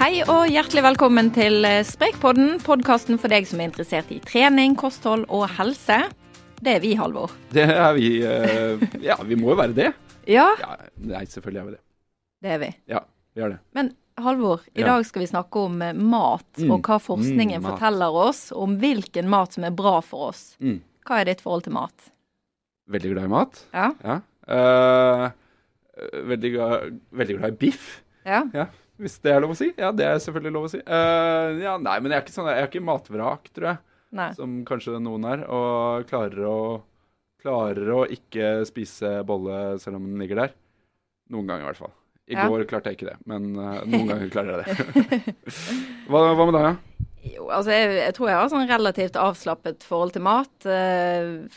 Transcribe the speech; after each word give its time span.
Hei 0.00 0.22
og 0.24 0.46
hjertelig 0.48 0.82
velkommen 0.84 1.28
til 1.34 1.64
Sprekpodden, 1.84 2.54
podkasten 2.64 3.18
for 3.20 3.32
deg 3.32 3.44
som 3.48 3.60
er 3.60 3.68
interessert 3.68 4.08
i 4.14 4.18
trening, 4.24 4.72
kosthold 4.80 5.26
og 5.28 5.44
helse. 5.58 5.98
Det 6.60 6.76
er 6.78 6.82
vi, 6.82 6.94
Halvor. 6.96 7.32
Det 7.52 7.66
er 7.68 7.92
vi. 7.96 8.08
eh, 8.24 8.80
Ja, 9.04 9.16
vi 9.24 9.36
må 9.36 9.52
jo 9.52 9.58
være 9.60 9.74
det. 9.76 9.90
Ja, 10.28 10.48
Ja, 10.60 10.76
nei, 10.96 11.24
selvfølgelig 11.26 11.60
er 11.60 11.64
vi 11.64 11.72
det. 11.76 11.80
det 12.42 12.50
er 12.50 12.58
vi. 12.58 12.70
Ja, 12.88 13.00
vi 13.34 13.42
er 13.42 13.48
det. 13.50 13.58
Men 13.74 13.94
Halvor, 14.20 14.60
i 14.74 14.80
Ja. 14.80 14.86
dag 14.86 15.04
skal 15.06 15.20
vi 15.22 15.26
snakke 15.26 15.56
om 15.56 15.80
eh, 15.82 15.92
mat, 15.92 16.44
Mm. 16.58 16.70
og 16.72 16.82
hva 16.82 16.98
forskningen 17.00 17.60
Mm, 17.60 17.68
forteller 17.70 18.10
oss 18.12 18.52
om 18.52 18.78
hvilken 18.78 19.28
mat 19.28 19.52
som 19.52 19.64
er 19.64 19.70
bra 19.70 20.00
for 20.00 20.28
oss. 20.30 20.56
Mm. 20.60 20.80
Hva 21.06 21.20
er 21.20 21.24
ditt 21.24 21.40
forhold 21.40 21.64
til 21.64 21.72
mat? 21.72 22.10
Veldig 22.88 23.12
glad 23.14 23.24
i 23.24 23.28
mat. 23.28 23.64
Ja? 23.72 23.92
Ja. 24.04 24.20
Uh, 24.50 25.30
veldig, 26.26 26.52
glad, 26.54 27.00
veldig 27.12 27.38
glad 27.38 27.48
i 27.52 27.56
biff, 27.56 28.02
Ja. 28.26 28.42
Ja? 28.52 28.66
Hvis 29.00 29.16
det 29.24 29.32
er 29.32 29.42
lov 29.44 29.54
å 29.54 29.58
si. 29.58 29.70
Ja, 29.80 29.90
det 29.96 30.06
er 30.06 30.20
selvfølgelig 30.22 30.54
lov 30.56 30.66
å 30.68 30.72
si. 30.72 30.80
Uh, 30.84 31.60
ja, 31.62 31.76
nei, 31.80 31.96
men 32.02 32.12
jeg 32.12 32.20
er 32.20 32.26
ikke 32.26 32.36
sånn, 32.36 32.50
jeg 32.52 32.64
er 32.64 32.68
ikke 32.70 32.84
matvrak, 32.84 33.48
tror 33.56 33.70
jeg, 33.72 33.80
Nei. 34.20 34.28
som 34.36 34.58
kanskje 34.68 35.00
noen 35.02 35.26
er, 35.30 35.46
og 35.48 36.08
klarer 36.10 36.48
å, 36.50 36.58
klarer 37.40 37.94
å 37.96 38.02
ikke 38.12 38.58
spise 38.68 39.20
bolle 39.28 39.78
selv 39.82 40.00
om 40.00 40.10
den 40.10 40.20
ligger 40.22 40.44
der. 40.44 40.54
Noen 41.32 41.48
ganger 41.48 41.66
i 41.66 41.70
hvert 41.70 41.82
fall. 41.86 41.96
I 42.30 42.36
Ja. 42.36 42.44
går 42.46 42.62
klarte 42.70 42.92
jeg 42.92 43.00
ikke 43.00 43.10
det, 43.10 43.16
men 43.26 43.50
uh, 43.58 43.80
noen 43.88 44.06
ganger 44.12 44.30
klarer 44.34 44.62
jeg 44.62 44.76
det. 44.78 45.34
hva, 46.10 46.28
hva 46.36 46.46
med 46.46 46.54
deg, 46.58 46.68
da? 46.68 47.06
Jo, 47.30 47.48
altså 47.52 47.74
jeg, 47.74 47.96
jeg 47.98 48.14
tror 48.16 48.30
jeg 48.30 48.38
har 48.38 48.52
sånn 48.52 48.70
relativt 48.70 49.18
avslappet 49.20 49.82
forhold 49.84 50.14
til 50.14 50.24
mat. 50.24 50.52
Uh, 50.64 51.48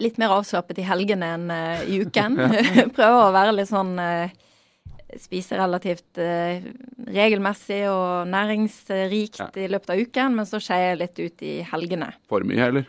litt 0.00 0.18
mer 0.20 0.32
avslappet 0.36 0.78
i 0.80 0.86
helgene 0.86 1.30
enn 1.36 1.50
uh, 1.52 1.82
i 1.88 2.00
uken. 2.04 2.38
Prøver 2.96 3.20
å 3.20 3.32
være 3.34 3.54
litt 3.56 3.70
sånn 3.70 3.94
eh, 4.00 4.32
Spise 5.20 5.56
relativt 5.60 6.18
eh, 6.18 6.64
regelmessig 7.06 7.82
og 7.90 8.26
næringsrikt 8.32 9.38
Ja. 9.40 9.48
i 9.60 9.68
løpet 9.70 9.90
av 9.94 10.00
uken, 10.02 10.34
men 10.40 10.46
så 10.48 10.60
skeier 10.62 10.92
jeg 10.94 11.00
litt 11.04 11.20
ut 11.24 11.42
i 11.46 11.54
helgene. 11.70 12.12
For 12.30 12.40
mye, 12.46 12.68
eller? 12.72 12.86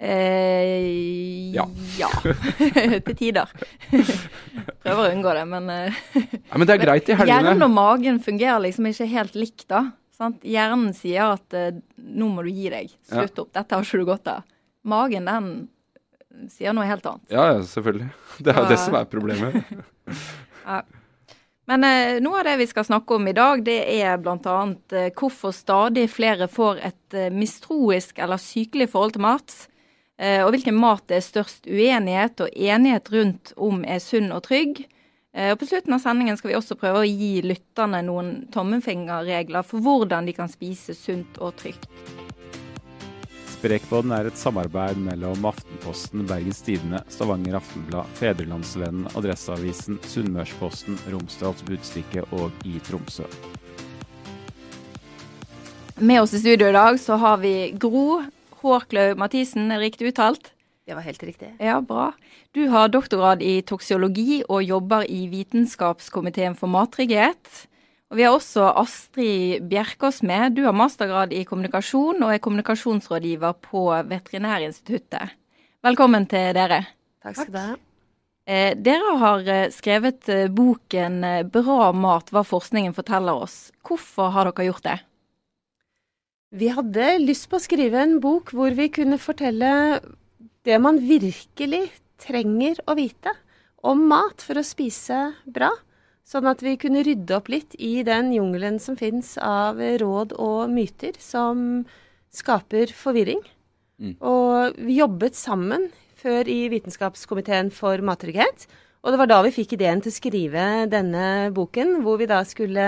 Eh, 0.00 1.52
Ja. 1.54 1.64
ja. 1.98 2.08
til 3.06 3.16
tider. 3.16 3.50
Prøver 4.84 5.02
å 5.04 5.10
unngå 5.14 5.34
det, 5.38 5.44
men 5.48 5.70
eh, 5.70 6.00
Ja, 6.50 6.58
men 6.58 6.66
det 6.68 6.74
er 6.76 6.82
greit 6.84 7.08
i 7.08 7.14
helgene. 7.16 7.36
Hjernen 7.52 7.66
og 7.68 7.70
magen 7.76 8.18
fungerer 8.24 8.60
liksom 8.64 8.88
ikke 8.90 9.06
helt 9.12 9.38
likt, 9.38 9.68
da. 9.70 9.84
Sant? 10.14 10.42
Hjernen 10.46 10.92
sier 10.94 11.32
at 11.34 11.54
eh, 11.58 11.78
nå 11.98 12.28
må 12.34 12.44
du 12.46 12.50
gi 12.54 12.68
deg. 12.74 12.92
Slutt 13.08 13.38
opp. 13.42 13.52
Dette 13.56 13.74
har 13.78 13.86
ikke 13.86 14.02
du 14.02 14.08
godt 14.10 14.30
av. 14.34 14.44
Magen, 14.84 15.24
den 15.30 16.50
sier 16.52 16.74
noe 16.76 16.84
helt 16.90 17.06
annet. 17.06 17.24
Ja, 17.32 17.46
ja, 17.54 17.62
selvfølgelig. 17.66 18.10
Det 18.44 18.52
er 18.52 18.60
jo 18.60 18.68
det 18.74 18.78
som 18.82 18.96
er 18.98 19.06
problemet. 19.06 19.74
Men 21.70 21.84
eh, 21.84 22.18
noe 22.20 22.42
av 22.42 22.48
det 22.48 22.58
vi 22.60 22.66
skal 22.68 22.84
snakke 22.84 23.16
om 23.16 23.28
i 23.28 23.36
dag, 23.36 23.62
det 23.64 23.78
er 23.96 24.18
bl.a. 24.20 24.56
Eh, 24.92 25.12
hvorfor 25.16 25.54
stadig 25.56 26.08
flere 26.12 26.48
får 26.52 26.82
et 26.90 27.16
eh, 27.16 27.30
mistroisk 27.32 28.18
eller 28.20 28.40
sykelig 28.40 28.90
forhold 28.92 29.16
til 29.16 29.24
mat. 29.24 29.54
Eh, 30.20 30.42
og 30.44 30.52
hvilken 30.54 30.76
mat 30.76 31.06
det 31.08 31.18
er 31.18 31.24
størst 31.26 31.64
uenighet 31.66 32.44
og 32.44 32.52
enighet 32.52 33.08
rundt 33.14 33.54
om 33.56 33.80
er 33.88 34.02
sunn 34.04 34.28
og 34.34 34.44
trygg. 34.46 34.84
Eh, 35.34 35.54
og 35.54 35.58
På 35.62 35.70
slutten 35.70 35.96
av 35.96 36.04
sendingen 36.04 36.36
skal 36.38 36.52
vi 36.52 36.58
også 36.60 36.76
prøve 36.78 37.02
å 37.02 37.08
gi 37.08 37.40
lytterne 37.46 38.04
noen 38.06 38.34
tommelfingerregler 38.54 39.64
for 39.66 39.82
hvordan 39.84 40.28
de 40.28 40.36
kan 40.36 40.52
spise 40.52 40.94
sunt 40.98 41.40
og 41.40 41.56
trygt. 41.64 41.88
Sprekpodden 43.64 44.10
er 44.12 44.26
et 44.28 44.36
samarbeid 44.36 44.98
mellom 45.00 45.46
Aftenposten, 45.48 46.26
Bergens 46.28 46.58
Tidende, 46.66 46.98
Stavanger 47.08 47.54
Aftenblad, 47.56 48.10
Fedrelandsvennen, 48.18 49.06
Adresseavisen, 49.16 49.96
Sunnmørsposten, 50.04 50.98
Romsdals 51.08 51.64
Budstikke 51.64 52.26
og 52.36 52.52
i 52.68 52.74
Tromsø. 52.84 53.24
Med 55.96 56.20
oss 56.20 56.36
i 56.36 56.42
studio 56.42 56.68
i 56.68 56.76
dag 56.76 57.00
så 57.00 57.16
har 57.24 57.40
vi 57.40 57.72
Gro 57.80 58.20
Hårklaug 58.60 59.16
Mathisen, 59.24 59.72
er 59.72 59.80
riktig 59.80 60.12
uttalt? 60.12 60.52
Det 60.84 60.92
var 60.98 61.08
helt 61.08 61.24
riktig. 61.24 61.54
Ja, 61.56 61.80
bra. 61.80 62.10
Du 62.52 62.66
har 62.68 62.92
doktorgrad 62.92 63.40
i 63.40 63.62
toksiologi 63.64 64.42
og 64.44 64.60
jobber 64.60 65.08
i 65.08 65.24
Vitenskapskomiteen 65.32 66.52
for 66.52 66.68
mattrygghet. 66.68 67.64
Og 68.14 68.18
vi 68.20 68.22
har 68.28 68.36
også 68.36 68.68
Astrid 68.78 69.64
Bjerkås 69.66 70.20
med. 70.22 70.52
Du 70.54 70.60
har 70.62 70.74
mastergrad 70.78 71.32
i 71.34 71.40
kommunikasjon 71.42 72.22
og 72.22 72.28
er 72.30 72.38
kommunikasjonsrådgiver 72.38 73.56
på 73.58 73.80
Veterinærinstituttet. 74.06 75.32
Velkommen 75.82 76.28
til 76.30 76.52
dere. 76.54 76.76
Takk 77.26 77.40
skal 77.40 77.48
du 77.50 77.58
ha. 77.58 77.72
Eh, 78.46 78.76
dere 78.78 79.16
har 79.18 79.50
eh, 79.50 79.72
skrevet 79.74 80.30
eh, 80.30 80.44
boken 80.46 81.16
'Bra 81.50 81.88
mat 81.90 82.30
hva 82.30 82.44
forskningen 82.46 82.94
forteller 82.94 83.34
oss'. 83.34 83.72
Hvorfor 83.82 84.30
har 84.30 84.46
dere 84.46 84.68
gjort 84.68 84.86
det? 84.86 84.94
Vi 86.54 86.68
hadde 86.70 87.08
lyst 87.18 87.48
på 87.50 87.58
å 87.58 87.64
skrive 87.66 87.98
en 87.98 88.20
bok 88.22 88.52
hvor 88.54 88.78
vi 88.78 88.92
kunne 88.94 89.18
fortelle 89.18 89.98
det 90.62 90.78
man 90.78 91.02
virkelig 91.02 91.88
trenger 92.22 92.78
å 92.86 92.94
vite 92.94 93.34
om 93.82 94.06
mat 94.06 94.38
for 94.38 94.62
å 94.62 94.62
spise 94.62 95.32
bra. 95.50 95.72
Sånn 96.24 96.48
at 96.48 96.62
vi 96.64 96.78
kunne 96.80 97.04
rydde 97.04 97.36
opp 97.36 97.50
litt 97.52 97.74
i 97.76 97.98
den 98.06 98.32
jungelen 98.32 98.78
som 98.80 98.96
fins 98.96 99.34
av 99.36 99.76
råd 99.76 100.32
og 100.40 100.72
myter 100.72 101.18
som 101.20 101.84
skaper 102.34 102.94
forvirring. 102.96 103.42
Mm. 104.00 104.16
Og 104.24 104.80
vi 104.80 104.98
jobbet 104.98 105.36
sammen 105.36 105.90
før 106.18 106.48
i 106.48 106.64
Vitenskapskomiteen 106.72 107.70
for 107.74 108.00
mattrygghet. 108.04 108.66
Og 109.04 109.12
det 109.12 109.20
var 109.20 109.28
da 109.28 109.42
vi 109.44 109.52
fikk 109.52 109.76
ideen 109.76 110.00
til 110.00 110.10
å 110.10 110.16
skrive 110.16 110.66
denne 110.88 111.52
boken, 111.54 111.98
hvor 112.04 112.16
vi 112.20 112.28
da 112.30 112.40
skulle 112.48 112.86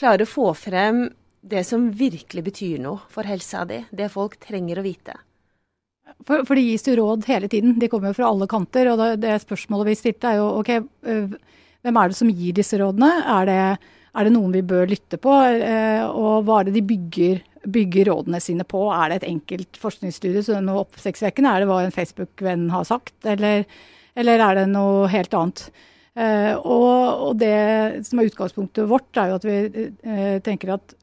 klare 0.00 0.24
å 0.24 0.30
få 0.30 0.54
frem 0.56 1.10
det 1.40 1.66
som 1.68 1.90
virkelig 1.92 2.44
betyr 2.46 2.80
noe 2.80 3.04
for 3.12 3.28
helsa 3.28 3.66
di. 3.68 3.82
Det 3.92 4.08
folk 4.12 4.38
trenger 4.40 4.80
å 4.80 4.86
vite. 4.86 5.16
For, 6.26 6.42
for 6.48 6.56
det 6.56 6.64
gis 6.64 6.88
jo 6.88 6.96
råd 6.98 7.28
hele 7.28 7.48
tiden. 7.52 7.76
De 7.80 7.88
kommer 7.92 8.10
jo 8.10 8.18
fra 8.22 8.32
alle 8.32 8.48
kanter. 8.50 8.88
Og 8.92 9.00
det, 9.00 9.10
det 9.24 9.36
spørsmålet 9.44 9.92
vi 9.92 9.98
stilte 10.00 10.32
er 10.32 10.40
jo 10.40 10.48
ok, 10.60 10.72
øh, 11.12 11.36
hvem 11.84 12.00
er 12.00 12.10
det 12.10 12.18
som 12.18 12.30
gir 12.32 12.56
disse 12.56 12.78
rådene? 12.80 13.10
Er 13.38 13.48
det, 13.48 13.60
er 14.14 14.26
det 14.26 14.34
noen 14.34 14.54
vi 14.54 14.64
bør 14.66 14.90
lytte 14.90 15.20
på? 15.20 15.36
Eh, 15.50 16.02
og 16.06 16.44
hva 16.46 16.60
er 16.60 16.68
det 16.68 16.76
de 16.78 16.86
bygger, 16.90 17.44
bygger 17.64 18.10
rådene 18.12 18.40
sine 18.42 18.66
på? 18.68 18.86
Er 18.94 19.12
det 19.12 19.20
et 19.20 19.30
enkelt 19.30 19.80
forskningsstudie, 19.80 20.44
så 20.46 20.60
noe 20.64 20.84
oppsiktsvekkende? 20.84 21.54
Er 21.54 21.64
det 21.64 21.70
hva 21.70 21.80
en 21.84 21.94
Facebook-venn 21.94 22.68
har 22.74 22.88
sagt? 22.88 23.16
Eller, 23.28 23.64
eller 24.18 24.44
er 24.46 24.60
det 24.60 24.68
noe 24.74 25.08
helt 25.12 25.36
annet? 25.36 25.70
Eh, 26.20 26.52
og, 26.58 27.28
og 27.30 27.36
det 27.40 28.02
som 28.04 28.20
er 28.20 28.28
utgangspunktet 28.28 28.88
vårt, 28.90 29.08
er 29.16 29.30
jo 29.30 29.38
at 29.38 29.46
vi 29.46 29.58
eh, 29.86 30.36
tenker 30.44 30.74
at 30.76 30.96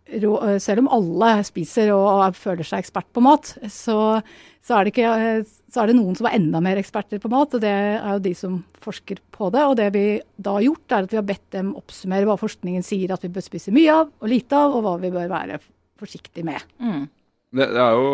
selv 0.64 0.86
om 0.86 0.92
alle 0.96 1.32
spiser 1.44 1.90
og 1.92 2.38
føler 2.38 2.64
seg 2.64 2.84
ekspert 2.84 3.10
på 3.16 3.24
mat, 3.26 3.50
så, 3.72 4.20
så, 4.68 4.76
er 4.76 4.86
det 4.86 4.94
ikke, 4.94 5.12
eh, 5.16 5.42
så 5.72 5.82
er 5.82 5.90
det 5.90 5.98
noen 5.98 6.18
som 6.20 6.28
er 6.28 6.38
enda 6.38 6.60
mer 6.64 6.80
eksperter 6.82 7.22
på 7.24 7.32
mat, 7.32 7.56
og 7.56 7.64
det 7.64 7.72
er 7.72 8.08
jo 8.12 8.24
de 8.26 8.34
som 8.36 8.60
forsker 8.84 9.22
på 9.32 9.52
det. 9.56 9.64
Og 9.64 9.78
det 9.80 9.90
vi 9.96 10.06
da 10.36 10.58
har 10.58 10.66
gjort, 10.68 10.86
er 10.92 11.08
at 11.08 11.14
vi 11.14 11.20
har 11.22 11.28
bedt 11.28 11.46
dem 11.56 11.76
oppsummere 11.80 12.28
hva 12.28 12.36
forskningen 12.40 12.86
sier 12.86 13.14
at 13.16 13.24
vi 13.24 13.32
bør 13.32 13.46
spise 13.46 13.74
mye 13.76 14.00
av 14.04 14.10
og 14.12 14.32
lite 14.32 14.60
av, 14.60 14.76
og 14.76 14.84
hva 14.84 14.98
vi 15.04 15.14
bør 15.14 15.30
være 15.32 15.62
forsiktige 15.98 16.46
med. 16.48 16.66
Mm. 16.84 17.06
Det, 17.56 17.70
det 17.72 17.86
er 17.86 17.96
jo 17.96 18.10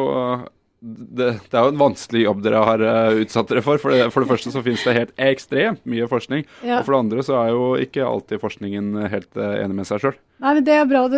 det, 0.83 1.27
det 1.47 1.55
er 1.55 1.63
jo 1.63 1.71
en 1.71 1.79
vanskelig 1.79 2.25
jobb 2.25 2.41
dere 2.43 2.61
har 2.67 2.81
eh, 2.83 3.21
utsatt 3.23 3.49
dere 3.49 3.63
for. 3.63 3.79
For 3.79 3.95
det, 3.95 4.09
for 4.11 4.23
det 4.23 4.29
første 4.33 4.51
så 4.51 4.61
finnes 4.65 4.83
det 4.83 4.97
helt 4.97 5.13
ekstremt 5.31 5.81
mye 5.89 6.09
forskning. 6.11 6.43
Ja. 6.61 6.81
Og 6.81 6.85
for 6.85 6.93
det 6.93 6.99
andre 7.05 7.23
så 7.25 7.39
er 7.39 7.53
jo 7.53 7.69
ikke 7.81 8.03
alltid 8.05 8.43
forskningen 8.43 9.07
helt 9.07 9.39
eh, 9.39 9.55
enig 9.63 9.79
med 9.79 9.89
seg 9.89 10.03
sjøl. 10.03 10.19
Nei, 10.43 10.57
men 10.57 10.67
Det 10.67 10.75
er 10.75 10.89
bra 10.91 11.05
du 11.09 11.17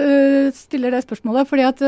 stiller 0.56 0.94
det 0.94 1.04
spørsmålet. 1.08 1.50
fordi 1.50 1.66
at 1.66 1.84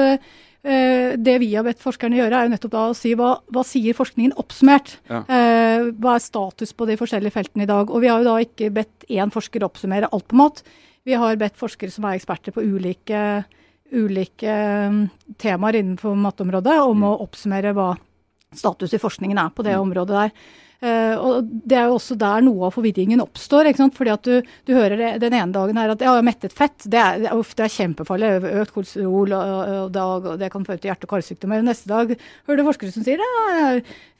Det 0.67 1.37
vi 1.39 1.53
har 1.53 1.63
bedt 1.63 1.79
forskerne 1.79 2.17
gjøre, 2.17 2.35
er 2.35 2.47
jo 2.47 2.51
nettopp 2.51 2.73
da 2.73 2.81
å 2.89 2.95
si 2.97 3.13
hva, 3.15 3.37
hva 3.55 3.61
sier 3.63 3.95
forskningen 3.95 4.33
oppsummert. 4.41 4.97
Ja. 5.07 5.21
Eh, 5.31 5.91
hva 5.95 6.17
er 6.17 6.23
status 6.23 6.73
på 6.75 6.87
de 6.89 6.97
forskjellige 6.99 7.35
feltene 7.37 7.63
i 7.63 7.69
dag. 7.69 7.91
Og 7.91 8.03
Vi 8.03 8.09
har 8.11 8.19
jo 8.19 8.27
da 8.27 8.35
ikke 8.43 8.71
bedt 8.75 9.07
én 9.07 9.31
forsker 9.31 9.63
oppsummere 9.63 10.09
alt 10.11 10.27
på 10.27 10.39
mat. 10.39 10.59
Vi 11.07 11.15
har 11.15 11.39
bedt 11.39 11.55
forskere 11.59 11.93
som 11.93 12.07
er 12.09 12.17
eksperter 12.17 12.51
på 12.51 12.65
ulike, 12.65 13.23
ulike 13.95 14.51
øh, 14.51 15.01
temaer 15.39 15.79
innenfor 15.79 16.17
matområdet, 16.19 16.81
om 16.83 17.05
å 17.07 17.15
oppsummere 17.23 17.71
hva 17.77 17.93
status 18.55 18.95
i 18.95 18.99
forskningen 18.99 19.39
er 19.39 19.53
på 19.55 19.63
det 19.63 19.77
området 19.79 20.17
der. 20.17 20.33
Eh, 20.77 21.15
og 21.17 21.47
Det 21.65 21.73
er 21.73 21.87
jo 21.89 21.95
også 21.97 22.13
der 22.21 22.43
noe 22.45 22.67
av 22.67 22.75
forvirringen 22.75 23.21
oppstår. 23.23 23.65
ikke 23.71 23.81
sant? 23.81 23.95
Fordi 23.97 24.11
at 24.13 24.27
du, 24.27 24.41
du 24.67 24.73
hører 24.77 24.97
det, 24.99 25.11
den 25.23 25.33
ene 25.33 25.51
dagen 25.55 25.79
her 25.79 25.93
at 25.95 26.03
ja, 26.05 26.11
mettet 26.21 26.53
fett 26.53 26.85
det 26.85 26.99
er, 27.01 27.21
det 27.23 27.31
er, 27.31 27.37
uff, 27.39 27.55
det 27.57 27.65
er 27.65 27.73
kjempefarlig. 27.73 28.29
Økt 28.61 28.73
kolesterol 28.75 29.33
og, 29.33 29.55
og, 29.87 29.97
og, 30.03 30.27
det 30.41 30.51
kan 30.53 30.67
føre 30.67 30.77
til 30.83 30.91
hjerte- 30.91 31.09
og 31.09 31.15
karsykdommer. 31.15 31.63
Neste 31.65 31.89
dag 31.89 32.13
hører 32.47 32.61
du 32.61 32.67
forskere 32.69 32.93
som 32.93 33.05
sier 33.07 33.23
ja, 33.23 33.71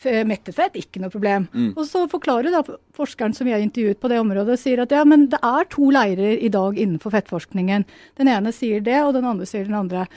f- 0.02 0.24
mettet 0.26 0.58
fett, 0.58 0.80
ikke 0.82 1.04
noe 1.04 1.14
problem. 1.14 1.46
Og 1.78 1.84
så 1.86 2.08
forklarer 2.10 2.50
da 2.56 2.64
forskeren 2.98 3.36
som 3.38 3.50
har 3.52 3.62
intervjuet 3.62 4.02
på 4.02 4.10
det 4.10 4.18
området, 4.24 4.58
sier 4.62 4.82
at 4.82 4.92
ja, 4.98 5.04
men 5.06 5.28
det 5.30 5.38
er 5.46 5.70
to 5.70 5.92
leirer 5.94 6.42
i 6.42 6.50
dag 6.54 6.74
innenfor 6.80 7.14
fettforskningen. 7.14 7.86
Den 8.18 8.34
ene 8.34 8.54
sier 8.56 8.82
det, 8.82 8.98
og 9.06 9.14
den 9.18 9.30
andre 9.30 9.46
sier 9.46 9.70
den 9.70 9.78
andre 9.78 10.08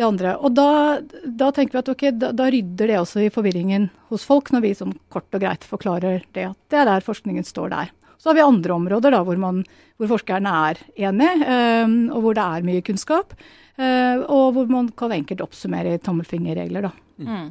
det 0.00 0.08
andre. 0.08 0.34
Og 0.40 0.54
da, 0.56 0.98
da 1.24 1.50
tenker 1.54 1.76
vi 1.76 1.82
at 1.82 1.92
ok, 1.92 2.04
da, 2.16 2.32
da 2.36 2.48
rydder 2.52 2.90
det 2.90 2.98
også 3.00 3.24
i 3.24 3.30
forvirringen 3.32 3.88
hos 4.10 4.24
folk, 4.26 4.50
når 4.54 4.64
vi 4.64 4.74
som 4.78 4.94
kort 5.12 5.28
og 5.36 5.44
greit 5.44 5.66
forklarer 5.68 6.24
det 6.36 6.50
at 6.50 6.58
det 6.72 6.80
er 6.80 6.88
der 6.88 7.06
forskningen 7.06 7.46
står 7.46 7.72
der. 7.74 7.94
Så 8.20 8.28
har 8.28 8.36
vi 8.36 8.44
andre 8.44 8.74
områder 8.76 9.14
da, 9.14 9.22
hvor, 9.24 9.38
man, 9.40 9.62
hvor 9.96 10.10
forskerne 10.10 10.50
er 10.68 10.80
enige, 11.08 11.30
eh, 11.40 11.94
og 12.12 12.26
hvor 12.26 12.36
det 12.36 12.44
er 12.44 12.66
mye 12.66 12.82
kunnskap. 12.84 13.32
Eh, 13.80 14.20
og 14.28 14.56
hvor 14.56 14.68
man 14.68 14.90
kan 14.92 15.14
enkelt 15.16 15.40
oppsummere 15.44 15.94
i 15.96 16.02
tommelfingerregler. 16.04 16.84
Da. 16.84 16.90
Mm. 17.24 17.46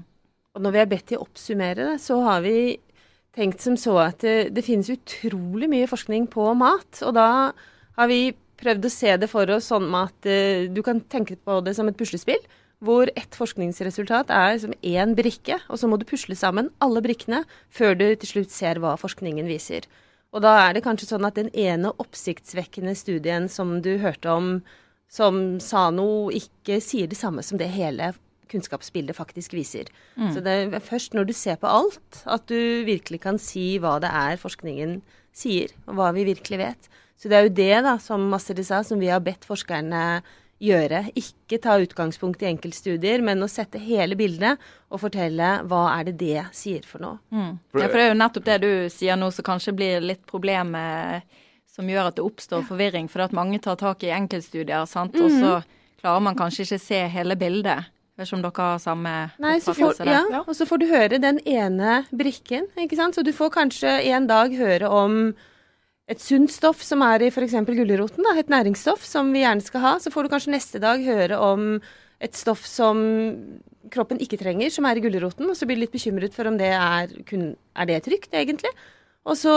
Og 0.54 0.62
når 0.66 0.76
vi 0.76 0.82
er 0.84 0.92
bedt 0.92 1.08
til 1.10 1.18
å 1.18 1.26
oppsummere 1.26 1.80
det, 1.80 1.96
så 2.04 2.20
har 2.28 2.46
vi 2.46 2.60
tenkt 3.34 3.64
som 3.64 3.78
så 3.80 3.96
at 4.04 4.22
det, 4.22 4.52
det 4.54 4.66
finnes 4.66 4.92
utrolig 4.94 5.70
mye 5.72 5.90
forskning 5.90 6.30
på 6.30 6.52
mat. 6.60 7.02
Og 7.02 7.18
da 7.18 7.30
har 7.98 8.12
vi 8.12 8.22
prøvd 8.60 8.88
å 8.88 8.94
se 8.94 9.16
det 9.22 9.30
for 9.32 9.50
oss 9.56 9.70
sånn 9.72 9.88
at 9.98 10.28
uh, 10.30 10.68
du 10.72 10.82
kan 10.86 11.02
tenke 11.12 11.40
på 11.40 11.60
det 11.66 11.76
som 11.78 11.90
et 11.90 12.00
puslespill. 12.00 12.42
Hvor 12.80 13.10
ett 13.20 13.36
forskningsresultat 13.36 14.30
er 14.32 14.54
som 14.62 14.76
én 14.88 15.12
brikke, 15.18 15.58
og 15.68 15.82
så 15.82 15.90
må 15.92 15.98
du 16.00 16.06
pusle 16.08 16.38
sammen 16.40 16.70
alle 16.80 17.02
brikkene 17.04 17.42
før 17.76 17.98
du 18.00 18.06
til 18.22 18.30
slutt 18.30 18.54
ser 18.56 18.80
hva 18.80 18.94
forskningen 19.00 19.50
viser. 19.52 19.88
Og 20.32 20.46
da 20.46 20.54
er 20.62 20.78
det 20.78 20.86
kanskje 20.86 21.10
sånn 21.10 21.28
at 21.28 21.36
den 21.40 21.50
ene 21.58 21.92
oppsiktsvekkende 22.00 22.94
studien 22.96 23.50
som 23.52 23.80
du 23.84 23.98
hørte 24.00 24.32
om, 24.32 24.50
som 25.12 25.58
sa 25.64 25.90
noe, 25.92 26.30
ikke 26.38 26.78
sier 26.86 27.10
det 27.10 27.18
samme 27.20 27.44
som 27.44 27.60
det 27.60 27.72
hele 27.74 28.14
kunnskapsbildet 28.50 29.18
faktisk 29.18 29.54
viser. 29.58 29.90
Mm. 30.16 30.32
Så 30.34 30.44
det 30.46 30.56
er 30.62 30.86
først 30.86 31.18
når 31.18 31.30
du 31.30 31.36
ser 31.38 31.60
på 31.62 31.70
alt, 31.70 32.22
at 32.26 32.48
du 32.50 32.86
virkelig 32.88 33.22
kan 33.26 33.42
si 33.42 33.74
hva 33.82 33.98
det 34.02 34.10
er 34.10 34.42
forskningen 34.42 35.00
sier, 35.36 35.74
og 35.88 36.00
hva 36.00 36.12
vi 36.16 36.26
virkelig 36.30 36.62
vet. 36.62 36.90
Så 37.20 37.28
det 37.28 37.36
er 37.36 37.48
jo 37.48 37.56
det, 37.56 37.74
da, 37.84 37.98
som 38.00 38.30
Maseri 38.32 38.64
sa, 38.64 38.80
som 38.88 39.00
vi 39.02 39.10
har 39.12 39.20
bedt 39.24 39.44
forskerne 39.48 40.22
gjøre. 40.60 41.04
Ikke 41.20 41.60
ta 41.64 41.76
utgangspunkt 41.80 42.44
i 42.44 42.50
enkeltstudier, 42.52 43.24
men 43.24 43.44
å 43.44 43.50
sette 43.52 43.80
hele 43.82 44.16
bildet 44.20 44.60
og 44.92 45.02
fortelle 45.04 45.58
hva 45.68 45.84
er 45.98 46.10
det 46.10 46.16
det 46.20 46.48
sier 46.56 46.88
for 46.88 47.04
noe. 47.04 47.20
Mm. 47.32 47.54
Ja, 47.76 47.88
for 47.88 47.98
det 47.98 48.06
er 48.06 48.12
jo 48.12 48.20
nettopp 48.22 48.48
det 48.48 48.58
du 48.64 48.72
sier 48.94 49.20
nå 49.20 49.32
som 49.36 49.48
kanskje 49.48 49.76
blir 49.76 50.04
litt 50.04 50.26
problemet 50.30 51.28
som 51.70 51.88
gjør 51.88 52.10
at 52.10 52.18
det 52.18 52.26
oppstår 52.26 52.66
forvirring. 52.68 53.08
For 53.12 53.24
at 53.24 53.36
mange 53.36 53.62
tar 53.64 53.80
tak 53.80 54.04
i 54.04 54.12
enkeltstudier, 54.16 54.88
sant? 54.90 55.16
og 55.16 55.32
så 55.32 55.54
mhm. 55.60 55.78
klarer 56.02 56.28
man 56.28 56.40
kanskje 56.40 56.68
ikke 56.68 56.84
se 56.84 57.06
hele 57.14 57.40
bildet. 57.40 57.92
Vet 58.20 58.28
ikke 58.28 58.36
om 58.36 58.42
dere 58.44 58.66
har 58.68 58.82
samme 58.84 59.14
Nei, 59.40 59.54
oppfattelse 59.62 60.04
der? 60.04 60.26
Ja, 60.36 60.42
og 60.44 60.56
så 60.58 60.66
får 60.68 60.82
du 60.82 60.90
høre 60.90 61.22
den 61.24 61.40
ene 61.48 62.02
brikken, 62.12 62.68
ikke 62.76 63.00
sant. 63.00 63.16
Så 63.16 63.24
du 63.24 63.32
får 63.36 63.54
kanskje 63.56 63.94
en 64.12 64.28
dag 64.28 64.52
høre 64.60 64.92
om 64.92 65.22
et 66.10 66.22
sunt 66.22 66.50
stoff 66.50 66.82
som 66.86 67.04
er 67.06 67.22
i 67.22 67.30
f.eks. 67.30 67.56
gulroten, 67.68 68.26
et 68.34 68.50
næringsstoff 68.50 69.04
som 69.06 69.30
vi 69.34 69.44
gjerne 69.44 69.66
skal 69.66 69.84
ha, 69.84 69.96
så 70.02 70.12
får 70.14 70.26
du 70.26 70.34
kanskje 70.34 70.54
neste 70.56 70.82
dag 70.82 71.04
høre 71.06 71.38
om 71.38 71.76
et 72.20 72.36
stoff 72.36 72.66
som 72.68 73.02
kroppen 73.94 74.20
ikke 74.22 74.40
trenger, 74.42 74.72
som 74.74 74.88
er 74.90 74.98
i 74.98 75.04
gulroten, 75.04 75.48
og 75.50 75.58
så 75.58 75.68
blir 75.68 75.78
du 75.78 75.86
litt 75.86 75.94
bekymret 75.94 76.34
for 76.36 76.50
om 76.50 76.58
det 76.60 76.72
er, 76.76 77.14
kun, 77.30 77.54
er 77.78 77.90
det 77.90 78.02
trygt, 78.08 78.34
egentlig. 78.34 78.74
Og 79.30 79.38
så 79.38 79.54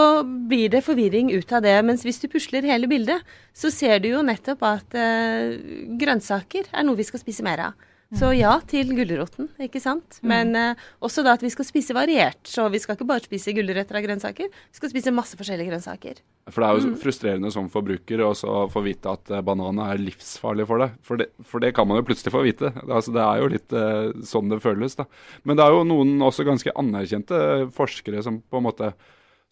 blir 0.50 0.68
det 0.72 0.82
forvirring 0.84 1.30
ut 1.32 1.52
av 1.54 1.62
det. 1.64 1.74
Mens 1.86 2.02
hvis 2.04 2.20
du 2.20 2.28
pusler 2.28 2.66
hele 2.68 2.88
bildet, 2.90 3.22
så 3.56 3.70
ser 3.72 4.02
du 4.02 4.10
jo 4.10 4.24
nettopp 4.26 4.64
at 4.68 4.96
eh, 4.98 5.56
grønnsaker 6.00 6.68
er 6.68 6.84
noe 6.84 6.98
vi 6.98 7.06
skal 7.08 7.22
spise 7.22 7.46
mer 7.46 7.70
av. 7.70 7.88
Så 8.18 8.32
ja 8.36 8.52
til 8.68 8.90
gulroten, 8.92 9.48
ikke 9.62 9.80
sant. 9.80 10.18
Mm. 10.20 10.32
Men 10.32 10.58
uh, 10.58 10.82
også 11.04 11.24
da 11.24 11.36
at 11.36 11.44
vi 11.44 11.50
skal 11.52 11.66
spise 11.68 11.96
variert. 11.96 12.40
Så 12.48 12.66
vi 12.72 12.80
skal 12.82 12.98
ikke 12.98 13.08
bare 13.08 13.24
spise 13.24 13.54
gulrøtter 13.56 13.98
av 13.98 14.04
grønnsaker, 14.04 14.50
vi 14.52 14.80
skal 14.80 14.92
spise 14.92 15.14
masse 15.14 15.38
forskjellige 15.38 15.72
grønnsaker. 15.72 16.20
For 16.50 16.58
det 16.58 16.68
er 16.68 16.76
jo 16.76 16.90
mm. 16.90 16.98
frustrerende 17.00 17.52
som 17.54 17.70
forbruker 17.72 18.24
å 18.26 18.32
få 18.72 18.82
vite 18.84 19.14
at 19.14 19.32
uh, 19.32 19.54
er 19.86 20.02
livsfarlig 20.02 20.68
for 20.68 20.84
deg. 20.84 20.98
For 21.06 21.22
det, 21.22 21.30
for 21.46 21.64
det, 21.64 21.72
kan 21.76 21.88
man 21.88 22.02
jo 22.02 22.06
plutselig 22.10 22.34
få 22.34 22.44
vite. 22.44 22.74
Altså, 22.84 23.14
det 23.14 23.24
er 23.24 23.40
jo 23.40 23.50
litt 23.54 23.76
uh, 23.78 24.12
sånn 24.26 24.52
det 24.52 24.60
føles, 24.64 24.98
da. 24.98 25.08
Men 25.48 25.58
det 25.58 25.66
er 25.66 25.76
jo 25.76 25.88
noen 25.88 26.14
også 26.28 26.46
ganske 26.48 26.76
anerkjente 26.76 27.42
forskere 27.76 28.24
som 28.26 28.42
på 28.42 28.60
en 28.60 28.68
måte 28.68 28.92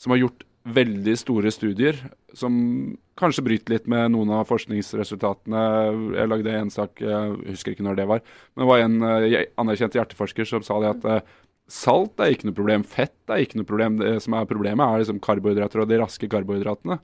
som 0.00 0.12
har 0.12 0.24
gjort 0.24 0.44
veldig 0.68 1.14
store 1.16 1.50
studier 1.54 1.96
som 2.38 2.54
kanskje 3.20 3.44
bryter 3.44 3.74
litt 3.74 3.86
med 3.90 4.14
noen 4.14 4.32
av 4.38 4.48
forskningsresultatene. 4.48 5.62
Jeg 6.16 6.30
lagde 6.30 6.56
en 6.56 6.72
sak, 6.72 7.02
jeg 7.04 7.36
husker 7.50 7.74
ikke 7.74 7.86
når 7.86 8.00
det 8.00 8.08
var, 8.10 8.24
men 8.54 8.64
det 8.64 8.70
var 8.70 8.84
en 8.84 8.98
uh, 9.04 9.38
anerkjent 9.60 9.98
hjerteforsker 9.98 10.48
som 10.48 10.64
sa 10.66 10.80
det 10.82 10.92
at 10.94 11.08
uh, 11.08 11.38
salt 11.70 12.20
er 12.20 12.34
ikke 12.34 12.48
noe 12.48 12.56
problem, 12.56 12.84
fett 12.86 13.32
er 13.32 13.44
ikke 13.44 13.60
noe 13.60 13.68
problem. 13.68 13.98
Det 14.00 14.16
som 14.24 14.36
er 14.36 14.48
problemet, 14.50 14.84
er 14.84 15.02
liksom 15.02 15.22
karbohydrater 15.22 15.84
og 15.84 15.90
de 15.90 15.98
raske 16.00 16.30
karbohydratene. 16.30 17.00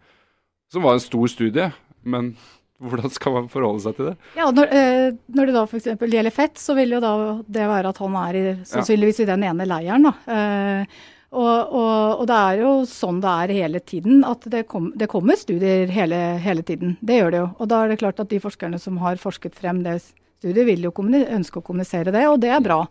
Som 0.73 0.87
var 0.87 0.97
en 0.97 1.05
stor 1.05 1.31
studie, 1.31 1.71
men 2.07 2.35
hvordan 2.87 3.13
skal 3.15 3.37
man 3.39 3.51
forholde 3.53 3.85
seg 3.85 3.99
til 3.99 4.11
det? 4.11 4.17
Ja, 4.37 4.51
Når, 4.53 4.73
øh, 4.79 5.19
når 5.37 5.49
det 5.49 5.57
da 5.57 5.67
f.eks. 5.67 5.91
gjelder 6.01 6.35
fett, 6.35 6.57
så 6.61 6.77
vil 6.77 6.97
jo 6.97 7.03
da 7.05 7.13
det 7.49 7.69
være 7.71 7.93
at 7.93 8.01
han 8.03 8.17
er 8.23 8.41
i, 8.41 8.47
sannsynligvis 8.69 9.23
i 9.25 9.29
den 9.31 9.47
ene 9.49 9.69
leiren. 9.69 10.11
da. 10.11 10.17
Eh, 10.37 11.05
og, 11.35 11.73
og, 11.75 12.21
og, 12.21 12.25
det 12.31 12.37
er 12.37 12.61
jo 12.63 12.73
sånn 12.89 13.19
det 13.23 13.33
er 13.33 13.55
hele 13.57 13.81
tiden, 13.83 14.23
at 14.27 14.47
det, 14.53 14.63
kom, 14.71 14.93
det 14.97 15.09
kommer 15.11 15.39
studier 15.39 15.91
hele, 15.93 16.21
hele, 16.43 16.63
tiden. 16.67 16.95
Det 17.01 17.19
gjør 17.19 17.35
det 17.35 17.41
jo. 17.41 17.49
Og 17.59 17.71
da 17.73 17.83
er 17.83 17.93
det 17.93 17.99
klart 18.03 18.23
at 18.23 18.31
de 18.31 18.41
forskerne 18.43 18.79
som 18.83 19.01
har 19.03 19.19
forsket 19.21 19.59
frem 19.59 19.83
det 19.87 19.99
studiet, 20.05 20.65
vil 20.69 20.87
jo 20.87 20.95
ønske 20.95 21.59
å 21.59 21.67
kommunisere 21.67 22.15
det, 22.15 22.27
og 22.31 22.41
det 22.41 22.53
er 22.55 22.63
bra. 22.63 22.85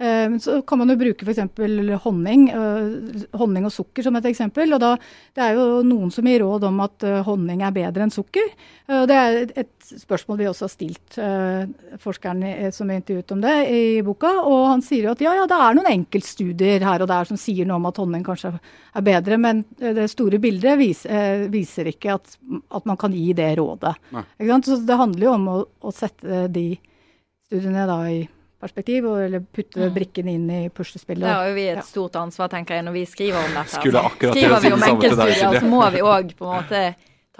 Eh, 0.00 0.38
så 0.38 0.62
kan 0.62 0.78
man 0.80 0.88
jo 0.88 0.96
bruke 0.96 1.26
f.eks. 1.26 1.42
honning, 2.04 2.46
eh, 2.48 3.24
honning 3.36 3.66
og 3.68 3.72
sukker 3.74 4.06
som 4.06 4.16
et 4.16 4.24
eksempel. 4.30 4.72
og 4.72 4.80
da, 4.80 4.94
Det 5.36 5.42
er 5.44 5.58
jo 5.58 5.82
noen 5.84 6.10
som 6.10 6.24
gir 6.24 6.40
råd 6.40 6.64
om 6.64 6.80
at 6.80 7.04
eh, 7.04 7.20
honning 7.26 7.60
er 7.60 7.74
bedre 7.74 8.06
enn 8.06 8.14
sukker. 8.14 8.48
Det 8.90 9.14
er 9.14 9.52
et 9.54 9.90
spørsmål 10.00 10.38
vi 10.40 10.46
også 10.50 10.64
har 10.64 10.70
stilt 10.72 11.18
forskeren 12.02 12.40
som 12.74 12.88
er 12.90 12.98
intervjuet 12.98 13.34
om 13.36 13.42
det 13.44 13.52
i 13.70 13.82
boka. 14.02 14.32
Og 14.42 14.64
han 14.66 14.82
sier 14.82 15.06
jo 15.06 15.12
at 15.12 15.22
ja, 15.22 15.34
ja, 15.36 15.44
det 15.46 15.58
er 15.62 15.76
noen 15.76 15.90
enkeltstudier 15.92 16.82
her 16.82 17.04
og 17.04 17.10
der 17.12 17.28
som 17.28 17.38
sier 17.38 17.68
noe 17.68 17.78
om 17.78 17.86
at 17.86 18.00
honning 18.02 18.24
kanskje 18.26 18.50
er 18.50 19.06
bedre, 19.06 19.38
men 19.38 19.62
det 19.78 20.08
store 20.10 20.40
bildet 20.42 20.74
viser, 20.80 21.46
viser 21.54 21.92
ikke 21.92 22.16
at, 22.16 22.34
at, 22.66 22.88
man 22.88 22.98
kan 22.98 23.14
gi 23.14 23.30
det 23.36 23.52
rådet. 23.60 23.94
Så 24.66 24.82
det 24.82 24.98
handler 25.04 25.28
jo 25.28 25.36
om 25.36 25.48
å, 25.54 25.56
å 25.86 25.94
sette 25.94 26.48
de 26.50 26.66
studiene 27.46 27.86
da 27.86 28.02
i 28.10 28.24
perspektiv, 28.24 28.39
eller 28.60 29.40
putte 29.40 29.80
mm. 29.80 29.94
brikkene 29.94 30.32
inn 30.36 30.50
i 30.50 30.68
puslespillet. 30.68 31.24
Det 31.24 31.34
har 31.34 31.48
jo 31.48 31.54
vi 31.56 31.68
et 31.72 31.84
stort 31.86 32.16
ansvar, 32.20 32.50
tenker 32.52 32.76
jeg, 32.76 32.84
når 32.84 32.92
vi 32.98 33.04
skriver 33.08 33.38
om 33.40 33.54
dette. 33.56 33.78
Skulle 33.78 34.02
akkurat 34.04 34.36
skriver 34.36 34.60
vi 34.60 34.72
om 34.76 34.82
enkeltstudier, 34.90 35.60
så 35.60 35.70
må 35.70 35.84
vi 35.94 36.02
òg 36.04 36.34
på 36.36 36.48
en 36.48 36.58
måte 36.58 36.82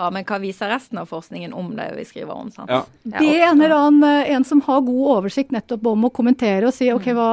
ta 0.00 0.10
Men 0.14 0.26
hva 0.28 0.40
viser 0.42 0.70
resten 0.72 1.00
av 1.00 1.10
forskningen 1.10 1.54
om 1.56 1.70
det 1.76 1.90
vi 1.98 2.06
skriver 2.08 2.32
om? 2.34 2.50
sant? 2.54 2.72
Ja. 2.72 2.82
Det 3.04 3.26
er 3.28 3.46
en 3.50 3.60
eller 3.60 3.76
annen 3.76 4.06
eh, 4.08 4.32
en 4.34 4.46
som 4.46 4.62
har 4.66 4.82
god 4.86 5.12
oversikt 5.16 5.54
nettopp 5.54 5.86
om 5.92 6.08
å 6.08 6.12
kommentere 6.14 6.68
og 6.68 6.74
si 6.76 6.90
ok, 6.92 7.10
mm. 7.10 7.18
hva, 7.18 7.30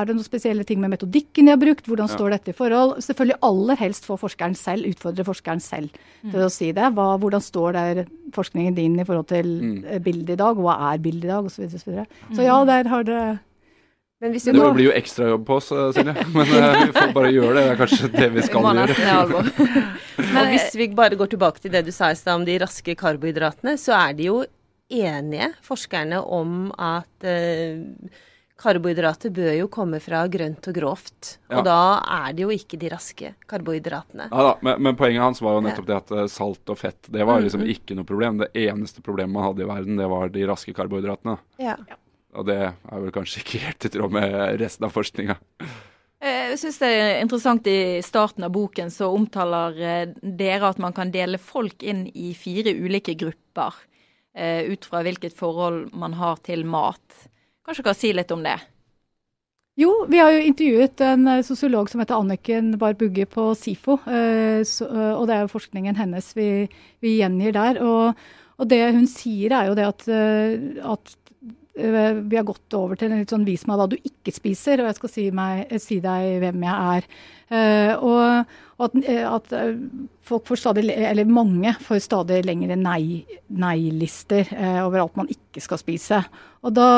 er 0.00 0.08
det 0.08 0.16
noen 0.16 0.26
spesielle 0.26 0.66
ting 0.68 0.82
med 0.82 0.94
metodikken 0.94 1.50
jeg 1.50 1.58
har 1.58 1.62
brukt, 1.62 1.88
hvordan 1.90 2.10
står 2.10 2.36
dette 2.36 2.52
i 2.52 2.56
forhold? 2.56 2.96
Selvfølgelig 3.04 3.40
aller 3.50 3.82
helst 3.82 4.08
få 4.08 4.18
forskeren 4.20 4.56
selv, 4.58 4.88
utfordre 4.90 5.26
forskeren 5.26 5.62
selv 5.64 5.92
mm. 5.96 6.30
til 6.32 6.46
å 6.46 6.52
si 6.52 6.70
det. 6.76 6.92
Hva, 6.96 7.08
hvordan 7.22 7.44
står 7.44 7.76
der 7.76 8.04
forskningen 8.36 8.76
din 8.76 8.98
i 9.00 9.06
forhold 9.06 9.28
til 9.32 9.52
mm. 9.56 9.74
Eh, 9.86 10.00
bildet 10.02 10.34
i 10.34 10.40
dag, 10.40 10.58
hva 10.58 10.78
er 10.90 11.02
bildet 11.02 11.28
i 11.28 11.34
dag, 11.34 11.46
osv. 11.46 11.66
Så, 11.70 11.84
videre, 11.90 12.06
så, 12.28 12.38
så 12.38 12.46
ja, 12.46 12.56
der 12.68 12.88
har 12.90 13.06
du 13.06 13.16
det 14.20 14.52
nå... 14.56 14.70
blir 14.72 14.86
jo 14.88 14.92
ekstrajobb 14.96 15.42
på 15.46 15.56
oss, 15.58 15.72
eh, 15.76 15.90
Silje. 15.92 16.14
Men 16.32 16.52
uh, 16.56 16.84
vi 16.86 16.92
får 16.96 17.10
bare 17.12 17.32
gjøre 17.34 17.56
det. 17.56 17.64
Det 17.64 17.72
er 17.72 17.80
kanskje 17.82 18.12
det 18.14 18.28
vi 18.32 18.44
skal 18.46 18.68
gjøre. 18.78 19.42
og 20.40 20.52
hvis 20.52 20.70
vi 20.80 20.86
bare 20.96 21.18
går 21.20 21.34
tilbake 21.34 21.60
til 21.60 21.74
det 21.74 21.82
du 21.84 21.92
sa 21.92 22.08
i 22.12 22.16
stad 22.16 22.40
om 22.40 22.46
de 22.46 22.54
raske 22.62 22.94
karbohydratene, 22.96 23.74
så 23.80 23.92
er 23.98 24.14
de 24.16 24.30
jo 24.30 24.38
enige, 24.88 25.50
forskerne, 25.66 26.22
om 26.22 26.70
at 26.80 27.28
uh, 27.28 28.22
karbohydrater 28.56 29.34
bør 29.36 29.52
jo 29.58 29.68
komme 29.76 30.00
fra 30.00 30.22
grønt 30.32 30.64
og 30.72 30.78
grovt. 30.80 31.34
Ja. 31.50 31.58
Og 31.58 31.68
da 31.68 31.76
er 32.22 32.32
det 32.38 32.46
jo 32.46 32.56
ikke 32.56 32.80
de 32.80 32.94
raske 32.94 33.34
karbohydratene. 33.52 34.30
Ja 34.32 34.46
da, 34.48 34.56
men, 34.64 34.80
men 34.88 34.96
poenget 34.96 35.26
hans 35.26 35.44
var 35.44 35.58
jo 35.58 35.66
nettopp 35.66 35.90
det 35.92 36.00
at 36.00 36.32
salt 36.32 36.72
og 36.72 36.80
fett, 36.80 37.02
det 37.12 37.28
var 37.28 37.44
liksom 37.44 37.66
mm-hmm. 37.66 37.76
ikke 37.76 38.00
noe 38.00 38.08
problem. 38.08 38.40
Det 38.46 38.48
eneste 38.64 39.04
problemet 39.04 39.36
man 39.36 39.50
hadde 39.50 39.66
i 39.66 39.70
verden, 39.74 40.00
det 40.00 40.08
var 40.08 40.32
de 40.32 40.48
raske 40.48 40.72
karbohydratene. 40.80 41.36
Ja. 41.60 41.76
Og 42.36 42.46
det 42.48 42.60
er 42.68 43.02
vel 43.02 43.12
kanskje 43.14 43.42
ikke 43.42 43.62
helt 43.64 43.88
i 43.88 43.92
tråd 43.92 44.14
med 44.14 44.34
resten 44.60 44.86
av 44.86 44.94
forskninga. 44.94 45.38
Eh, 46.16 46.52
jeg 46.52 46.60
syns 46.62 46.78
det 46.80 46.92
er 46.96 47.18
interessant 47.20 47.66
i 47.68 48.00
starten 48.04 48.46
av 48.46 48.54
boken 48.54 48.92
så 48.92 49.10
omtaler 49.12 49.82
eh, 49.84 50.14
dere 50.22 50.70
at 50.72 50.80
man 50.82 50.94
kan 50.96 51.12
dele 51.12 51.40
folk 51.40 51.84
inn 51.84 52.06
i 52.16 52.32
fire 52.36 52.72
ulike 52.72 53.16
grupper 53.20 53.76
eh, 54.36 54.64
ut 54.72 54.88
fra 54.88 55.02
hvilket 55.04 55.36
forhold 55.36 55.92
man 55.92 56.16
har 56.16 56.40
til 56.46 56.64
mat. 56.68 57.04
Kanskje 57.66 57.82
dere 57.82 57.90
kan 57.90 58.00
si 58.00 58.14
litt 58.16 58.32
om 58.32 58.46
det? 58.46 58.56
Jo, 59.76 59.90
vi 60.08 60.22
har 60.22 60.32
jo 60.32 60.46
intervjuet 60.48 61.02
en 61.04 61.28
sosiolog 61.44 61.90
som 61.92 62.00
heter 62.00 62.16
Anniken 62.16 62.70
Barbugge 62.80 63.26
på 63.28 63.50
SIFO. 63.60 63.98
Og 64.06 65.24
det 65.28 65.34
er 65.34 65.42
jo 65.42 65.50
forskningen 65.52 65.98
hennes 66.00 66.30
vi, 66.32 66.46
vi 67.04 67.18
gjengir 67.18 67.52
der. 67.52 67.82
Og, 67.84 68.22
og, 68.56 68.64
det 68.70 68.78
hun 68.96 69.04
sier 69.04 69.52
er 69.52 69.68
jo 69.68 69.74
det 69.76 69.84
at, 69.84 70.06
at 70.80 71.12
vi 71.76 72.36
har 72.36 72.44
gått 72.48 72.74
over 72.74 72.96
til 72.96 73.12
en 73.12 73.20
litt 73.20 73.32
sånn 73.32 73.44
vis 73.44 73.66
meg 73.68 73.76
hva 73.76 73.86
du 73.90 73.96
ikke 73.98 74.32
spiser, 74.32 74.80
og 74.80 74.88
jeg 74.88 74.96
skal 74.96 75.10
si, 75.12 75.24
meg, 75.34 75.74
si 75.82 75.98
deg 76.00 76.38
hvem 76.40 76.64
jeg 76.64 76.94
er. 76.96 77.08
Uh, 77.46 77.92
og, 78.02 78.54
og 78.76 78.86
at, 78.88 78.96
eh, 79.06 79.26
at, 79.28 79.52
folk 80.26 80.48
får 80.48 80.58
stadig, 80.58 80.86
eller 80.90 81.28
mange 81.30 81.70
får 81.84 82.00
stadig 82.02 82.40
lengre 82.42 82.74
nei-lister 82.74 84.48
nei 84.50 84.72
over 84.82 85.04
alt 85.04 85.20
man 85.20 85.30
ikke 85.30 85.62
skal 85.62 85.78
spise. 85.78 86.18
Og 86.66 86.74
da, 86.74 86.88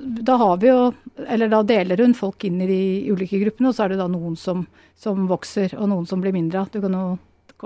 da, 0.00 0.38
har 0.40 0.56
vi 0.62 0.70
jo, 0.70 0.80
eller 1.26 1.52
da 1.52 1.60
deler 1.66 2.00
hun 2.06 2.16
folk 2.16 2.46
inn 2.48 2.62
i 2.64 2.70
de 2.70 2.80
ulike 3.12 3.42
gruppene, 3.42 3.68
og 3.68 3.76
så 3.76 3.84
er 3.84 3.92
det 3.92 4.00
da 4.00 4.08
noen 4.08 4.38
som, 4.40 4.64
som 4.96 5.26
vokser, 5.28 5.76
og 5.76 5.90
noen 5.92 6.08
som 6.08 6.22
blir 6.22 6.34
mindre. 6.36 6.64
Du 6.72 6.80
kan 6.80 6.96
jo 6.96 7.06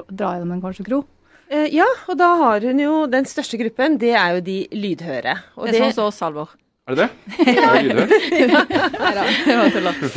dra 0.09 0.35
gjennom 0.35 0.57
en 0.57 0.65
kanskje 0.65 0.89
kro. 0.89 1.05
Eh, 1.51 1.67
ja, 1.75 1.87
og 2.07 2.19
da 2.19 2.31
har 2.45 2.63
hun 2.63 2.79
jo 2.79 3.05
den 3.11 3.27
største 3.27 3.59
gruppen, 3.59 3.99
det 3.99 4.15
er 4.15 4.37
jo 4.37 4.43
de 4.47 4.59
lydhøre. 4.71 5.35
Og 5.59 5.67
Det 5.67 5.79
er 5.81 5.89
sånn 5.89 5.97
som 5.97 6.11
oss, 6.11 6.21
Halvor. 6.23 6.53
Er 6.91 6.97
det 6.97 7.07
det? 7.07 7.11
Er 7.51 7.83
det 7.87 8.05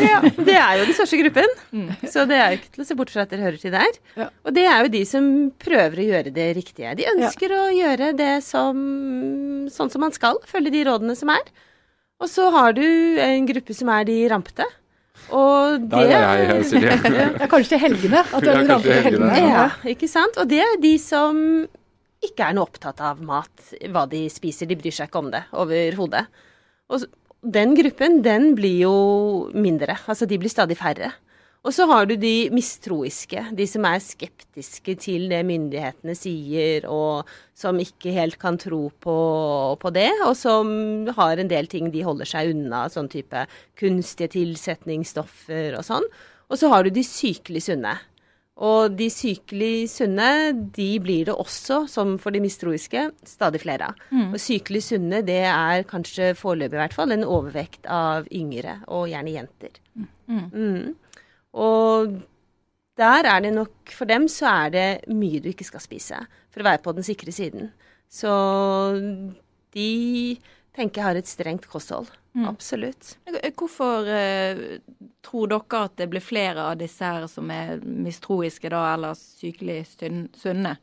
ja, 0.07 0.19
det 0.23 0.55
er 0.57 0.77
jo 0.79 0.85
den 0.87 0.95
største 0.97 1.19
gruppen. 1.19 1.49
Mm. 1.73 1.89
Så 2.09 2.23
det 2.29 2.37
er 2.39 2.53
jo 2.53 2.59
ikke 2.59 2.71
til 2.77 2.85
å 2.85 2.87
se 2.87 2.97
bort 2.97 3.11
fra 3.13 3.25
at 3.25 3.33
dere 3.33 3.45
hører 3.45 3.59
til 3.61 3.73
der. 3.75 3.99
Ja. 4.17 4.29
Og 4.45 4.55
det 4.55 4.63
er 4.69 4.85
jo 4.85 4.93
de 4.93 5.03
som 5.09 5.27
prøver 5.61 6.01
å 6.01 6.07
gjøre 6.07 6.33
det 6.33 6.47
riktige. 6.57 6.95
De 6.97 7.09
ønsker 7.11 7.53
å 7.57 7.63
gjøre 7.75 8.13
det 8.17 8.31
som, 8.45 8.79
sånn 9.73 9.93
som 9.93 10.05
man 10.05 10.15
skal, 10.15 10.39
følge 10.49 10.73
de 10.73 10.85
rådene 10.89 11.17
som 11.19 11.33
er. 11.33 11.43
Og 12.23 12.31
så 12.31 12.47
har 12.55 12.73
du 12.77 12.85
en 13.21 13.49
gruppe 13.49 13.75
som 13.77 13.91
er 13.93 14.07
de 14.09 14.17
rampete. 14.31 14.65
Og 15.31 15.85
det 15.89 16.01
Nei, 16.09 16.17
er 16.19 16.43
jeg, 16.43 16.65
Silje. 16.69 16.97
Ja, 17.39 17.47
kanskje 17.51 17.69
til 17.75 17.81
helgene. 17.85 18.23
At 18.33 18.43
du 18.43 18.49
Ja, 18.51 18.59
kanskje 18.67 18.89
til 18.91 19.03
helgene. 19.07 19.31
helgene. 19.33 19.55
Ja, 19.55 19.93
ikke 19.93 20.09
sant? 20.11 20.37
Og 20.41 20.49
det 20.51 20.59
er 20.65 20.77
de 20.83 20.93
som 21.01 21.39
ikke 22.23 22.45
er 22.49 22.53
noe 22.55 22.67
opptatt 22.67 23.01
av 23.03 23.19
mat, 23.23 23.51
hva 23.91 24.05
de 24.09 24.25
spiser. 24.31 24.67
De 24.69 24.77
bryr 24.79 24.95
seg 24.95 25.09
ikke 25.09 25.19
om 25.23 25.31
det 25.33 25.43
overhodet. 25.59 26.25
Og 26.93 27.03
den 27.43 27.73
gruppen, 27.75 28.21
den 28.23 28.53
blir 28.55 28.77
jo 28.85 28.93
mindre. 29.53 29.97
Altså, 30.07 30.27
de 30.29 30.37
blir 30.39 30.51
stadig 30.51 30.77
færre. 30.79 31.11
Og 31.63 31.71
så 31.71 31.85
har 31.87 32.07
du 32.09 32.17
de 32.19 32.49
mistroiske, 32.51 33.39
de 33.55 33.65
som 33.69 33.85
er 33.87 34.01
skeptiske 34.03 34.97
til 34.99 35.29
det 35.31 35.39
myndighetene 35.47 36.15
sier, 36.17 36.83
og 36.91 37.29
som 37.55 37.79
ikke 37.79 38.11
helt 38.17 38.35
kan 38.41 38.57
tro 38.59 38.89
på, 39.03 39.17
på 39.79 39.91
det, 39.95 40.09
og 40.27 40.35
som 40.35 40.73
har 41.15 41.39
en 41.39 41.51
del 41.51 41.69
ting 41.71 41.87
de 41.93 42.03
holder 42.03 42.27
seg 42.27 42.51
unna, 42.51 42.89
sånn 42.91 43.07
type 43.11 43.45
kunstige 43.79 44.33
tilsetningsstoffer 44.35 45.77
og 45.79 45.85
sånn. 45.87 46.09
Og 46.51 46.59
så 46.59 46.67
har 46.73 46.83
du 46.83 46.91
de 46.91 47.05
sykelig 47.07 47.63
sunne. 47.69 47.95
Og 48.63 48.93
de 48.99 49.07
sykelig 49.09 49.87
sunne, 49.89 50.51
de 50.75 50.89
blir 51.01 51.31
det 51.31 51.33
også, 51.33 51.87
som 51.89 52.17
for 52.21 52.35
de 52.35 52.43
mistroiske, 52.43 53.07
stadig 53.25 53.63
flere 53.63 53.87
av. 53.89 54.03
Og 54.35 54.37
sykelig 54.41 54.83
sunne, 54.91 55.23
det 55.25 55.39
er 55.47 55.87
kanskje 55.89 56.33
foreløpig 56.37 56.77
i 56.77 56.83
hvert 56.83 56.97
fall 56.99 57.15
en 57.15 57.25
overvekt 57.25 57.87
av 57.89 58.27
yngre, 58.35 58.81
og 58.91 59.07
gjerne 59.09 59.33
jenter. 59.39 59.79
Mm. 60.27 60.93
Og 61.53 62.15
der 62.97 63.27
er 63.29 63.41
det 63.45 63.53
nok 63.53 63.93
For 63.93 64.09
dem 64.09 64.27
så 64.29 64.49
er 64.49 64.73
det 64.73 64.87
mye 65.13 65.41
du 65.41 65.49
ikke 65.51 65.65
skal 65.67 65.81
spise 65.81 66.19
for 66.53 66.61
å 66.61 66.67
være 66.67 66.81
på 66.85 66.93
den 66.97 67.05
sikre 67.05 67.33
siden. 67.33 67.71
Så 68.09 68.29
de 69.73 70.37
tenker 70.73 71.01
jeg 71.01 71.07
har 71.07 71.17
et 71.17 71.29
strengt 71.29 71.65
kosthold. 71.69 72.11
Absolutt. 72.49 73.15
Hvorfor 73.57 74.07
eh, 74.09 74.79
tror 75.25 75.51
dere 75.51 75.81
at 75.85 75.97
det 76.01 76.07
blir 76.09 76.23
flere 76.23 76.65
av 76.71 76.79
disse 76.81 77.05
her 77.05 77.27
som 77.29 77.49
er 77.53 77.81
mistroiske 77.81 78.71
da, 78.73 78.87
eller 78.95 79.17
sykelig 79.17 79.83
sunne? 80.37 80.73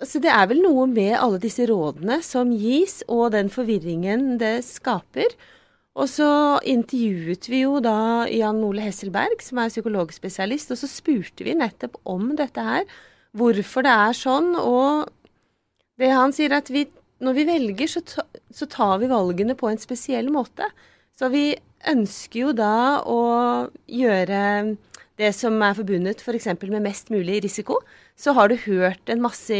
Altså, 0.00 0.20
det 0.20 0.32
er 0.32 0.46
vel 0.48 0.62
noe 0.64 0.86
med 0.88 1.14
alle 1.16 1.40
disse 1.40 1.66
rådene 1.68 2.20
som 2.24 2.52
gis, 2.56 3.00
og 3.08 3.32
den 3.36 3.52
forvirringen 3.52 4.38
det 4.40 4.60
skaper. 4.68 5.32
Og 5.98 6.06
så 6.06 6.30
intervjuet 6.70 7.48
vi 7.50 7.64
jo 7.64 7.80
da 7.82 8.26
Jan 8.30 8.60
Ole 8.62 8.84
Hesselberg, 8.84 9.40
som 9.42 9.58
er 9.58 9.72
psykologspesialist, 9.72 10.70
og 10.70 10.78
så 10.78 10.88
spurte 10.90 11.46
vi 11.46 11.56
nettopp 11.58 11.98
om 12.08 12.34
dette 12.38 12.62
her. 12.62 12.84
Hvorfor 13.36 13.86
det 13.86 13.94
er 13.94 14.14
sånn. 14.16 14.52
Og 14.58 15.10
det 16.00 16.12
han 16.14 16.34
sier, 16.34 16.52
er 16.52 16.62
at 16.62 16.70
vi, 16.72 16.86
når 17.22 17.36
vi 17.40 17.46
velger, 17.48 17.90
så, 17.90 18.04
ta, 18.06 18.24
så 18.54 18.68
tar 18.70 19.00
vi 19.02 19.10
valgene 19.10 19.58
på 19.58 19.70
en 19.70 19.82
spesiell 19.82 20.30
måte. 20.32 20.70
Så 21.18 21.28
vi 21.32 21.50
ønsker 21.90 22.46
jo 22.46 22.52
da 22.56 23.02
å 23.08 23.20
gjøre 23.90 24.44
det 25.20 25.32
som 25.36 25.58
er 25.64 25.76
forbundet 25.76 26.22
f.eks. 26.22 26.48
For 26.54 26.72
med 26.72 26.86
mest 26.86 27.10
mulig 27.12 27.42
risiko. 27.44 27.80
Så 28.16 28.32
har 28.36 28.48
du 28.48 28.56
hørt 28.62 29.10
en 29.10 29.22
masse 29.24 29.58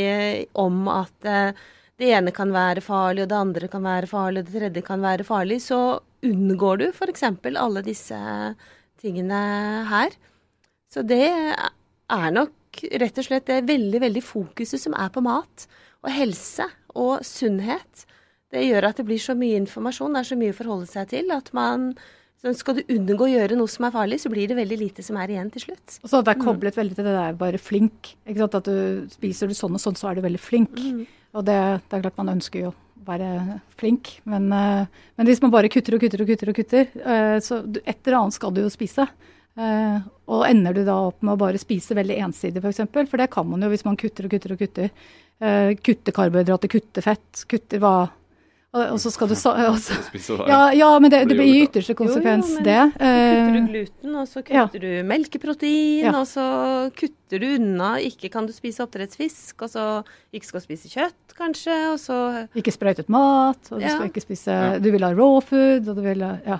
om 0.58 0.86
at 0.92 1.28
eh, 1.28 1.58
det 2.00 2.14
ene 2.16 2.32
kan 2.32 2.52
være 2.54 2.84
farlig, 2.84 3.26
og 3.26 3.32
det 3.32 3.36
andre 3.36 3.68
kan 3.72 3.84
være 3.84 4.08
farlig, 4.08 4.40
og 4.44 4.48
det 4.48 4.60
tredje 4.60 4.86
kan 4.86 5.02
være 5.04 5.26
farlig. 5.26 5.60
Så 5.64 5.80
unngår 6.26 6.80
du 6.80 6.86
f.eks. 6.90 7.24
alle 7.56 7.82
disse 7.86 8.20
tingene 9.00 9.40
her. 9.90 10.14
Så 10.90 11.04
det 11.06 11.30
er 11.30 12.30
nok 12.34 12.82
rett 13.00 13.18
og 13.18 13.26
slett 13.26 13.48
det 13.50 13.64
veldig, 13.68 14.00
veldig 14.02 14.22
fokuset 14.24 14.82
som 14.82 14.94
er 14.98 15.10
på 15.14 15.22
mat 15.24 15.66
og 16.04 16.12
helse 16.14 16.66
og 16.98 17.20
sunnhet. 17.26 18.06
Det 18.50 18.64
gjør 18.66 18.88
at 18.88 18.98
det 18.98 19.06
blir 19.06 19.20
så 19.22 19.36
mye 19.38 19.58
informasjon, 19.60 20.14
det 20.14 20.22
er 20.22 20.30
så 20.32 20.38
mye 20.38 20.54
å 20.54 20.58
forholde 20.58 20.88
seg 20.90 21.12
til, 21.12 21.30
at 21.34 21.52
man 21.54 21.92
så 22.40 22.54
skal 22.56 22.78
du 22.78 22.92
unngå 22.94 23.26
å 23.26 23.30
gjøre 23.34 23.56
noe 23.58 23.68
som 23.68 23.84
er 23.84 23.92
farlig, 23.92 24.16
så 24.22 24.30
blir 24.32 24.48
det 24.48 24.56
veldig 24.56 24.78
lite 24.80 25.04
som 25.04 25.18
er 25.20 25.34
igjen 25.34 25.50
til 25.52 25.66
slutt. 25.66 25.98
Og 26.00 26.08
så 26.08 26.22
det 26.24 26.32
er 26.32 26.40
koblet 26.40 26.78
veldig 26.78 26.96
til 26.96 27.04
det 27.04 27.12
der 27.12 27.34
bare 27.36 27.60
flink. 27.60 28.14
At 28.24 28.56
du 28.64 29.10
spiser 29.12 29.50
du 29.50 29.56
sånn 29.58 29.76
og 29.76 29.82
sånn, 29.82 29.98
så 30.00 30.08
er 30.08 30.16
du 30.16 30.24
veldig 30.24 30.40
flink. 30.40 30.80
Og 31.36 31.44
det, 31.44 31.58
det 31.84 31.98
er 31.98 32.06
klart 32.06 32.16
man 32.16 32.32
ønsker 32.32 32.64
jo 32.64 32.72
være 33.06 33.60
flink, 33.80 34.20
men, 34.28 34.50
eh, 34.52 34.86
men 35.16 35.28
hvis 35.28 35.42
man 35.42 35.52
bare 35.52 35.70
kutter 35.72 35.96
og 35.96 36.02
kutter 36.04 36.22
og 36.22 36.30
kutter, 36.30 36.52
og 36.52 36.56
kutter, 36.56 36.86
eh, 37.00 37.36
så 37.40 37.60
et 37.84 38.06
eller 38.06 38.18
annet 38.20 38.36
skal 38.36 38.54
du 38.54 38.62
jo 38.62 38.72
spise. 38.72 39.08
Eh, 39.60 39.98
og 40.30 40.46
ender 40.46 40.74
du 40.76 40.84
da 40.86 40.96
opp 41.08 41.22
med 41.22 41.34
å 41.34 41.40
bare 41.40 41.58
spise 41.58 41.96
veldig 41.98 42.20
ensidig, 42.26 42.60
f.eks., 42.60 42.62
for, 42.62 42.70
eksempel, 42.70 43.10
for 43.10 43.20
det 43.20 43.30
kan 43.32 43.48
man 43.48 43.62
jo 43.62 43.70
hvis 43.72 43.84
man 43.84 43.98
kutter 43.98 44.28
og 44.28 44.30
kutter 44.36 44.54
og 44.54 44.62
kutter. 44.62 44.90
kutter 45.40 45.74
kutte 45.80 46.12
karbohydrater, 46.12 46.68
kutte 46.68 47.02
fett, 47.02 47.44
kutter 47.48 47.80
hva 47.80 47.94
og, 48.72 48.82
og 48.94 48.98
så 49.02 49.10
skal 49.10 49.28
du 49.28 49.34
sa- 49.34 49.54
og 49.68 49.78
så, 49.82 49.96
Spise 50.10 50.36
det. 50.38 50.46
ja, 50.48 50.60
ja, 50.78 50.88
men 51.02 51.10
det, 51.10 51.20
det 51.28 51.36
Blir 51.36 51.42
i 51.46 51.48
jo 51.48 51.54
det. 51.64 51.68
ytterste 51.70 51.90
Jo, 51.90 51.96
jo, 51.96 52.00
konsekvens, 52.04 52.50
men 52.54 52.64
det. 52.68 52.76
Så 52.80 52.92
kutter 52.92 53.06
Eh, 53.10 53.52
du 53.56 53.72
gluten, 53.72 54.14
og 54.20 54.28
så 54.30 54.42
ja. 54.46 54.64
kutter 54.66 54.80
du 54.84 54.90
melkeprotein, 55.10 56.04
Ja. 56.06 56.12
og 56.20 56.26
så 56.30 56.44
kutter 56.94 57.38
du 57.42 57.46
unna 57.56 57.90
Ikke 58.04 58.30
kan 58.30 58.46
du 58.46 58.52
spise 58.52 58.82
oppdrettsfisk, 58.84 59.62
og 59.62 59.70
så 59.72 59.84
ikke 60.32 60.46
skal 60.52 60.60
spise 60.64 60.88
kjøtt, 60.92 61.34
kanskje, 61.38 61.76
og 61.92 61.98
så 61.98 62.18
Ikke 62.54 62.72
sprøytet 62.74 63.08
mat, 63.08 63.58
og 63.72 63.78
du 63.80 63.84
Ja. 63.86 63.96
skal 63.96 64.08
ikke 64.10 64.22
spise 64.22 64.80
Du 64.82 64.90
vil 64.92 65.02
ha 65.02 65.12
raw 65.14 65.40
food, 65.40 65.88
og 65.88 65.96
du 65.96 66.02
vil 66.02 66.22
ha 66.22 66.38
Ja. 66.46 66.58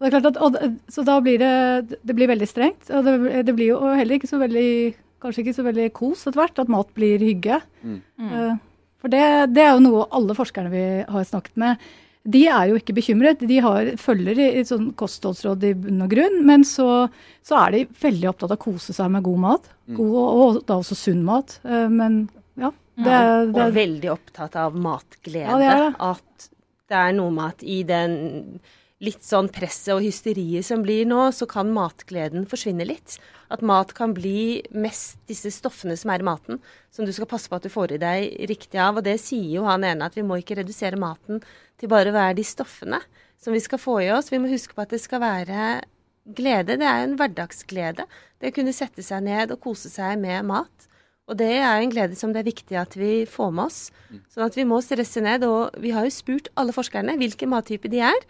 Og 0.00 0.10
det 0.10 0.14
er 0.14 0.20
klart 0.20 0.36
at, 0.36 0.42
og, 0.42 0.78
så 0.90 1.04
da 1.06 1.20
blir 1.20 1.38
det 1.38 1.98
Det 2.04 2.14
blir 2.16 2.26
veldig 2.28 2.48
strengt. 2.50 2.90
Og 2.90 3.04
det, 3.06 3.46
det 3.46 3.54
blir 3.54 3.68
jo 3.70 3.78
heller 3.94 4.18
ikke 4.18 4.26
så 4.28 4.38
veldig 4.42 4.94
Kanskje 5.22 5.40
ikke 5.46 5.54
så 5.56 5.62
veldig 5.64 5.92
kos 5.96 6.26
etter 6.26 6.36
hvert, 6.42 6.58
at 6.58 6.68
mat 6.68 6.90
blir 6.92 7.16
hygge. 7.22 7.62
Mm. 7.82 8.00
Eh, 8.20 8.56
For 9.04 9.12
det, 9.12 9.26
det 9.52 9.60
er 9.66 9.74
jo 9.76 9.84
noe 9.84 10.08
alle 10.16 10.36
forskerne 10.36 10.72
vi 10.72 10.86
har 11.04 11.28
snakket 11.28 11.60
med 11.60 11.84
de 12.24 12.46
er 12.48 12.70
jo 12.70 12.78
ikke 12.80 12.94
bekymret. 12.96 13.42
De 13.44 13.58
har, 13.60 13.90
følger 14.00 14.38
i, 14.40 14.46
i 14.60 14.64
sånn 14.64 14.92
kostholdsråd 14.96 15.66
i 15.68 15.74
bunn 15.76 16.04
og 16.06 16.12
grunn, 16.14 16.38
men 16.48 16.64
så, 16.64 17.04
så 17.44 17.58
er 17.66 17.74
de 17.74 17.82
veldig 18.00 18.30
opptatt 18.30 18.54
av 18.54 18.56
å 18.56 18.64
kose 18.64 18.96
seg 18.96 19.12
med 19.12 19.26
god 19.26 19.42
mat. 19.42 19.68
God, 19.90 20.14
og, 20.14 20.30
og 20.40 20.62
da 20.64 20.78
også 20.80 20.96
sunn 20.96 21.20
mat. 21.26 21.58
Eh, 21.68 21.84
Men 21.92 22.24
ja. 22.60 22.72
Det, 22.94 23.10
det, 23.50 23.58
Og 23.58 23.74
veldig 23.74 24.10
opptatt 24.12 24.56
av 24.56 24.76
matglede. 24.78 25.50
Ja, 25.50 25.58
det 25.60 25.70
det. 25.82 25.92
At 26.06 26.48
det 26.92 26.98
er 27.00 27.14
noe 27.16 27.34
med 27.34 27.56
at 27.56 27.64
i 27.66 27.78
den 27.88 28.12
litt 29.04 29.24
sånn 29.24 29.50
presset 29.52 29.92
og 29.94 30.02
hysteriet 30.04 30.66
som 30.66 30.82
blir 30.84 31.04
nå, 31.08 31.28
så 31.36 31.46
kan 31.50 31.72
matgleden 31.74 32.46
forsvinne 32.48 32.86
litt. 32.88 33.18
At 33.52 33.62
mat 33.64 33.92
kan 33.96 34.14
bli 34.16 34.62
mest 34.72 35.20
disse 35.30 35.52
stoffene 35.54 35.96
som 36.00 36.12
er 36.14 36.24
i 36.24 36.26
maten, 36.26 36.60
som 36.94 37.06
du 37.06 37.12
skal 37.14 37.28
passe 37.30 37.50
på 37.50 37.58
at 37.58 37.66
du 37.66 37.72
får 37.72 37.94
i 37.94 38.00
deg 38.02 38.48
riktig 38.50 38.80
av. 38.80 38.98
Og 38.98 39.06
det 39.06 39.18
sier 39.22 39.58
jo 39.58 39.66
han 39.68 39.84
ene, 39.86 40.08
at 40.08 40.16
vi 40.18 40.24
må 40.26 40.40
ikke 40.40 40.58
redusere 40.62 41.00
maten 41.00 41.42
til 41.80 41.92
bare 41.92 42.10
å 42.10 42.16
være 42.16 42.38
de 42.40 42.46
stoffene 42.48 43.02
som 43.40 43.54
vi 43.54 43.62
skal 43.62 43.82
få 43.82 43.98
i 44.06 44.10
oss. 44.14 44.32
Vi 44.32 44.40
må 44.40 44.50
huske 44.50 44.76
på 44.76 44.84
at 44.86 44.94
det 44.94 45.02
skal 45.04 45.22
være 45.22 45.68
glede. 46.24 46.78
Det 46.80 46.88
er 46.88 47.04
en 47.04 47.18
hverdagsglede. 47.20 48.08
Det 48.40 48.52
å 48.52 48.56
kunne 48.56 48.74
sette 48.76 49.04
seg 49.04 49.26
ned 49.26 49.52
og 49.52 49.62
kose 49.64 49.92
seg 49.92 50.16
med 50.22 50.48
mat. 50.48 50.88
Og 51.28 51.38
det 51.40 51.54
er 51.56 51.80
en 51.80 51.92
glede 51.92 52.16
som 52.18 52.32
det 52.34 52.42
er 52.42 52.50
viktig 52.50 52.76
at 52.76 52.96
vi 53.00 53.24
får 53.28 53.52
med 53.52 53.68
oss. 53.68 53.78
Sånn 54.32 54.44
at 54.44 54.56
vi 54.58 54.66
må 54.68 54.80
stresse 54.84 55.22
ned. 55.24 55.44
Og 55.48 55.76
vi 55.80 55.94
har 55.96 56.08
jo 56.08 56.12
spurt 56.12 56.50
alle 56.60 56.74
forskerne 56.76 57.16
hvilken 57.20 57.52
mattype 57.52 57.92
de 57.92 58.02
er. 58.04 58.26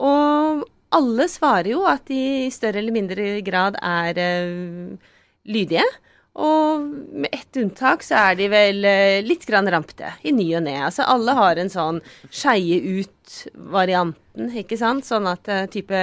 Og 0.00 0.68
alle 0.96 1.26
svarer 1.30 1.72
jo 1.72 1.82
at 1.88 2.06
de 2.10 2.20
i 2.46 2.52
større 2.54 2.80
eller 2.82 2.94
mindre 2.94 3.32
grad 3.46 3.78
er 3.78 4.18
uh, 4.18 5.10
lydige. 5.50 5.86
Og 6.40 6.86
med 7.20 7.30
ett 7.34 7.58
unntak 7.58 8.04
så 8.06 8.18
er 8.30 8.38
de 8.38 8.48
vel 8.50 8.84
uh, 8.86 9.18
litt 9.26 9.46
grann 9.48 9.70
rampete 9.70 10.14
i 10.26 10.34
ny 10.34 10.48
og 10.58 10.64
ne. 10.66 10.76
Altså 10.88 11.06
alle 11.10 11.34
har 11.38 11.60
en 11.60 11.72
sånn 11.72 12.00
skeie 12.26 12.80
ut-varianten, 13.00 14.54
ikke 14.62 14.78
sant. 14.80 15.06
Sånn 15.06 15.28
at 15.30 15.50
uh, 15.50 15.66
type 15.70 16.00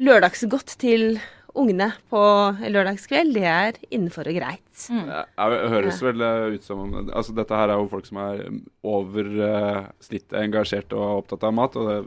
lørdagsgodt 0.00 0.78
til 0.80 1.20
ungene 1.58 1.90
på 2.08 2.20
lørdagskveld, 2.62 3.34
det 3.34 3.46
er 3.50 3.78
innenfor 3.90 4.28
og 4.30 4.36
greit. 4.38 4.84
Ja, 4.86 5.46
det 5.50 5.70
høres 5.72 5.98
vel 6.02 6.22
ut 6.54 6.64
som 6.64 6.84
om 6.84 6.92
Altså, 7.10 7.34
dette 7.36 7.58
her 7.58 7.72
er 7.72 7.82
jo 7.82 7.88
folk 7.90 8.06
som 8.06 8.20
er 8.22 8.44
over 8.86 9.26
snittet 9.98 10.38
engasjert 10.38 10.94
og 10.94 11.24
opptatt 11.24 11.48
av 11.50 11.56
mat, 11.58 11.74
og 11.74 11.90
det 11.90 11.98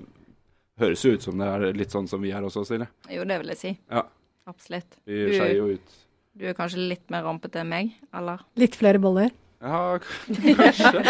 høres 0.80 1.03
jo 1.06 1.12
ut 1.13 1.22
som 1.22 1.38
det 1.38 1.48
er 1.48 1.74
litt 1.74 1.92
sånn 1.94 2.08
som 2.10 2.22
vi 2.22 2.32
er 2.32 2.42
også, 2.42 2.65
Silje. 2.65 2.88
Jo, 3.12 3.24
det 3.30 3.38
vil 3.42 3.48
jeg 3.53 3.58
si. 3.58 3.74
Ja. 3.92 4.03
Absolutt. 4.48 4.98
Vi 5.06 5.25
Du- 5.25 5.34
skeier 5.38 5.56
jo 5.56 5.68
ut. 5.77 6.00
Du 6.36 6.46
er 6.50 6.53
kanskje 6.58 6.88
litt 6.89 7.10
mer 7.13 7.22
rampete 7.24 7.60
enn 7.62 7.70
meg, 7.70 7.92
eller? 8.13 8.39
litt 8.58 8.75
flere 8.75 9.00
boller. 9.00 9.30
Ja, 9.62 9.98
kanskje. 10.27 11.03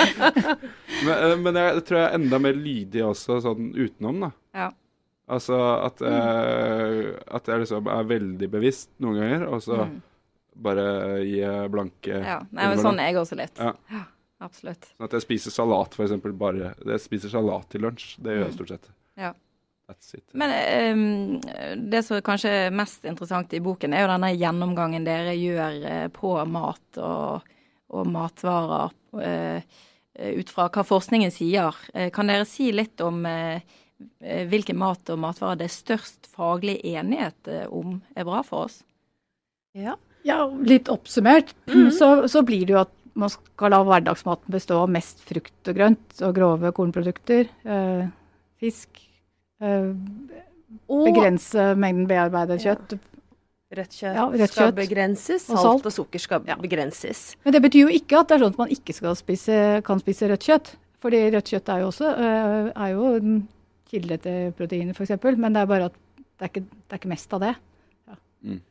men, 1.06 1.14
eh, 1.16 1.36
men 1.42 1.56
jeg 1.58 1.84
tror 1.88 1.98
jeg 2.00 2.08
er 2.10 2.16
enda 2.20 2.40
mer 2.44 2.54
lydig 2.54 3.02
også, 3.08 3.40
sånn 3.42 3.72
utenom, 3.74 4.20
da. 4.28 4.32
Ja. 4.54 4.70
Altså 5.34 5.56
at, 5.86 6.02
eh, 6.04 7.14
at 7.34 7.48
jeg 7.48 7.64
liksom 7.64 7.88
er 7.88 8.04
veldig 8.10 8.50
bevisst 8.52 8.90
noen 9.00 9.22
ganger, 9.22 9.48
og 9.54 9.62
så 9.64 9.86
Mm. 9.88 10.02
Bare 10.56 10.84
gi 11.26 11.40
blanke 11.74 12.14
Ja, 12.24 12.36
Nei, 12.52 12.68
men 12.70 12.78
sånn 12.78 13.00
er 13.02 13.08
jeg 13.10 13.16
også 13.18 13.36
litt. 13.40 13.58
Ja. 13.58 13.72
Ja, 13.90 14.04
absolutt. 14.40 14.86
Sånn 15.00 15.06
at 15.08 15.12
jeg 15.18 15.22
spiser 15.24 15.50
salat, 15.50 15.96
for 15.96 16.06
eksempel, 16.06 16.32
bare 16.38 16.76
Jeg 16.86 17.00
spiser 17.02 17.30
salat 17.34 17.68
til 17.74 17.82
lunsj. 17.82 18.20
Det 18.22 18.36
gjør 18.36 18.44
jeg 18.44 18.52
Mm. 18.52 18.54
stort 18.60 18.68
sett. 18.70 18.90
Ja. 19.18 19.32
That's 19.90 20.14
it. 20.16 20.26
Men 20.34 20.54
um, 20.98 21.42
det 21.92 22.04
som 22.08 22.22
kanskje 22.24 22.52
er 22.68 22.76
mest 22.76 23.04
interessant 23.06 23.54
i 23.54 23.62
boken, 23.64 23.94
er 23.94 24.06
jo 24.06 24.12
denne 24.14 24.32
gjennomgangen 24.36 25.08
dere 25.08 25.36
gjør 25.36 25.82
eh, 25.90 26.06
på 26.14 26.36
mat 26.48 27.02
og, 27.04 27.50
og 27.92 28.14
matvarer. 28.14 28.96
uh, 29.14 29.82
ut 30.14 30.50
fra 30.54 30.68
hva 30.70 30.84
forskningen 30.86 31.32
sier. 31.34 31.76
Eh, 31.94 32.12
kan 32.14 32.30
dere 32.30 32.46
si 32.46 32.68
litt 32.70 33.02
om 33.02 33.24
eh, 33.26 33.64
hvilken 34.22 34.78
mat 34.78 35.10
og 35.10 35.22
matvarer 35.24 35.58
det 35.62 35.70
er 35.70 35.74
størst 35.74 36.30
faglig 36.34 36.80
enighet 36.86 37.50
om 37.74 37.98
er 38.16 38.28
bra 38.28 38.44
for 38.46 38.68
oss? 38.68 38.84
Ja. 39.74 39.98
Ja, 40.24 40.46
litt 40.64 40.88
oppsummert 40.88 41.50
så, 41.98 42.30
så 42.32 42.44
blir 42.48 42.68
det 42.68 42.76
jo 42.76 42.84
at 42.86 42.94
man 43.20 43.30
skal 43.30 43.74
la 43.74 43.82
hverdagsmaten 43.86 44.54
bestå 44.54 44.80
av 44.84 44.92
mest 44.94 45.22
frukt 45.26 45.70
og 45.70 45.78
grønt 45.78 46.22
og 46.24 46.36
grove 46.38 46.72
kornprodukter. 46.76 47.50
Eh, 47.64 48.06
fisk. 48.62 49.02
Eh, 49.64 49.94
Og 50.92 51.06
begrense 51.08 51.70
mengden 51.80 52.08
bearbeidet 52.10 52.60
kjøtt. 52.64 52.98
rødt 53.74 53.94
kjøtt, 53.96 54.16
Ja, 54.18 54.26
rødt 54.30 54.52
skal 54.52 54.68
kjøtt. 54.72 54.76
begrenses. 54.76 55.46
Og 55.50 55.58
Salt 55.58 55.64
salt. 55.64 55.86
og 55.86 55.92
sukker 55.96 56.20
skal 56.20 56.44
Ja. 56.48 56.56
begrenses. 56.56 57.36
Men 57.46 57.54
det 57.54 57.62
betyr 57.64 57.88
jo 57.88 57.94
ikke 57.96 58.20
at 58.20 58.28
det 58.28 58.36
er 58.36 58.44
sånn 58.46 58.52
at 58.54 58.58
man 58.58 58.70
ikke 58.70 58.94
skal 58.94 59.16
spise, 59.16 59.82
kan 59.84 60.00
spise 60.00 60.28
rødt 60.30 60.44
kjøtt. 60.46 60.76
Fordi 61.02 61.22
rødt 61.34 61.50
kjøtt 61.52 61.70
er 61.74 61.80
jo 61.80 61.88
også 61.88 62.10
eh, 62.18 62.72
er 62.76 62.90
jo 62.94 63.16
en 63.16 63.48
kilde 63.90 64.18
til 64.22 64.52
proteiner, 64.52 64.94
f.eks. 64.94 65.38
Men 65.38 65.54
det 65.54 65.62
er 65.62 65.66
bare 65.66 65.86
at 65.86 65.94
det 66.40 66.42
er 66.42 66.48
ikke, 66.50 66.66
det 66.70 66.92
er 66.92 66.98
ikke 66.98 67.10
mest 67.10 67.34
av 67.34 67.40
det. 67.42 67.56
Ja. 68.08 68.16
Mm. 68.44 68.62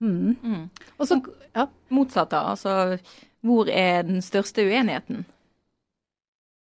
Mm. 0.00 0.36
Mm. 0.44 0.70
Og 1.00 1.06
så, 1.08 1.20
ja. 1.56 1.66
Motsatt, 1.90 2.30
da. 2.30 2.44
Altså, 2.54 2.98
hvor 3.44 3.68
er 3.68 4.02
den 4.02 4.20
største 4.22 4.62
uenigheten? 4.64 5.24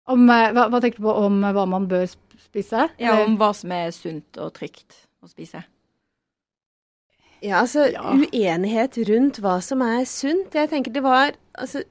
Om, 0.07 0.29
eh, 0.29 0.51
hva, 0.51 0.67
hva 0.71 0.81
tenker 0.81 0.97
du 0.97 1.03
på 1.05 1.15
om 1.25 1.41
hva 1.41 1.67
man 1.69 1.87
bør 1.87 2.07
sp- 2.09 2.30
spise? 2.47 2.89
Ja, 2.99 3.15
Om 3.23 3.37
hva 3.39 3.51
som 3.57 3.71
er 3.75 3.91
sunt 3.95 4.37
og 4.41 4.53
trygt 4.57 5.03
å 5.23 5.29
spise. 5.31 5.63
Ja, 7.41 7.61
altså 7.63 7.87
Ja. 7.91 8.13
uenighet 8.13 8.97
rundt 9.09 9.39
hva 9.41 9.59
som 9.61 9.81
er 9.81 10.05
sunt. 10.05 10.53
Jeg 10.53 10.69
tenker 10.69 10.93
det 10.93 11.01
var 11.03 11.31
altså 11.57 11.83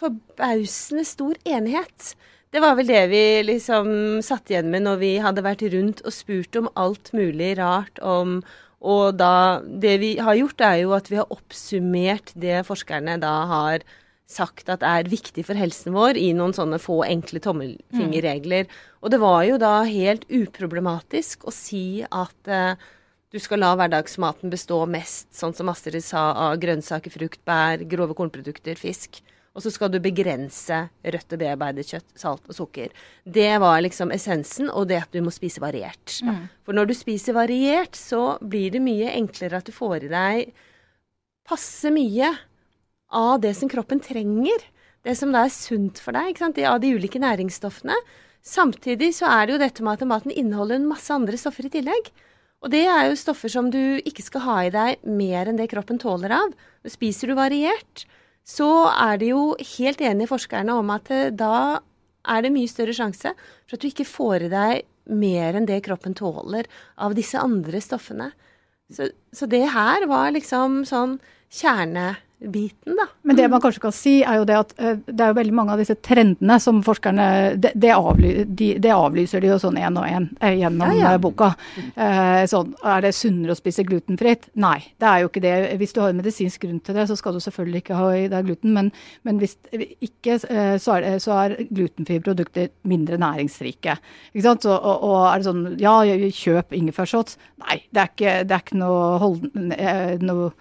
forbausende 0.00 1.04
stor 1.06 1.34
enighet. 1.46 2.14
Det 2.52 2.60
var 2.62 2.74
vel 2.78 2.86
det 2.86 3.08
vi 3.10 3.42
liksom 3.46 4.20
satt 4.22 4.50
igjen 4.50 4.70
med 4.70 4.82
når 4.86 4.98
vi 4.98 5.12
hadde 5.22 5.42
vært 5.42 5.62
rundt 5.72 6.02
og 6.06 6.12
spurt 6.14 6.54
om 6.56 6.68
alt 6.76 7.12
mulig 7.12 7.56
rart 7.58 7.98
om 8.02 8.42
Og 8.84 9.16
da 9.16 9.60
Det 9.64 9.98
vi 10.00 10.16
har 10.18 10.34
gjort, 10.36 10.60
er 10.60 10.82
jo 10.82 10.92
at 10.92 11.08
vi 11.08 11.16
har 11.16 11.26
oppsummert 11.32 12.34
det 12.36 12.66
forskerne 12.66 13.18
da 13.18 13.46
har 13.46 13.78
sagt 14.30 14.70
at 14.72 14.84
er 14.86 15.08
viktig 15.10 15.44
for 15.46 15.58
helsen 15.58 15.94
vår, 15.94 16.16
i 16.16 16.32
noen 16.36 16.54
sånne 16.56 16.80
få 16.82 17.02
enkle 17.06 17.42
tommelfingerregler. 17.44 18.68
Og 19.04 19.12
det 19.12 19.20
var 19.22 19.42
jo 19.48 19.58
da 19.60 19.76
helt 19.88 20.24
uproblematisk 20.32 21.44
å 21.48 21.52
si 21.54 22.02
at 22.08 22.50
eh, 22.50 22.80
du 23.34 23.40
skal 23.42 23.60
la 23.60 23.74
hverdagsmaten 23.76 24.52
bestå 24.52 24.80
mest, 24.86 25.28
sånn 25.34 25.54
som 25.56 25.70
Astrid 25.72 26.04
sa, 26.06 26.30
av 26.48 26.58
grønnsaker, 26.62 27.12
frukt, 27.12 27.42
bær, 27.44 27.82
grove 27.90 28.16
kornprodukter, 28.16 28.78
fisk. 28.80 29.20
Og 29.54 29.62
så 29.62 29.70
skal 29.70 29.90
du 29.92 30.00
begrense 30.02 30.80
rødt 31.02 31.34
og 31.34 31.40
bearbeidet 31.42 31.86
kjøtt, 31.86 32.08
salt 32.18 32.48
og 32.50 32.56
sukker. 32.56 32.94
Det 33.22 33.52
var 33.62 33.82
liksom 33.84 34.10
essensen, 34.14 34.70
og 34.70 34.88
det 34.90 35.02
at 35.04 35.14
du 35.14 35.20
må 35.22 35.30
spise 35.34 35.62
variert. 35.62 36.16
For 36.66 36.74
når 36.74 36.90
du 36.90 36.94
spiser 36.98 37.36
variert, 37.36 37.94
så 37.94 38.38
blir 38.42 38.74
det 38.74 38.82
mye 38.82 39.12
enklere 39.14 39.60
at 39.60 39.68
du 39.68 39.74
får 39.74 40.08
i 40.08 40.10
deg 40.10 40.54
passe 41.46 41.90
mye 41.92 42.32
av 43.14 43.38
det 43.44 43.54
som 43.58 43.70
kroppen 43.70 44.02
trenger. 44.02 44.66
Det 45.04 45.14
som 45.18 45.32
da 45.34 45.44
er 45.44 45.52
sunt 45.52 46.00
for 46.00 46.16
deg, 46.16 46.40
av 46.64 46.80
de 46.80 46.92
ulike 46.96 47.20
næringsstoffene. 47.20 47.96
Samtidig 48.44 49.14
så 49.16 49.28
er 49.30 49.46
det 49.46 49.54
jo 49.54 49.62
dette 49.62 49.84
med 49.84 50.00
at 50.00 50.08
maten 50.08 50.32
inneholder 50.32 50.80
en 50.80 50.88
masse 50.88 51.12
andre 51.12 51.38
stoffer 51.40 51.68
i 51.68 51.72
tillegg. 51.72 52.10
Og 52.64 52.72
det 52.72 52.86
er 52.88 53.10
jo 53.10 53.20
stoffer 53.20 53.52
som 53.52 53.68
du 53.72 54.00
ikke 54.04 54.24
skal 54.24 54.44
ha 54.46 54.58
i 54.64 54.72
deg 54.72 55.04
mer 55.04 55.50
enn 55.50 55.60
det 55.60 55.68
kroppen 55.72 56.00
tåler 56.00 56.32
av. 56.32 56.52
Spiser 56.88 57.28
du 57.28 57.36
variert, 57.36 58.06
så 58.44 58.88
er 58.92 59.20
det 59.20 59.30
jo 59.32 59.52
helt 59.76 60.00
enige 60.04 60.30
forskerne 60.32 60.76
om 60.80 60.92
at 60.92 61.10
eh, 61.12 61.32
da 61.32 61.80
er 62.24 62.44
det 62.44 62.52
mye 62.54 62.70
større 62.70 62.96
sjanse 62.96 63.34
for 63.36 63.76
at 63.76 63.84
du 63.84 63.90
ikke 63.90 64.08
får 64.08 64.46
i 64.46 64.52
deg 64.52 65.12
mer 65.12 65.56
enn 65.56 65.68
det 65.68 65.82
kroppen 65.84 66.16
tåler 66.16 66.68
av 66.96 67.16
disse 67.16 67.40
andre 67.40 67.80
stoffene. 67.84 68.30
Så, 68.92 69.10
så 69.32 69.48
det 69.48 69.64
her 69.72 70.06
var 70.08 70.32
liksom 70.32 70.82
sånn 70.88 71.18
kjernebiten, 72.44 72.96
da. 72.96 73.06
Men 73.22 73.36
det 73.36 73.48
man 73.48 73.60
kanskje 73.60 73.80
kan 73.80 73.92
si, 73.92 74.22
er 74.22 74.36
jo 74.38 74.44
det 74.44 74.56
at 74.56 74.74
eh, 74.78 74.96
det 75.06 75.20
er 75.24 75.32
jo 75.32 75.36
veldig 75.38 75.54
mange 75.54 75.72
av 75.72 75.78
disse 75.80 75.94
trendene 75.96 76.58
som 76.60 76.82
forskerne 76.84 77.56
Det, 77.56 77.72
det, 77.74 77.92
avly, 77.94 78.44
de, 78.44 78.74
det 78.78 78.92
avlyser 78.92 79.40
de 79.40 79.48
jo 79.48 79.58
sånn 79.58 79.78
én 79.80 79.96
og 79.96 80.06
én 80.06 80.28
eh, 80.40 80.58
gjennom 80.60 80.92
Ja, 80.92 80.98
ja. 80.98 81.12
eh, 81.14 81.20
boka. 81.22 81.54
Sånn, 82.50 82.74
er 82.84 83.00
det 83.04 83.14
sunnere 83.16 83.54
å 83.54 83.58
spise 83.58 83.84
glutenfritt? 83.86 84.50
Nei, 84.60 84.78
det 85.00 85.08
er 85.08 85.22
jo 85.22 85.30
ikke 85.30 85.42
det. 85.44 85.54
Hvis 85.80 85.94
du 85.94 86.00
har 86.02 86.12
en 86.12 86.20
medisinsk 86.20 86.64
grunn 86.64 86.80
til 86.84 86.96
det, 86.98 87.06
så 87.08 87.16
skal 87.16 87.36
du 87.36 87.40
selvfølgelig 87.42 87.82
ikke 87.82 87.98
ha 87.98 88.10
i 88.16 88.26
deg 88.32 88.48
gluten. 88.48 88.74
Men, 88.76 88.90
men 89.24 89.40
hvis 89.40 89.56
ikke, 90.04 90.38
så 90.42 90.98
er, 90.98 91.08
så 91.22 91.36
er 91.38 91.56
glutenfrie 91.70 92.22
produkter 92.24 92.70
mindre 92.88 93.18
næringsrike. 93.20 93.96
Ikke 94.34 94.46
sant? 94.46 94.66
Så, 94.66 94.74
og, 94.74 95.06
og 95.08 95.18
er 95.30 95.40
det 95.40 95.48
sånn 95.48 95.64
Ja, 95.80 95.96
kjøp 96.04 96.74
ingefærshots. 96.76 97.38
Nei, 97.64 97.80
det 97.94 98.04
er 98.04 98.12
ikke, 98.12 98.36
det 98.48 98.56
er 98.58 98.64
ikke 98.66 98.80
noe, 98.82 99.02
hold, 99.22 99.48
noe 100.24 100.52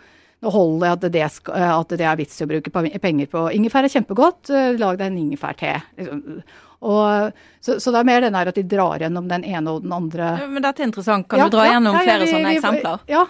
nå 0.43 0.51
holder 0.51 0.89
jeg 0.89 0.97
at 0.97 1.07
det, 1.13 1.23
skal, 1.37 1.65
at 1.79 1.95
det 1.95 2.05
er 2.05 2.19
vits 2.19 2.41
i 2.41 2.45
å 2.45 2.49
bruke 2.51 2.73
penger 2.99 3.31
på. 3.31 3.45
Ingefær 3.55 3.87
er 3.87 3.93
kjempegodt, 3.93 4.51
eh, 4.51 4.73
lag 4.81 4.99
deg 4.99 5.07
en 5.09 5.21
ingefærte. 5.21 5.77
Liksom. 5.99 6.43
Og, 6.83 7.31
så, 7.63 7.77
så 7.79 7.93
det 7.95 8.01
er 8.01 8.07
mer 8.09 8.25
den 8.25 8.35
her 8.35 8.51
at 8.51 8.59
de 8.59 8.65
drar 8.67 8.99
gjennom 8.99 9.29
den 9.31 9.45
ene 9.47 9.71
og 9.71 9.85
den 9.85 9.93
andre. 9.95 10.33
Men 10.51 10.65
dette 10.65 10.83
er 10.83 10.89
interessant. 10.89 11.29
Kan 11.31 11.39
Ja, 11.39 11.47
du 11.47 11.55
dra 11.55 11.69
ja, 11.69 11.77
gjennom 11.77 11.95
ja, 11.95 12.03
flere 12.03 12.27
sånne 12.27 12.51
eksempler? 12.57 13.05
Ja. 13.07 13.23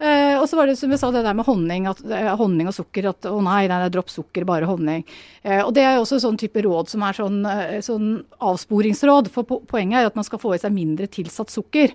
Eh, 0.00 0.34
og 0.40 0.46
så 0.48 0.56
var 0.56 0.70
det 0.70 0.78
som 0.80 0.88
jeg 0.88 1.00
sa, 1.00 1.10
det 1.12 1.20
der 1.26 1.36
med 1.36 1.44
honning, 1.44 1.84
at, 1.90 2.00
eh, 2.08 2.30
honning 2.40 2.70
og 2.70 2.72
sukker. 2.72 3.10
At 3.12 3.28
å 3.28 3.36
nei, 3.44 3.66
nei, 3.68 3.82
er 3.84 3.92
dropp 3.92 4.08
sukker, 4.08 4.46
bare 4.48 4.68
honning. 4.68 5.04
Eh, 5.44 5.60
og 5.60 5.74
det 5.76 5.84
er 5.84 5.98
jo 5.98 6.06
også 6.06 6.22
sånn 6.24 6.40
type 6.40 6.64
råd 6.64 6.88
som 6.88 7.04
er 7.04 7.18
sånn, 7.18 7.40
sånn 7.84 8.08
avsporingsråd. 8.40 9.28
For 9.34 9.44
poenget 9.44 10.00
er 10.00 10.08
at 10.08 10.16
man 10.16 10.24
skal 10.24 10.40
få 10.40 10.54
i 10.56 10.62
seg 10.62 10.72
mindre 10.72 11.10
tilsatt 11.12 11.52
sukker. 11.52 11.92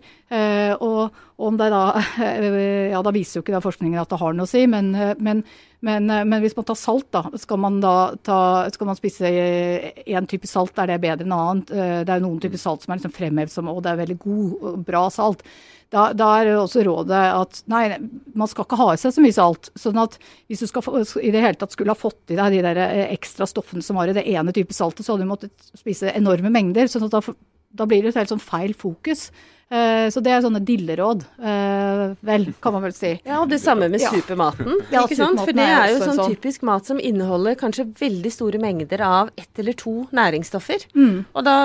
Og, 0.82 1.14
om 1.38 1.58
det 1.60 1.68
da 1.70 2.02
Ja, 2.92 3.02
da 3.06 3.12
viser 3.14 3.38
jo 3.38 3.44
ikke 3.44 3.54
da 3.54 3.62
forskningen 3.62 4.00
at 4.02 4.10
det 4.10 4.18
har 4.18 4.34
noe 4.34 4.48
å 4.48 4.50
si, 4.50 4.64
men, 4.66 4.90
men, 5.22 5.44
men, 5.86 6.08
men 6.10 6.42
hvis 6.42 6.56
man 6.58 6.66
tar 6.66 6.78
salt, 6.80 7.06
da, 7.14 7.22
skal 7.38 7.60
man 7.62 7.78
da 7.84 8.16
ta, 8.26 8.40
skal 8.74 8.90
man 8.90 8.98
spise 8.98 9.30
én 9.30 10.30
type 10.32 10.50
salt, 10.50 10.74
er 10.82 10.90
det 10.90 11.02
bedre 11.04 11.28
enn 11.28 11.36
annet? 11.36 11.70
Det 11.70 12.10
er 12.10 12.20
jo 12.20 12.26
noen 12.26 12.42
typer 12.42 12.62
salt 12.62 12.86
som 12.86 12.96
er 12.96 13.02
liksom 13.02 13.14
fremhevet 13.16 13.54
som 13.54 13.70
å, 13.70 13.78
det 13.84 13.94
er 13.94 14.02
veldig 14.02 14.20
god 14.26 14.84
bra 14.88 15.06
salt. 15.14 15.46
Da, 15.94 16.08
da 16.18 16.30
er 16.42 16.50
også 16.58 16.82
rådet 16.84 17.20
at 17.32 17.60
nei, 17.72 17.84
man 18.34 18.50
skal 18.52 18.66
ikke 18.66 18.80
ha 18.82 18.88
i 18.96 19.00
seg 19.00 19.14
så 19.16 19.22
mye 19.24 19.36
salt. 19.36 19.70
sånn 19.80 20.00
at 20.02 20.18
hvis 20.50 20.64
du 20.64 20.68
skal 20.68 20.84
i 21.22 21.32
det 21.32 21.44
hele 21.44 21.60
tatt 21.62 21.72
skulle 21.76 21.94
ha 21.94 22.00
fått 22.00 22.34
i 22.34 22.36
deg 22.40 22.56
de 22.58 22.62
der 22.66 22.80
eh, 22.82 23.14
ekstra 23.14 23.46
stoffene 23.48 23.86
som 23.86 23.96
var 24.00 24.10
i 24.10 24.16
det 24.18 24.26
ene 24.28 24.52
type 24.56 24.74
saltet, 24.74 25.06
så 25.06 25.14
hadde 25.14 25.28
du 25.28 25.32
måttet 25.32 25.70
spise 25.78 26.12
enorme 26.16 26.50
mengder. 26.52 26.90
sånn 26.92 27.06
at 27.08 27.14
da, 27.14 27.22
da 27.76 27.86
blir 27.86 28.02
det 28.04 28.12
et 28.16 28.24
helt 28.24 28.34
sånn 28.34 28.44
feil 28.44 28.74
fokus. 28.74 29.30
Eh, 29.66 30.08
så 30.14 30.22
det 30.22 30.30
er 30.30 30.44
sånne 30.46 30.60
dilleråd, 30.62 31.24
eh, 31.42 32.12
vel, 32.22 32.44
kan 32.62 32.76
man 32.76 32.84
vel 32.86 32.94
si. 32.94 33.16
Ja, 33.26 33.40
og 33.42 33.50
det 33.50 33.58
samme 33.64 33.88
med 33.90 34.04
supermaten. 34.04 34.76
Ja, 34.94 35.06
ikke 35.08 35.18
sant? 35.18 35.42
For 35.42 35.58
det 35.58 35.66
er 35.66 35.94
jo 35.94 36.04
sånn 36.04 36.20
sånn- 36.20 36.36
typisk 36.36 36.62
mat 36.68 36.86
som 36.86 37.00
inneholder 37.02 37.58
kanskje 37.58 37.88
veldig 37.98 38.32
store 38.34 38.62
mengder 38.62 39.02
av 39.06 39.32
ett 39.38 39.62
eller 39.64 39.74
to 39.74 40.04
næringsstoffer. 40.14 40.86
Mm. 40.94 41.26
Og 41.34 41.48
da 41.48 41.56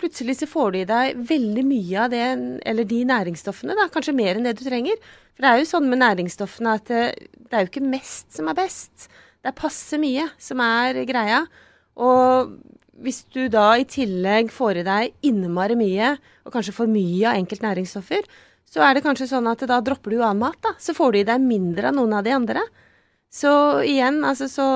plutselig 0.00 0.38
så 0.40 0.48
får 0.50 0.72
du 0.72 0.78
i 0.80 0.88
deg 0.88 1.20
veldig 1.28 1.64
mye 1.68 2.04
av 2.04 2.12
det, 2.12 2.24
eller 2.72 2.88
de 2.88 3.00
næringsstoffene, 3.08 3.76
da, 3.78 3.86
kanskje 3.92 4.16
mer 4.16 4.38
enn 4.38 4.48
det 4.48 4.56
du 4.58 4.64
trenger. 4.66 4.98
For 5.34 5.44
det 5.44 5.50
er 5.50 5.60
jo 5.60 5.70
sånn 5.70 5.88
med 5.90 6.02
næringsstoffene 6.02 6.76
at 6.80 6.90
det, 6.90 7.04
det 7.46 7.56
er 7.56 7.64
jo 7.66 7.70
ikke 7.70 7.86
mest 7.86 8.32
som 8.36 8.50
er 8.50 8.58
best. 8.58 9.08
Det 9.40 9.52
er 9.52 9.56
passe 9.60 10.00
mye 10.00 10.26
som 10.40 10.60
er 10.64 11.02
greia. 11.08 11.44
Og 12.00 12.56
hvis 13.00 13.22
du 13.32 13.46
da 13.52 13.72
i 13.80 13.88
tillegg 13.88 14.52
får 14.52 14.82
i 14.82 14.86
deg 14.86 15.26
innmari 15.30 15.76
mye, 15.80 16.14
og 16.44 16.54
kanskje 16.54 16.76
for 16.76 16.90
mye 16.90 17.30
av 17.30 17.40
enkelt 17.40 17.64
næringsstoffer, 17.64 18.28
så 18.70 18.84
er 18.86 18.94
det 18.94 19.02
kanskje 19.04 19.30
sånn 19.32 19.48
at 19.50 19.64
da 19.66 19.80
dropper 19.82 20.14
du 20.14 20.20
annen 20.20 20.44
mat, 20.44 20.60
da. 20.62 20.74
Så 20.78 20.94
får 20.94 21.12
du 21.12 21.20
i 21.20 21.26
deg 21.26 21.42
mindre 21.42 21.90
av 21.90 21.96
noen 21.96 22.14
av 22.20 22.26
de 22.26 22.34
andre. 22.36 22.62
Så 23.30 23.50
igjen, 23.86 24.20
altså 24.26 24.48
så 24.50 24.66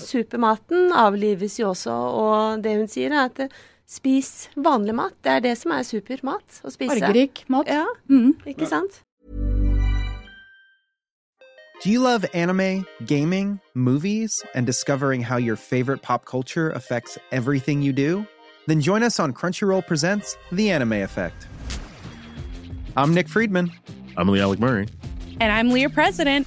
supermaten 0.00 0.92
avlives 0.96 1.58
jo 1.60 1.70
også, 1.74 1.92
og 1.92 2.62
det 2.64 2.76
hun 2.78 2.88
sier 2.88 3.12
er 3.12 3.26
at 3.26 3.42
eh, 3.44 3.52
spis 3.88 4.48
vanlig 4.56 4.94
mat. 4.94 5.14
Det 5.24 5.32
er 5.32 5.40
det 5.40 5.54
som 5.58 5.72
er 5.72 5.82
supermat 5.86 6.60
å 6.64 6.70
spise. 6.72 6.98
Fargerik 7.00 7.44
mat. 7.48 7.66
Ja, 7.68 7.86
Mm. 8.08 8.34
ikke 8.46 8.66
sant? 8.68 9.02
Do 11.84 11.90
you 11.90 12.00
love 12.00 12.26
anime, 12.34 12.84
gaming, 13.06 13.60
movies, 13.74 14.42
and 14.54 14.66
discovering 14.66 15.22
how 15.22 15.36
your 15.36 15.54
favorite 15.56 16.02
pop 16.02 16.24
culture 16.24 16.70
affects 16.70 17.16
everything 17.30 17.82
you 17.82 17.92
do? 17.92 18.26
Then 18.66 18.80
join 18.80 19.02
us 19.04 19.18
on 19.20 19.32
Crunchyroll 19.32 19.86
Presents 19.86 20.36
The 20.52 20.70
Anime 20.70 20.94
Effect. 21.04 21.46
I'm 22.96 23.14
Nick 23.14 23.28
Friedman. 23.28 23.70
I'm 24.16 24.28
Lee 24.28 24.40
Alec 24.40 24.58
Murray. 24.58 24.88
And 25.40 25.52
I'm 25.52 25.70
Leah 25.70 25.88
President. 25.88 26.46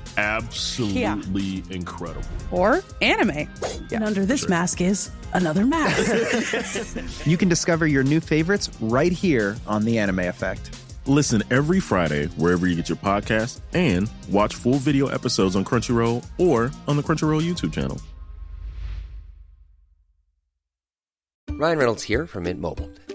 absolutely 0.17 1.63
incredible. 1.69 2.27
Or 2.51 2.83
anime. 3.01 3.47
And 3.91 4.03
under 4.03 4.25
this 4.25 4.47
mask 4.47 4.81
is 4.81 5.11
another 5.33 5.65
mask. 5.65 7.25
you 7.25 7.37
can 7.37 7.49
discover 7.49 7.87
your 7.87 8.03
new 8.03 8.19
favorites 8.19 8.69
right 8.79 9.11
here 9.11 9.55
on 9.67 9.85
The 9.85 9.99
Anime 9.99 10.19
Effect. 10.19 10.77
Listen 11.07 11.41
every 11.49 11.79
Friday 11.79 12.27
wherever 12.37 12.67
you 12.67 12.75
get 12.75 12.87
your 12.87 12.97
podcast 12.97 13.61
and 13.73 14.09
watch 14.29 14.55
full 14.55 14.75
video 14.75 15.07
episodes 15.07 15.55
on 15.55 15.65
Crunchyroll 15.65 16.25
or 16.37 16.71
on 16.87 16.95
the 16.95 17.03
Crunchyroll 17.03 17.41
YouTube 17.41 17.73
channel. 17.73 17.99
Ryan 21.49 21.77
Reynolds 21.77 22.03
here 22.03 22.25
from 22.25 22.43
Mint 22.43 22.59
Mobile. 22.59 22.89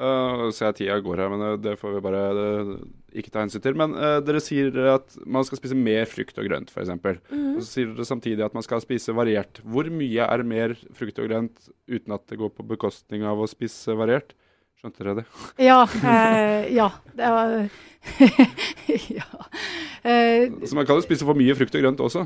Uh, 0.00 0.48
ser 0.56 0.70
jeg 0.70 0.78
tida 0.78 0.96
går 1.04 1.20
her, 1.20 1.28
men 1.32 1.42
uh, 1.44 1.56
det 1.60 1.74
får 1.80 1.92
vi 1.96 2.02
bare 2.04 2.20
det, 2.36 2.76
ikke 3.20 3.32
ta 3.34 3.42
hensyn 3.44 3.60
til. 3.64 3.76
Men 3.76 3.92
uh, 3.98 4.18
dere 4.24 4.40
sier 4.40 4.72
at 4.94 5.16
man 5.28 5.44
skal 5.44 5.60
spise 5.60 5.76
mer 5.76 6.08
frukt 6.08 6.38
og 6.40 6.48
grønt, 6.48 6.72
f.eks. 6.72 6.92
Mhm. 6.96 7.50
Og 7.58 7.60
så 7.60 7.68
sier 7.68 7.90
dere 7.92 8.08
samtidig 8.08 8.46
at 8.46 8.56
man 8.56 8.64
skal 8.64 8.80
spise 8.84 9.12
variert. 9.16 9.60
Hvor 9.66 9.90
mye 9.92 10.24
er 10.24 10.46
mer 10.46 10.76
frukt 10.96 11.20
og 11.20 11.28
grønt 11.28 11.68
uten 11.90 12.16
at 12.16 12.24
det 12.32 12.40
går 12.40 12.54
på 12.56 12.64
bekostning 12.72 13.26
av 13.28 13.40
å 13.44 13.48
spise 13.50 13.96
variert? 13.98 14.32
Skjønte 14.80 15.04
dere 15.04 15.18
det? 15.20 15.26
Ja. 15.68 15.82
Eh, 15.84 16.70
ja. 16.72 16.88
Det 17.12 17.32
var 17.36 17.56
Ja. 19.20 19.26
Eh, 20.02 20.48
Så 20.64 20.72
man 20.78 20.86
kan 20.88 20.96
jo 20.96 21.04
spise 21.04 21.26
for 21.28 21.36
mye 21.36 21.56
frukt 21.58 21.76
og 21.76 21.84
grønt 21.84 22.00
også. 22.00 22.24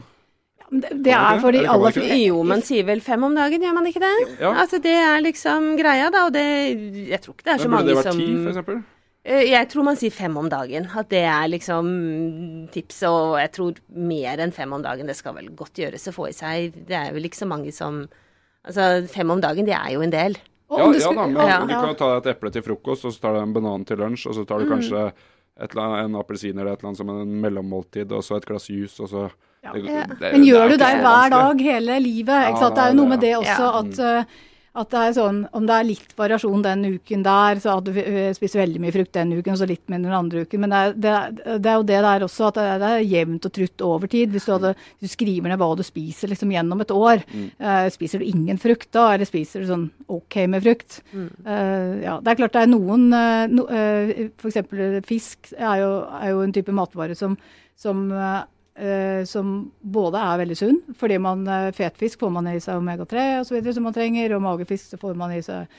Det, 0.70 1.12
er 1.12 1.38
for 1.42 1.52
de 1.52 1.60
aller 1.68 1.92
fleste 1.92 2.16
Jo, 2.26 2.42
man 2.42 2.62
sier 2.62 2.84
vel 2.88 3.00
fem 3.04 3.22
om 3.22 3.34
dagen, 3.36 3.60
gjør 3.62 3.74
man 3.76 3.86
ikke 3.86 4.00
det? 4.00 4.14
Ja. 4.40 4.52
Altså, 4.64 4.80
det 4.82 4.94
er 4.96 5.20
liksom 5.22 5.76
greia, 5.78 6.10
da, 6.10 6.24
og 6.26 6.32
det 6.32 6.44
Jeg 7.10 7.20
tror 7.22 7.34
ikke 7.36 7.44
det 7.44 7.52
er 7.54 7.58
så 7.62 7.68
mange 7.70 7.84
Men 7.84 7.94
burde 7.94 8.02
det 8.02 8.10
vært 8.10 8.18
ti, 8.18 8.48
eksempel? 8.50 8.82
Eh, 9.24 9.44
Jeg 9.50 9.68
tror 9.72 9.84
man 9.84 9.96
sier 9.96 10.10
fem 10.12 10.36
om 10.36 10.48
dagen. 10.52 10.88
At 10.96 11.08
det 11.08 11.22
er 11.24 11.46
liksom 11.48 12.68
tipset. 12.74 13.08
Og 13.08 13.38
jeg 13.40 13.52
tror 13.56 13.78
mer 13.88 14.42
enn 14.44 14.52
fem 14.52 14.72
om 14.76 14.82
dagen, 14.84 15.06
det 15.08 15.16
skal 15.16 15.34
vel 15.38 15.48
godt 15.56 15.80
gjøres 15.80 16.08
å 16.10 16.12
få 16.16 16.28
i 16.28 16.34
seg. 16.36 16.74
Det 16.88 16.96
er 16.98 17.12
vel 17.14 17.24
ikke 17.30 17.42
så 17.44 17.48
mange 17.48 17.72
som 17.72 18.04
Altså, 18.64 19.06
fem 19.12 19.28
om 19.28 19.40
dagen, 19.44 19.66
det 19.68 19.74
er 19.76 19.90
jo 19.92 20.00
en 20.00 20.10
del. 20.12 20.36
Og 20.72 20.78
Ja, 20.80 20.86
ja 20.96 21.12
da, 21.12 21.26
men 21.28 21.36
Ja. 21.36 21.58
du 21.60 21.72
kan 21.74 21.88
jo 21.90 21.94
ta 22.00 22.06
deg 22.14 22.26
et 22.26 22.36
eple 22.36 22.50
til 22.50 22.62
frokost, 22.64 23.04
og 23.04 23.12
så 23.12 23.20
tar 23.20 23.34
du 23.34 23.40
en 23.42 23.52
banan 23.52 23.84
til 23.84 23.98
lunsj, 23.98 24.26
og 24.30 24.34
så 24.38 24.46
tar 24.48 24.58
du 24.60 24.64
Mm. 24.64 24.72
kanskje 24.72 25.12
et 25.60 25.70
eller 25.74 25.82
annet, 25.84 26.04
en 26.06 26.14
appelsin 26.22 26.56
eller 26.58 26.72
et 26.72 26.78
eller 26.80 26.88
annet 26.88 26.96
som 26.96 27.10
en 27.10 27.40
mellommåltid, 27.42 28.10
og 28.10 28.22
så 28.24 28.36
et 28.38 28.46
glass 28.46 28.68
juice, 28.70 28.98
og 29.00 29.08
så 29.10 29.30
Ja. 29.64 29.74
Men 30.20 30.44
gjør 30.44 30.66
er 30.66 30.74
du 30.74 30.76
det 30.76 30.94
hver 31.00 31.30
dag 31.32 31.68
hele 31.72 32.00
livet? 32.04 32.50
Ikke 32.50 32.58
Ja, 32.58 32.64
sant? 32.66 32.74
Det 32.76 32.82
er 32.84 32.90
jo 32.92 32.98
noe 33.00 33.06
er 33.06 33.14
med 33.14 33.20
det 33.24 33.30
det. 33.30 33.38
også 33.38 33.64
Ja. 33.64 33.78
at, 33.80 33.98
eh, 33.98 34.34
at 34.76 34.90
det 34.90 34.98
er 34.98 35.12
sånn 35.14 35.36
Om 35.54 35.66
det 35.68 35.74
er 35.74 35.84
litt 35.86 36.14
variasjon 36.18 36.62
den 36.62 36.84
uken 36.98 37.22
der, 37.22 37.60
så 37.62 37.76
at 37.78 37.84
du 37.84 37.92
eh, 37.94 38.32
spiser 38.34 38.60
veldig 38.66 38.80
mye 38.82 38.92
frukt 38.92 39.12
den 39.12 39.32
uken, 39.32 39.52
og 39.54 39.58
så 39.60 39.68
litt 39.70 39.86
mindre 39.88 40.10
den 40.10 40.18
andre 40.18 40.42
uken. 40.44 40.60
Men 40.60 40.70
det 40.74 40.80
er, 40.82 40.92
det 40.92 41.12
er, 41.14 41.58
det 41.62 41.70
er 41.70 41.76
jo 41.78 41.86
det 41.90 42.00
der 42.02 42.26
også, 42.26 42.48
at 42.48 42.54
det 42.58 42.64
er, 42.72 42.78
det 42.82 42.90
er 42.90 43.06
jevnt 43.14 43.46
og 43.46 43.52
trutt 43.52 43.80
over 43.86 44.06
tid. 44.10 44.30
Hvis 44.34 44.44
du, 44.46 44.52
hadde, 44.52 44.74
du 45.00 45.06
skriver 45.08 45.48
ned 45.48 45.58
hva 45.62 45.76
du 45.78 45.84
spiser 45.86 46.28
liksom 46.28 46.50
gjennom 46.50 46.80
et 46.82 46.90
år, 46.90 47.22
eh, 47.58 47.88
spiser 47.94 48.18
du 48.18 48.24
ingen 48.26 48.58
frukt 48.58 48.90
da, 48.92 49.12
eller 49.14 49.24
spiser 49.30 49.62
du 49.62 49.70
sånn 49.70 49.90
OK 50.08 50.40
med 50.50 50.62
frukt? 50.66 51.02
Eh, 51.14 52.02
ja, 52.02 52.18
det 52.20 52.34
er 52.34 52.40
klart 52.42 52.52
det 52.58 52.62
er 52.66 52.72
noen 52.74 53.12
uh, 53.14 53.46
no, 53.48 53.68
uh, 53.70 54.10
F.eks. 54.42 54.58
fisk 55.06 55.54
er 55.56 55.78
jo, 55.84 55.92
er 56.20 56.34
jo 56.34 56.42
en 56.42 56.52
type 56.52 56.74
matvare 56.74 57.14
som, 57.14 57.38
som 57.78 58.10
eh, 58.12 58.18
eh, 58.18 58.42
som 59.30 59.50
både 59.80 60.18
er 60.18 60.40
veldig 60.40 60.56
sunn, 60.58 60.80
fordi 60.98 61.18
man 61.22 61.44
eh, 61.46 61.72
fetfisk 61.76 62.24
får 62.24 62.32
man 62.34 62.48
i 62.50 62.60
seg 62.62 62.80
omega-3 62.80 63.26
osv. 63.42 63.60
som 63.72 63.86
man 63.86 63.94
trenger, 63.94 64.34
og 64.34 64.42
magefisk 64.42 64.94
så 64.94 64.98
får 64.98 65.14
man 65.18 65.34
i 65.36 65.42
seg 65.46 65.70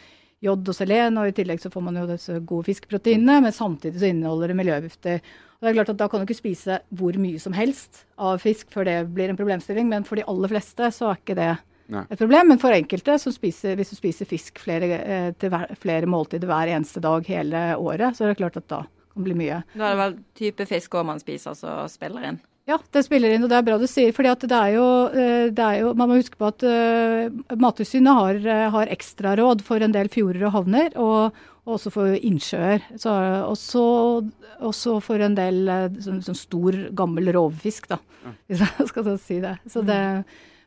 jod 0.45 0.67
og 0.69 0.77
selen, 0.77 1.17
og 1.19 1.29
i 1.29 1.35
tillegg 1.35 1.61
så 1.63 1.71
får 1.73 1.83
man 1.85 1.99
jo 1.99 2.07
disse 2.09 2.39
gode 2.47 2.67
fiskeproteinene, 2.69 3.39
men 3.45 3.55
samtidig 3.55 4.01
så 4.01 4.09
inneholder 4.11 4.51
det 4.51 4.57
miljøgifter. 4.59 5.21
Og 5.55 5.63
det 5.63 5.71
er 5.71 5.77
klart 5.77 5.93
at 5.93 6.01
Da 6.01 6.07
kan 6.11 6.21
du 6.21 6.27
ikke 6.27 6.37
spise 6.37 6.79
hvor 6.93 7.15
mye 7.19 7.39
som 7.41 7.55
helst 7.55 8.03
av 8.19 8.41
fisk 8.43 8.71
før 8.73 8.87
det 8.89 8.97
blir 9.15 9.31
en 9.31 9.39
problemstilling, 9.39 9.87
men 9.89 10.07
for 10.07 10.19
de 10.19 10.27
aller 10.27 10.51
fleste 10.51 10.91
så 10.93 11.11
er 11.11 11.21
ikke 11.21 11.37
det 11.39 11.53
Nei. 11.93 12.03
et 12.09 12.19
problem. 12.19 12.51
Men 12.51 12.61
for 12.61 12.75
enkelte, 12.75 13.17
som 13.21 13.33
spiser, 13.33 13.77
hvis 13.79 13.93
du 13.93 13.99
spiser 13.99 14.29
fisk 14.29 14.59
flere, 14.61 14.91
eh, 14.99 15.29
til 15.39 15.53
hver, 15.53 15.71
flere 15.79 16.09
måltider 16.09 16.49
hver 16.49 16.73
eneste 16.75 17.01
dag 17.03 17.25
hele 17.27 17.67
året, 17.77 18.17
så 18.17 18.25
er 18.25 18.33
det 18.33 18.41
klart 18.43 18.57
at 18.57 18.67
da 18.67 18.83
kan 18.85 19.23
det 19.23 19.29
bli 19.29 19.39
mye. 19.45 19.63
Da 19.75 19.87
er 19.87 19.95
det 19.95 20.03
vel 20.03 20.19
type 20.35 20.67
fisk 20.69 20.99
òg 20.99 21.07
man 21.07 21.23
spiser 21.23 21.55
som 21.57 21.87
spiller 21.91 22.31
inn. 22.31 22.43
Ja, 22.65 22.79
det 22.95 23.03
spiller 23.05 23.29
inn, 23.35 23.43
og 23.45 23.51
det 23.51 23.59
er 23.59 23.65
bra 23.67 23.75
du 23.77 23.85
sier. 23.85 24.09
fordi 24.15 24.31
at 24.31 24.41
det 24.49 24.57
er 24.57 24.71
jo, 24.73 24.85
eh, 25.13 25.49
det 25.53 25.65
er 25.65 25.81
jo 25.83 25.91
Man 25.93 26.09
må 26.09 26.15
huske 26.17 26.37
på 26.39 26.47
at 26.49 26.63
uh, 26.65 27.29
Mattilsynet 27.61 28.17
har, 28.17 28.39
eh, 28.41 28.69
har 28.73 28.89
ekstraråd 28.95 29.61
for 29.61 29.85
en 29.85 29.93
del 29.93 30.09
fjorder 30.09 30.47
og 30.47 30.55
havner, 30.55 30.89
og, 30.97 31.35
og 31.65 31.75
også 31.77 31.91
for 31.93 32.15
innsjøer. 32.17 32.81
Så, 32.97 33.13
og 33.45 33.53
så- 33.61 34.25
også 34.65 34.97
for 35.03 35.19
en 35.21 35.35
del 35.35 35.67
sånn, 36.01 36.23
sånn 36.23 36.37
stor, 36.39 36.73
gammel 36.95 37.29
rovfisk, 37.35 37.89
da, 37.91 37.99
hvis 38.49 38.63
jeg 38.65 38.87
skal 38.89 39.03
så 39.11 39.15
si 39.19 39.39
det. 39.43 39.57
Så 39.69 39.85
det 39.85 39.99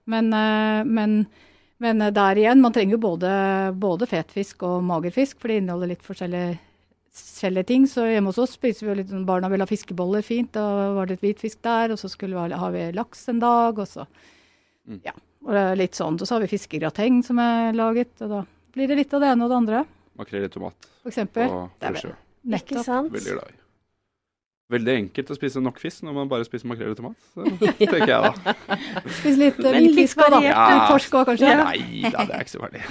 men, 0.06 0.30
uh, 0.32 0.84
men, 0.86 1.26
men 1.82 1.98
der 2.14 2.38
igjen, 2.38 2.62
man 2.62 2.72
trenger 2.72 2.94
jo 2.94 3.02
både, 3.08 3.74
både 3.74 4.06
fetfisk 4.06 4.62
og 4.62 4.84
magerfisk, 4.86 5.40
for 5.40 5.48
de 5.50 5.58
inneholder 5.58 5.96
litt 5.96 6.06
forskjellige 6.06 6.58
forskjellige 7.22 7.66
ting. 7.70 7.86
Så 7.90 8.04
hjemme 8.08 8.30
hos 8.32 8.38
oss 8.42 8.56
spiser 8.58 8.86
vi 8.86 8.90
jo 8.92 8.96
litt 9.00 9.12
sånn 9.12 9.26
Barna 9.28 9.50
vil 9.52 9.62
ha 9.62 9.66
fiskeboller, 9.68 10.22
fint. 10.26 10.52
Da 10.56 10.92
var 10.96 11.06
det 11.10 11.18
et 11.18 11.24
hvitfisk 11.26 11.60
der. 11.66 11.92
Og 11.94 12.00
så 12.00 12.10
skulle 12.12 12.34
vi 12.36 12.42
ha, 12.54 12.60
har 12.64 12.74
vi 12.74 12.86
laks 12.96 13.28
en 13.32 13.40
dag, 13.44 13.78
og 13.78 13.86
så 13.88 14.06
Ja. 15.04 15.12
Og 15.46 15.52
det 15.54 15.60
er 15.62 15.76
litt 15.78 15.94
sånn. 15.94 16.16
Og 16.20 16.26
så 16.26 16.34
har 16.34 16.42
vi 16.42 16.50
fiskegrateng 16.50 17.20
som 17.24 17.38
er 17.38 17.72
laget, 17.76 18.10
og 18.24 18.28
da 18.32 18.40
blir 18.74 18.88
det 18.90 18.96
litt 18.98 19.14
av 19.14 19.20
det 19.22 19.28
ene 19.32 19.44
og 19.46 19.50
det 19.52 19.56
andre, 19.62 19.84
Makrell 20.18 20.44
i 20.44 20.50
tomat 20.50 20.74
for 21.02 21.08
eksempel. 21.12 21.46
og 21.48 21.70
brødskive. 21.78 22.16
Nettopp. 22.44 22.84
sant? 22.84 23.12
Veldig 23.14 23.32
glad 23.36 23.52
i. 23.52 23.58
Veldig 24.74 24.94
enkelt 24.98 25.30
å 25.30 25.36
spise 25.38 25.60
nok 25.64 25.78
fisk 25.80 26.02
når 26.04 26.12
man 26.18 26.28
bare 26.28 26.44
spiser 26.44 26.68
makrell 26.68 26.90
i 26.92 26.98
tomat, 26.98 27.16
så 27.32 27.46
tenker 27.78 28.10
jeg 28.10 28.20
da. 28.26 28.56
Spise 29.20 29.36
litt 29.38 29.58
Men 29.62 29.78
hvitfisk 29.78 30.18
òg, 30.26 30.34
da. 30.34 30.40
Ja. 30.44 30.66
Torsk 30.90 31.14
òg, 31.14 31.30
kanskje. 31.30 31.54
Nei 31.62 32.02
da, 32.10 32.26
det 32.26 32.34
er 32.34 32.42
ikke 32.44 32.52
så 32.56 32.60
farlig. 32.64 32.82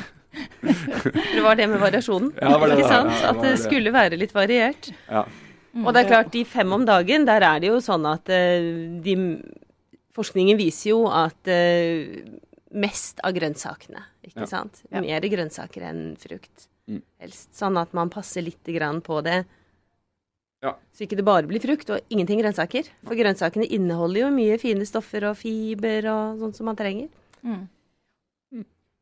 Det 0.61 1.41
var 1.43 1.55
det 1.55 1.67
med 1.71 1.79
variasjonen. 1.81 2.31
Ja, 2.37 2.49
det 2.53 2.59
var 2.61 2.67
det 2.71 2.77
ikke 2.79 2.89
sant? 2.91 3.11
Ja, 3.11 3.19
det 3.19 3.29
At 3.29 3.35
var 3.37 3.43
det 3.47 3.51
det. 3.55 3.61
skulle 3.63 3.93
være 3.95 4.17
litt 4.19 4.33
variert. 4.35 4.89
Ja. 5.09 5.23
Og 5.77 5.93
det 5.93 6.01
er 6.03 6.09
klart, 6.09 6.31
de 6.33 6.43
fem 6.45 6.71
om 6.73 6.85
dagen, 6.85 7.25
der 7.29 7.41
er 7.45 7.59
det 7.61 7.69
jo 7.69 7.77
sånn 7.83 8.05
at 8.09 8.29
eh, 8.33 8.67
de 9.05 9.17
Forskningen 10.17 10.57
viser 10.57 10.89
jo 10.95 11.03
at 11.13 11.45
eh, 11.53 12.23
mest 12.73 13.19
av 13.23 13.35
grønnsakene, 13.35 13.99
ikke 14.25 14.39
Ja. 14.41 14.45
sant. 14.49 14.79
Ja. 14.89 14.99
Mer 15.03 15.21
grønnsaker 15.21 15.83
enn 15.85 16.15
frukt. 16.17 16.65
Mm. 16.89 17.03
Helst. 17.21 17.51
Sånn 17.53 17.77
at 17.77 17.93
man 17.93 18.09
passer 18.09 18.41
litt 18.41 18.63
grann 18.65 18.97
på 19.05 19.19
det. 19.21 19.43
Ja. 20.65 20.71
Så 20.91 21.05
ikke 21.05 21.17
det 21.19 21.25
bare 21.27 21.45
blir 21.45 21.61
frukt 21.61 21.91
og 21.93 22.01
ingenting 22.09 22.41
grønnsaker. 22.41 22.89
For 23.05 23.13
grønnsakene 23.13 23.69
inneholder 23.69 24.23
jo 24.23 24.31
mye 24.33 24.57
fine 24.57 24.87
stoffer 24.89 25.29
og 25.29 25.37
fiber 25.37 26.09
og 26.09 26.39
sånt 26.41 26.55
som 26.57 26.65
man 26.65 26.75
trenger. 26.79 27.09
Mm. 27.45 27.67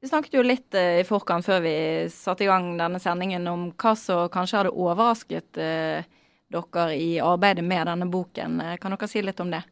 Vi 0.01 0.09
snakket 0.09 0.35
jo 0.37 0.43
litt 0.45 0.75
eh, 0.77 0.99
i 1.01 1.05
forkant 1.07 1.45
før 1.47 1.63
vi 1.63 1.75
satte 2.13 2.45
i 2.45 2.49
gang 2.49 2.73
denne 2.79 2.99
sendingen 3.01 3.47
om 3.49 3.69
hva 3.71 3.95
som 3.97 4.27
kanskje 4.33 4.59
hadde 4.59 4.73
overrasket 4.75 5.61
eh, 5.61 6.03
dere 6.51 6.83
i 6.93 7.15
arbeidet 7.23 7.63
med 7.65 7.87
denne 7.89 8.07
boken. 8.11 8.59
Eh, 8.61 8.75
Kan 8.81 8.93
dere 8.95 9.09
si 9.09 9.23
litt 9.25 9.41
om 9.41 9.53
det? 9.53 9.63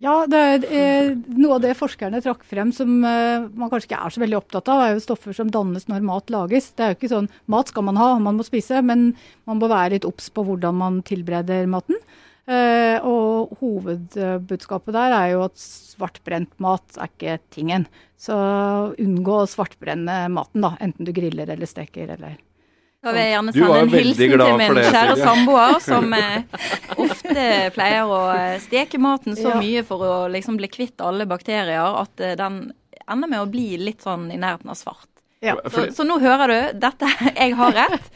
Ja, 0.00 0.14
det 0.28 0.40
er, 0.76 1.14
Noe 1.40 1.56
av 1.56 1.62
det 1.64 1.72
forskerne 1.78 2.20
trakk 2.20 2.42
frem 2.44 2.68
som 2.76 2.90
man 3.00 3.70
kanskje 3.72 3.86
ikke 3.86 4.00
er 4.04 4.12
så 4.12 4.20
veldig 4.20 4.36
opptatt 4.36 4.68
av, 4.68 4.82
er 4.84 4.90
jo 4.92 5.04
stoffer 5.06 5.32
som 5.32 5.48
dannes 5.48 5.88
når 5.88 6.04
mat 6.04 6.28
lages. 6.34 6.66
Det 6.76 6.84
er 6.84 6.90
jo 6.92 6.98
ikke 6.98 7.12
sånn 7.14 7.30
Mat 7.48 7.72
skal 7.72 7.86
man 7.86 7.96
ha, 7.96 8.10
man 8.20 8.36
må 8.36 8.44
spise, 8.44 8.82
men 8.84 9.06
man 9.48 9.56
må 9.56 9.70
være 9.72 9.94
litt 9.94 10.04
obs 10.04 10.28
på 10.28 10.44
hvordan 10.44 10.76
man 10.82 11.00
tilbereder 11.08 11.64
maten. 11.72 11.96
Eh, 12.46 13.02
og 13.02 13.56
hovedbudskapet 13.58 14.94
der 14.94 15.14
er 15.16 15.30
jo 15.32 15.40
at 15.48 15.58
svartbrent 15.58 16.52
mat 16.62 16.98
er 17.00 17.08
ikke 17.10 17.38
tingen. 17.50 17.86
Så 18.20 18.36
unngå 19.02 19.40
å 19.42 19.48
svartbrenne 19.50 20.26
maten, 20.32 20.62
da. 20.62 20.76
Enten 20.80 21.08
du 21.08 21.10
griller 21.16 21.50
eller 21.52 21.66
steker 21.66 22.12
eller 22.14 22.36
Da 23.02 23.12
vil 23.12 23.20
jeg 23.22 23.32
gjerne 23.34 23.54
sende 23.56 23.80
en 23.80 23.90
hilsen 23.92 24.32
til 24.36 24.54
min 24.62 24.78
det, 24.78 24.86
kjære 24.94 25.16
samboer, 25.20 25.76
som 25.84 26.14
eh, 26.20 26.62
ofte 27.02 27.48
pleier 27.74 28.14
å 28.14 28.22
eh, 28.34 28.56
steke 28.62 28.98
maten 29.02 29.36
så 29.38 29.52
Ja. 29.52 29.60
mye 29.62 29.82
for 29.86 30.06
å 30.06 30.14
liksom 30.32 30.58
bli 30.58 30.70
kvitt 30.70 31.02
alle 31.02 31.26
bakterier 31.26 31.98
at 32.00 32.22
eh, 32.22 32.38
den 32.38 32.68
ender 33.06 33.30
med 33.30 33.42
å 33.42 33.50
bli 33.50 33.76
litt 33.78 34.06
sånn 34.06 34.30
i 34.34 34.38
nærheten 34.38 34.70
av 34.70 34.78
svart. 34.78 35.10
Ja. 35.44 35.58
Så, 35.70 35.90
så 35.94 36.06
nå 36.06 36.16
hører 36.22 36.50
du, 36.50 36.78
dette, 36.86 37.10
jeg 37.36 37.54
har 37.58 37.74
rett. 37.76 38.08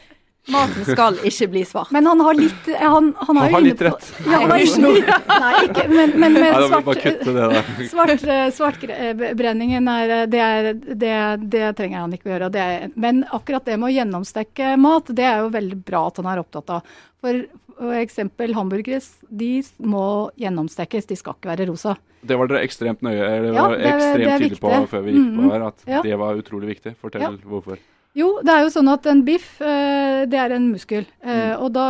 Maten 0.49 0.85
skal 0.85 1.19
ikke 1.21 1.47
bli 1.51 1.61
svart. 1.69 1.91
Men 1.93 2.05
han 2.09 2.19
har 2.25 2.33
litt 2.33 2.65
Han, 2.79 3.11
han, 3.19 3.37
Han 3.37 3.53
har 3.53 3.61
litt 3.61 3.77
på- 3.77 3.85
rett. 3.91 4.07
Ja, 4.25 4.39
han 4.41 4.49
har 4.49 4.57
ikke 4.63 4.81
noe 4.81 5.01
nei, 5.43 5.51
ikke, 5.67 5.83
men, 5.91 6.15
men 6.19 6.33
med 6.33 6.47
Nei, 6.55 6.63
svart, 6.67 6.89
kutte 7.03 7.35
det 7.35 7.89
svart, 7.93 8.25
eh, 8.25 8.49
Svartbrenningen 8.57 9.87
er, 9.87 10.09
eh, 10.09 10.25
det, 10.33 10.41
er, 10.41 10.73
det, 10.73 11.13
det 11.53 11.65
trenger 11.77 11.99
han 12.05 12.13
ikke 12.17 12.29
å 12.29 12.33
gjøre. 12.33 12.49
Det 12.57 12.61
er, 12.65 12.87
men 12.95 13.23
akkurat 13.31 13.65
det 13.69 13.77
med 13.77 13.91
å 13.91 13.95
gjennomstekke 13.95 14.73
mat, 14.81 15.13
det 15.13 15.27
er 15.29 15.43
jo 15.43 15.51
veldig 15.53 15.79
bra 15.87 16.07
at 16.09 16.17
han 16.23 16.31
er 16.33 16.41
opptatt 16.43 16.77
av. 16.79 16.95
For 17.21 17.43
for 17.81 17.95
eksempel 17.97 18.51
hamburgere, 18.53 18.99
de 19.33 19.63
må 19.89 20.01
gjennomstekkes, 20.37 21.07
de 21.09 21.15
skal 21.17 21.33
ikke 21.33 21.49
være 21.49 21.65
rosa. 21.65 21.95
Det 22.21 22.35
var 22.37 22.45
dere 22.51 22.59
ekstremt 22.67 23.01
nøye 23.01 23.23
eller 23.25 23.55
Ja, 23.55 23.63
var 23.63 23.73
det- 23.73 23.87
ekstremt 23.89 24.19
det 24.21 24.27
er 24.27 24.37
tydelige 24.43 24.59
på 24.61 24.73
før 24.91 25.01
vi 25.07 25.13
gikk 25.15 25.31
på 25.39 25.47
her, 25.49 25.63
at 25.65 25.79
Ja. 25.89 26.01
det 26.05 26.19
var 26.21 26.37
utrolig 26.37 26.67
viktig. 26.75 26.93
Fortell 27.01 27.21
Ja. 27.25 27.31
hvorfor. 27.41 27.79
Jo, 28.13 28.41
det 28.43 28.51
er 28.51 28.65
jo 28.65 28.71
sånn 28.73 28.89
at 28.91 29.05
en 29.07 29.21
biff, 29.23 29.53
eh, 29.63 30.25
det 30.27 30.35
er 30.35 30.51
en 30.57 30.65
muskel. 30.73 31.05
Eh, 31.23 31.53
Mm. 31.55 31.61
og, 31.63 31.69
da, 31.71 31.85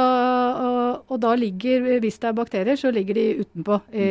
og, 0.62 1.06
og 1.10 1.20
da 1.24 1.32
ligger, 1.36 2.00
hvis 2.04 2.20
det 2.22 2.28
er 2.30 2.36
bakterier, 2.38 2.78
så 2.78 2.92
ligger 2.94 3.18
de 3.18 3.24
utenpå 3.42 3.80
i, 3.92 4.06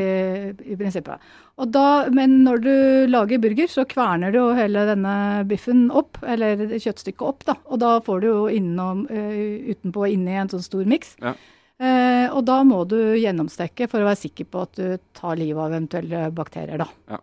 i 0.72 0.74
prinsippet. 0.80 1.20
Og 1.60 1.70
da, 1.70 2.08
men 2.10 2.42
når 2.42 2.60
du 2.64 2.72
lager 3.12 3.38
burger, 3.38 3.68
så 3.70 3.84
kverner 3.86 4.32
du 4.34 4.38
jo 4.40 4.48
hele 4.58 4.82
denne 4.88 5.44
biffen 5.46 5.86
opp, 5.94 6.18
eller 6.26 6.56
kjøttstykket 6.80 7.22
opp, 7.28 7.44
da. 7.46 7.54
Og 7.70 7.78
da 7.78 7.92
får 8.00 8.20
du 8.24 8.26
jo 8.26 8.42
innom, 8.48 9.04
eh, 9.12 9.70
utenpå 9.70 10.02
og 10.06 10.10
inni 10.10 10.34
en 10.40 10.48
sånn 10.50 10.64
stor 10.66 10.84
miks. 10.90 11.14
Ja. 11.22 11.34
Eh, 11.80 12.26
og 12.34 12.42
da 12.44 12.58
må 12.66 12.82
du 12.88 12.96
gjennomstekke 13.20 13.86
for 13.88 14.00
å 14.02 14.08
være 14.10 14.18
sikker 14.26 14.50
på 14.50 14.62
at 14.66 14.72
du 14.80 14.98
tar 15.14 15.36
livet 15.38 15.62
av 15.62 15.70
eventuelle 15.70 16.26
bakterier, 16.34 16.76
da. 16.82 16.88
Ja. 17.08 17.20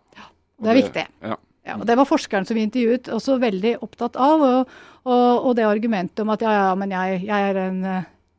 Det 0.62 0.72
er 0.72 0.80
viktig. 0.80 1.06
Ja. 1.22 1.36
Ja, 1.68 1.76
og 1.76 1.86
Det 1.86 1.96
var 2.00 2.08
forskeren 2.08 2.46
som 2.48 2.56
vi 2.56 2.64
intervjuet 2.64 3.10
også 3.12 3.36
veldig 3.42 3.74
opptatt 3.84 4.16
av. 4.16 4.44
Og, 4.44 4.76
og, 5.04 5.48
og 5.50 5.56
det 5.58 5.66
argumentet 5.68 6.22
om 6.24 6.32
at 6.32 6.44
ja, 6.44 6.54
ja, 6.56 6.70
men 6.78 6.94
jeg, 6.94 7.18
jeg, 7.28 7.50
er 7.50 7.60
en, 7.66 7.82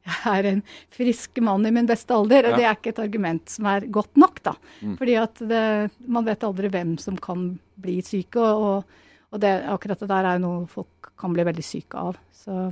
jeg 0.09 0.31
er 0.33 0.49
en 0.53 0.63
frisk 0.95 1.41
mann 1.45 1.67
i 1.69 1.73
min 1.75 1.89
beste 1.89 2.15
alder. 2.15 2.49
Ja. 2.49 2.57
Det 2.57 2.65
er 2.65 2.79
ikke 2.79 2.93
et 2.95 3.03
argument 3.05 3.53
som 3.53 3.69
er 3.69 3.85
godt 3.93 4.17
nok, 4.19 4.41
da. 4.49 4.55
Mm. 4.81 4.97
Fordi 5.01 5.19
at 5.21 5.43
det, 5.51 5.67
man 6.09 6.25
vet 6.25 6.47
aldri 6.47 6.73
hvem 6.73 6.97
som 7.01 7.19
kan 7.21 7.51
bli 7.79 7.99
syke. 8.05 8.41
Og, 8.41 8.97
og 9.29 9.43
det, 9.45 9.53
akkurat 9.69 10.01
det 10.01 10.09
der 10.09 10.31
er 10.31 10.39
jo 10.39 10.45
noe 10.47 10.65
folk 10.71 11.13
kan 11.19 11.35
bli 11.35 11.45
veldig 11.45 11.65
syke 11.65 12.01
av. 12.09 12.17
Så 12.33 12.71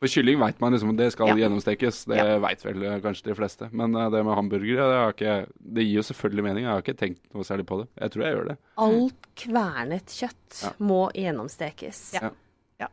For 0.00 0.08
kylling 0.08 0.38
veit 0.40 0.60
man 0.62 0.72
liksom 0.72 0.94
det 0.96 1.10
skal 1.12 1.28
Ja. 1.28 1.34
gjennomstekes. 1.46 2.06
Det 2.08 2.16
Ja. 2.16 2.38
vet 2.40 2.62
vel 2.64 2.82
eh, 2.82 3.00
kanskje 3.00 3.24
de 3.24 3.34
fleste. 3.36 3.68
Men 3.72 3.94
eh, 3.94 4.08
det 4.10 4.24
med 4.24 4.34
hamburgere, 4.34 4.86
det, 4.88 4.96
har 4.96 5.12
ikke, 5.12 5.46
det 5.60 5.84
gir 5.84 5.96
jo 6.00 6.02
selvfølgelig 6.08 6.42
mening. 6.46 6.64
Jeg 6.64 6.72
har 6.72 6.82
ikke 6.82 6.96
tenkt 6.96 7.20
noe 7.34 7.44
særlig 7.44 7.66
på 7.68 7.80
det. 7.82 7.88
Jeg 8.00 8.10
tror 8.14 8.24
jeg 8.24 8.34
gjør 8.36 8.48
det. 8.48 8.56
Alt 8.78 9.26
kvernet 9.36 10.06
kjøtt 10.06 10.62
Ja. 10.64 10.70
må 10.80 11.10
gjennomstekes. 11.12 12.14
Ja. 12.14 12.30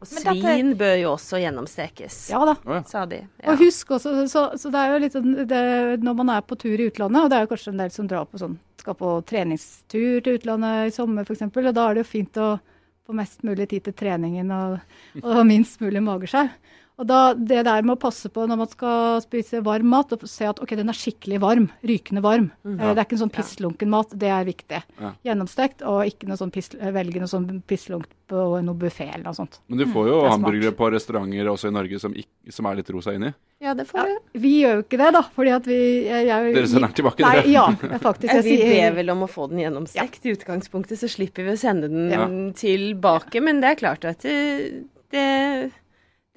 Og 0.02 0.06
svin 0.06 0.76
dette- 0.76 0.78
bør 0.78 0.98
jo 1.02 1.10
også 1.16 1.40
gjennomstekes, 1.40 2.30
Ja 2.30 2.44
da. 2.44 2.82
sa 2.84 3.06
de. 3.06 3.22
Ja. 3.42 3.54
Og 3.54 3.58
husk 3.60 3.88
også, 3.88 4.28
så, 4.28 4.52
så 4.60 4.70
det 4.70 4.76
er 4.76 4.92
jo 4.92 5.00
litt 5.00 5.14
sånn 5.14 5.48
det, 5.48 6.02
Når 6.04 6.14
man 6.14 6.30
er 6.30 6.42
på 6.42 6.58
tur 6.60 6.76
i 6.76 6.90
utlandet, 6.92 7.24
og 7.24 7.30
det 7.30 7.38
er 7.38 7.46
jo 7.48 7.56
kanskje 7.56 7.72
en 7.72 7.78
del 7.78 7.90
som 7.92 8.06
drar 8.06 8.26
på 8.28 8.38
sånn, 8.38 8.58
skal 8.78 8.96
på 8.96 9.24
treningstur 9.26 10.22
til 10.22 10.38
utlandet 10.40 10.88
i 10.88 10.92
sommer 10.92 11.24
f.eks., 11.24 11.42
og 11.42 11.74
da 11.74 11.88
er 11.90 11.94
det 11.96 12.04
jo 12.04 12.12
fint 12.12 12.34
å 12.36 12.60
få 13.08 13.16
mest 13.16 13.44
mulig 13.48 13.70
tid 13.70 13.86
til 13.86 13.94
treningen 13.94 14.52
og, 14.52 14.82
og 15.24 15.46
minst 15.48 15.80
mulig 15.80 16.04
mageskjær. 16.04 16.50
Og 16.98 17.06
da, 17.06 17.34
Det 17.38 17.60
der 17.68 17.84
med 17.86 17.94
å 17.94 18.00
passe 18.02 18.26
på 18.34 18.48
når 18.50 18.58
man 18.58 18.68
skal 18.72 19.20
spise 19.22 19.60
varm 19.62 19.86
mat, 19.92 20.12
og 20.16 20.24
se 20.26 20.48
at 20.50 20.58
ok, 20.64 20.72
den 20.80 20.90
er 20.90 20.98
skikkelig 20.98 21.38
varm, 21.44 21.68
rykende 21.86 22.24
varm. 22.26 22.48
Mm. 22.66 22.80
Eh, 22.80 22.94
Det 22.96 22.98
er 22.98 23.06
ikke 23.06 23.18
en 23.20 23.22
sånn 23.30 23.34
pisslunken 23.36 23.90
mat, 23.94 24.10
det 24.18 24.32
er 24.34 24.48
viktig. 24.48 24.80
Ja. 25.00 25.12
Gjennomstekt, 25.30 25.84
og 25.86 26.02
ikke 26.10 26.26
noe 26.28 26.40
sånn 26.42 26.50
piss, 26.52 26.72
velge 26.74 27.22
noe 27.22 27.30
sånn 27.30 27.62
pisslunkt 27.70 28.10
på 28.28 28.42
noe 28.66 28.76
buffé 28.76 29.06
eller 29.14 29.24
noe 29.30 29.38
sånt. 29.38 29.60
Men 29.70 29.78
du 29.78 29.86
får 29.86 30.08
jo 30.10 30.16
Mm, 30.18 30.26
er 30.26 30.34
hamburgere 30.34 30.74
på 30.76 30.90
restauranter 30.92 31.46
også 31.54 31.70
i 31.70 31.76
Norge 31.78 32.00
som, 32.02 32.14
ikke, 32.18 32.52
som 32.52 32.66
er 32.66 32.76
litt 32.82 32.90
rosa 32.90 33.14
inni. 33.14 33.34
Ja, 33.62 33.74
det 33.78 33.86
får 33.88 34.08
ja, 34.10 34.18
Vi 34.34 34.52
gjør 34.66 34.74
jo 34.76 34.84
ikke 34.84 34.98
det, 34.98 35.14
da. 35.14 35.22
fordi 35.38 35.52
at 35.54 35.66
vi 35.70 35.78
jeg, 36.10 36.28
jeg, 36.28 36.54
Dere 36.58 36.68
sender 36.68 36.88
den 36.90 36.98
tilbake, 36.98 37.22
Nei, 37.22 37.36
dere. 37.38 37.52
ja, 37.54 38.00
faktisk. 38.02 38.34
Jeg, 38.34 38.44
vi 38.44 38.58
ber 38.82 38.96
vel 38.98 39.10
om 39.14 39.22
å 39.24 39.30
få 39.30 39.48
den 39.50 39.60
gjennomstekt 39.64 40.26
i 40.26 40.34
utgangspunktet, 40.34 40.98
så 40.98 41.08
slipper 41.10 41.46
vi 41.46 41.54
å 41.54 41.58
sende 41.62 41.88
den 41.94 42.10
Ja. 42.12 42.26
tilbake. 42.58 43.42
Men 43.42 43.62
det 43.62 43.70
er 43.70 43.76
klart 43.86 44.04
at 44.06 44.20
det, 44.26 44.86
det, 45.14 45.72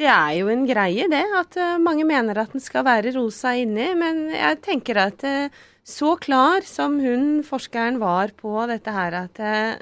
det 0.00 0.08
er 0.08 0.32
jo 0.38 0.48
en 0.52 0.64
greie, 0.68 1.06
det. 1.12 1.24
At 1.36 1.58
eh, 1.60 1.76
mange 1.82 2.06
mener 2.08 2.38
at 2.40 2.54
den 2.54 2.62
skal 2.62 2.86
være 2.86 3.12
rosa 3.16 3.54
inni. 3.58 3.90
Men 3.98 4.26
jeg 4.32 4.60
tenker 4.64 5.00
at 5.02 5.24
eh, 5.28 5.60
så 5.84 6.14
klar 6.20 6.66
som 6.66 6.98
hun 7.02 7.44
forskeren 7.46 8.00
var 8.02 8.34
på 8.38 8.54
dette 8.70 8.94
her, 8.94 9.16
at 9.26 9.40
eh, 9.44 9.80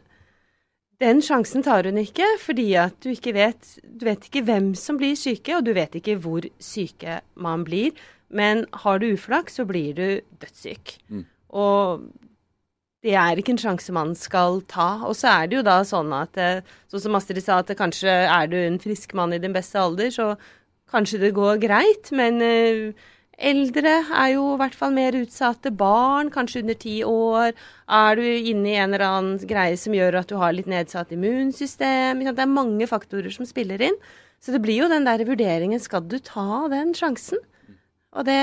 den 0.99 1.23
sjansen 1.23 1.63
tar 1.63 1.87
hun 1.87 2.01
ikke, 2.03 2.27
fordi 2.43 2.73
at 2.81 2.97
du 3.05 3.13
ikke 3.13 3.37
vet 3.37 3.77
Du 3.87 4.07
vet 4.07 4.25
ikke 4.27 4.43
hvem 4.47 4.73
som 4.75 4.99
blir 4.99 5.15
syke, 5.19 5.57
og 5.57 5.67
du 5.67 5.75
vet 5.77 5.95
ikke 5.99 6.19
hvor 6.23 6.47
syke 6.59 7.21
man 7.39 7.65
blir. 7.67 7.95
Men 8.29 8.67
har 8.85 8.99
du 8.99 9.13
uflaks, 9.13 9.57
så 9.57 9.65
blir 9.65 9.95
du 9.95 10.21
dødssyk. 10.43 10.99
Mm. 11.09 11.25
Og 11.49 12.03
det 13.07 13.15
er 13.15 13.39
ikke 13.39 13.55
en 13.55 13.61
sjanse 13.61 13.95
man 13.95 14.15
skal 14.19 14.63
ta. 14.71 15.05
Og 15.07 15.15
så 15.19 15.31
er 15.31 15.51
det 15.51 15.59
jo 15.61 15.67
da 15.67 15.81
sånn 15.87 16.11
at 16.17 16.39
eh, 16.41 16.65
Sånn 16.91 17.05
som 17.05 17.19
Astrid 17.19 17.45
sa, 17.45 17.61
at 17.61 17.71
kanskje 17.79 18.11
er 18.11 18.49
du 18.51 18.57
en 18.59 18.81
frisk 18.83 19.13
mann 19.19 19.35
i 19.37 19.39
din 19.43 19.55
beste 19.55 19.79
alder, 19.79 20.11
så 20.11 20.33
kanskje 20.91 21.21
det 21.23 21.35
går 21.37 21.61
greit. 21.63 22.11
Men 22.17 22.41
eh, 22.43 23.09
eldre 23.39 23.93
er 24.03 24.33
jo 24.35 24.55
i 24.55 24.61
hvert 24.63 24.79
fall 24.79 24.95
mer 24.97 25.19
utsatte. 25.21 25.71
Barn, 25.71 26.33
kanskje 26.35 26.65
under 26.65 26.79
ti 26.81 26.97
år. 27.07 27.53
Er 27.87 28.19
du 28.19 28.25
inne 28.25 28.73
i 28.73 28.79
en 28.81 28.97
eller 28.97 29.07
annen 29.07 29.51
greie 29.51 29.79
som 29.79 29.95
gjør 29.95 30.23
at 30.23 30.33
du 30.33 30.39
har 30.41 30.57
litt 30.57 30.71
nedsatt 30.71 31.13
immunsystem? 31.15 32.25
Det 32.27 32.35
er 32.35 32.51
mange 32.51 32.89
faktorer 32.91 33.31
som 33.35 33.47
spiller 33.47 33.85
inn. 33.91 34.01
Så 34.43 34.55
det 34.55 34.63
blir 34.63 34.83
jo 34.83 34.91
den 34.91 35.07
der 35.07 35.23
vurderingen 35.27 35.83
skal 35.83 36.03
du 36.07 36.19
ta 36.23 36.67
den 36.73 36.95
sjansen? 36.99 37.39
Og 38.17 38.25
det, 38.27 38.39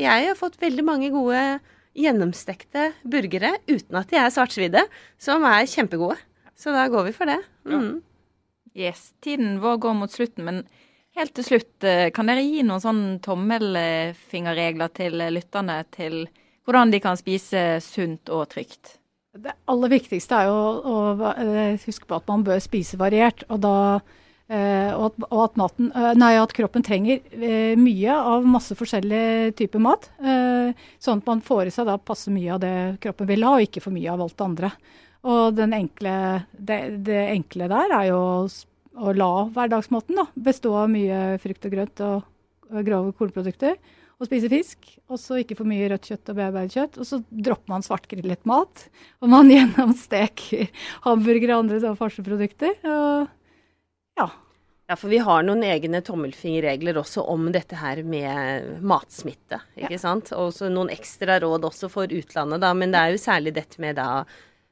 jeg 0.00 0.30
har 0.30 0.38
fått 0.38 0.60
veldig 0.62 0.84
mange 0.86 1.10
gode 1.12 1.58
gjennomstekte 1.98 2.92
burgere 3.02 3.56
uten 3.68 3.98
at 4.00 4.10
de 4.10 4.18
er 4.20 4.32
svartsvidde, 4.32 4.84
som 5.20 5.46
er 5.48 5.66
kjempegode. 5.68 6.18
Så 6.58 6.74
da 6.74 6.88
går 6.90 7.08
vi 7.08 7.14
for 7.14 7.30
det. 7.30 7.38
Mm. 7.68 8.00
Yes, 8.78 9.12
tiden 9.22 9.58
vår 9.62 9.80
går 9.82 9.96
mot 9.98 10.12
slutten, 10.12 10.46
men 10.46 10.62
helt 11.18 11.34
til 11.34 11.46
slutt, 11.46 11.74
eh, 11.86 12.10
kan 12.14 12.30
dere 12.30 12.44
gi 12.46 12.62
noen 12.66 12.82
sånn 12.82 13.02
tommelfingerregler 13.24 14.94
til 14.94 15.18
lytterne 15.34 15.82
til 15.94 16.24
hvordan 16.68 16.92
de 16.92 17.00
kan 17.00 17.18
spise 17.18 17.78
sunt 17.80 18.30
og 18.34 18.50
trygt? 18.52 18.98
Det 19.38 19.54
aller 19.70 19.92
viktigste 19.92 20.34
er 20.34 20.48
jo 20.50 20.56
å, 20.58 20.96
å 21.14 21.32
eh, 21.32 21.78
huske 21.86 22.08
på 22.08 22.18
at 22.18 22.26
man 22.30 22.44
bør 22.46 22.60
spise 22.62 22.98
variert. 23.00 23.44
Og, 23.48 23.60
da, 23.62 24.00
og, 24.96 25.02
at, 25.10 25.26
og 25.28 25.40
at, 25.44 25.58
maten, 25.60 25.90
eh, 25.92 26.14
nei, 26.16 26.30
at 26.40 26.54
kroppen 26.56 26.84
trenger 26.84 27.20
eh, 27.36 27.74
mye 27.76 28.14
av 28.16 28.46
masse 28.48 28.72
forskjellig 28.78 29.52
type 29.58 29.80
mat. 29.82 30.08
eh, 30.24 30.86
sånn 31.04 31.20
at 31.20 31.28
man 31.28 31.42
får 31.44 31.68
i 31.68 31.74
seg 31.74 31.88
da 31.90 31.98
passe 32.00 32.32
mye 32.32 32.54
av 32.56 32.62
det 32.64 32.72
kroppen 33.04 33.28
vil 33.28 33.44
ha, 33.44 33.58
og 33.58 33.66
ikke 33.66 33.84
for 33.84 33.92
mye 33.92 34.08
av 34.14 34.24
alt 34.24 34.38
det 34.38 34.46
andre. 34.46 34.72
Og 35.28 35.60
enkle, 35.66 36.16
det, 36.56 36.80
det 37.04 37.22
enkle 37.34 37.68
der 37.68 37.92
er 37.92 38.08
jo 38.08 38.22
å 38.98 39.14
la 39.14 39.32
hverdagsmaten 39.52 40.16
da, 40.16 40.26
bestå 40.34 40.72
av 40.80 40.90
mye 40.90 41.38
frukt 41.42 41.68
og 41.68 41.74
grønt 41.74 42.04
og, 42.06 42.34
grove 42.84 43.14
kornprodukter. 43.18 43.76
Og 44.18 44.26
spise 44.26 44.48
fisk, 44.50 44.88
og 45.06 45.20
så 45.22 45.36
ikke 45.38 45.54
for 45.60 45.68
mye 45.70 45.92
rødt 45.92 46.08
kjøtt 46.10 46.32
og 46.32 46.38
bearbeidet 46.40 46.74
kjøtt. 46.74 46.96
Og 46.98 47.06
så 47.06 47.20
dropper 47.30 47.70
man 47.70 47.84
svartgrillet 47.86 48.48
mat. 48.50 48.88
Og 49.22 49.30
man 49.30 49.50
gjennomsteker 49.54 50.72
hamburgere 51.04 51.54
og 51.54 51.62
andre 51.62 51.92
farseprodukter. 52.00 52.74
Og 52.82 53.28
ja. 54.18 54.28
Ja, 54.88 54.96
for 54.96 55.12
vi 55.12 55.18
har 55.20 55.42
noen 55.44 55.60
egne 55.68 56.00
tommelfingerregler 56.00 56.96
også 56.96 57.20
om 57.28 57.50
dette 57.52 57.76
her 57.76 57.98
med 58.08 58.78
matsmitte, 58.80 59.58
ikke 59.76 59.98
sant. 60.00 60.30
Og 60.32 60.54
så 60.56 60.70
noen 60.72 60.88
ekstra 60.94 61.36
råd 61.44 61.66
også 61.68 61.90
for 61.92 62.08
utlandet, 62.08 62.62
da. 62.64 62.70
Men 62.72 62.94
det 62.94 63.02
er 63.02 63.12
jo 63.12 63.20
særlig 63.20 63.52
dette 63.58 63.82
med 63.84 63.98
da 64.00 64.24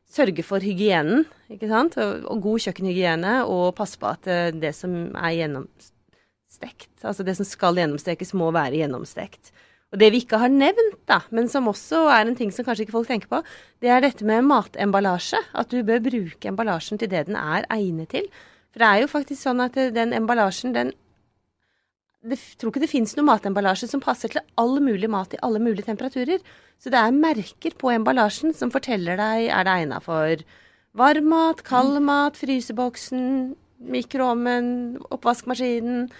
sørge 0.09 0.41
for 0.47 0.65
hygienen, 0.65 1.27
ikke 1.53 1.69
sant. 1.69 1.99
Og, 2.01 2.25
og 2.33 2.41
god 2.49 2.65
kjøkkenhygiene, 2.65 3.35
og 3.45 3.75
passe 3.77 4.01
på 4.01 4.09
at 4.09 4.31
eh, 4.33 4.49
det 4.57 4.73
som 4.79 4.97
er 5.21 5.37
gjennomstekt, 5.43 6.95
altså 7.05 7.29
det 7.29 7.37
som 7.37 7.49
skal 7.53 7.77
gjennomstekes, 7.83 8.33
må 8.41 8.49
være 8.57 8.81
gjennomstekt. 8.81 9.53
Og 9.93 10.01
det 10.01 10.11
vi 10.15 10.25
ikke 10.25 10.41
har 10.41 10.51
nevnt, 10.51 10.99
da, 11.13 11.21
men 11.29 11.53
som 11.53 11.69
også 11.69 12.07
er 12.17 12.25
en 12.25 12.41
ting 12.41 12.49
som 12.55 12.65
kanskje 12.67 12.87
ikke 12.87 12.97
folk 12.97 13.13
tenker 13.13 13.31
på, 13.31 13.45
det 13.85 13.93
er 13.93 14.01
dette 14.03 14.25
med 14.27 14.49
matemballasje. 14.49 15.45
At 15.53 15.71
du 15.77 15.85
bør 15.87 16.01
bruke 16.09 16.51
emballasjen 16.51 17.05
til 17.05 17.13
det 17.13 17.27
den 17.29 17.37
er 17.37 17.69
egnet 17.69 18.17
til. 18.17 18.33
For 18.77 18.85
det 18.85 18.89
er 18.93 19.01
jo 19.01 19.09
faktisk 19.09 19.41
sånn 19.41 19.63
at 19.65 19.77
eh, 19.81 19.89
den 19.89 20.13
emballasjen, 20.13 20.75
den 20.77 20.91
det, 22.27 22.37
tror 22.61 22.75
ikke 22.75 22.83
det 22.83 22.91
finnes 22.91 23.15
noe 23.17 23.25
matemballasje 23.25 23.89
som 23.89 24.03
passer 24.05 24.29
til 24.35 24.43
all 24.61 24.77
mulig 24.85 25.09
mat 25.09 25.33
i 25.33 25.41
alle 25.47 25.63
mulige 25.63 25.87
temperaturer. 25.87 26.43
Så 26.77 26.93
det 26.93 27.01
er 27.01 27.17
merker 27.17 27.73
på 27.81 27.93
emballasjen 27.95 28.53
som 28.57 28.73
forteller 28.75 29.17
deg 29.17 29.47
er 29.49 29.65
det 29.65 29.77
egna 29.81 30.01
for 30.05 30.43
varm 30.97 31.29
mat, 31.33 31.63
kald 31.65 32.03
mat, 32.05 32.37
fryseboksen, 32.37 33.55
mikroovnen, 33.97 34.69
oppvaskmaskinen. 35.09 36.11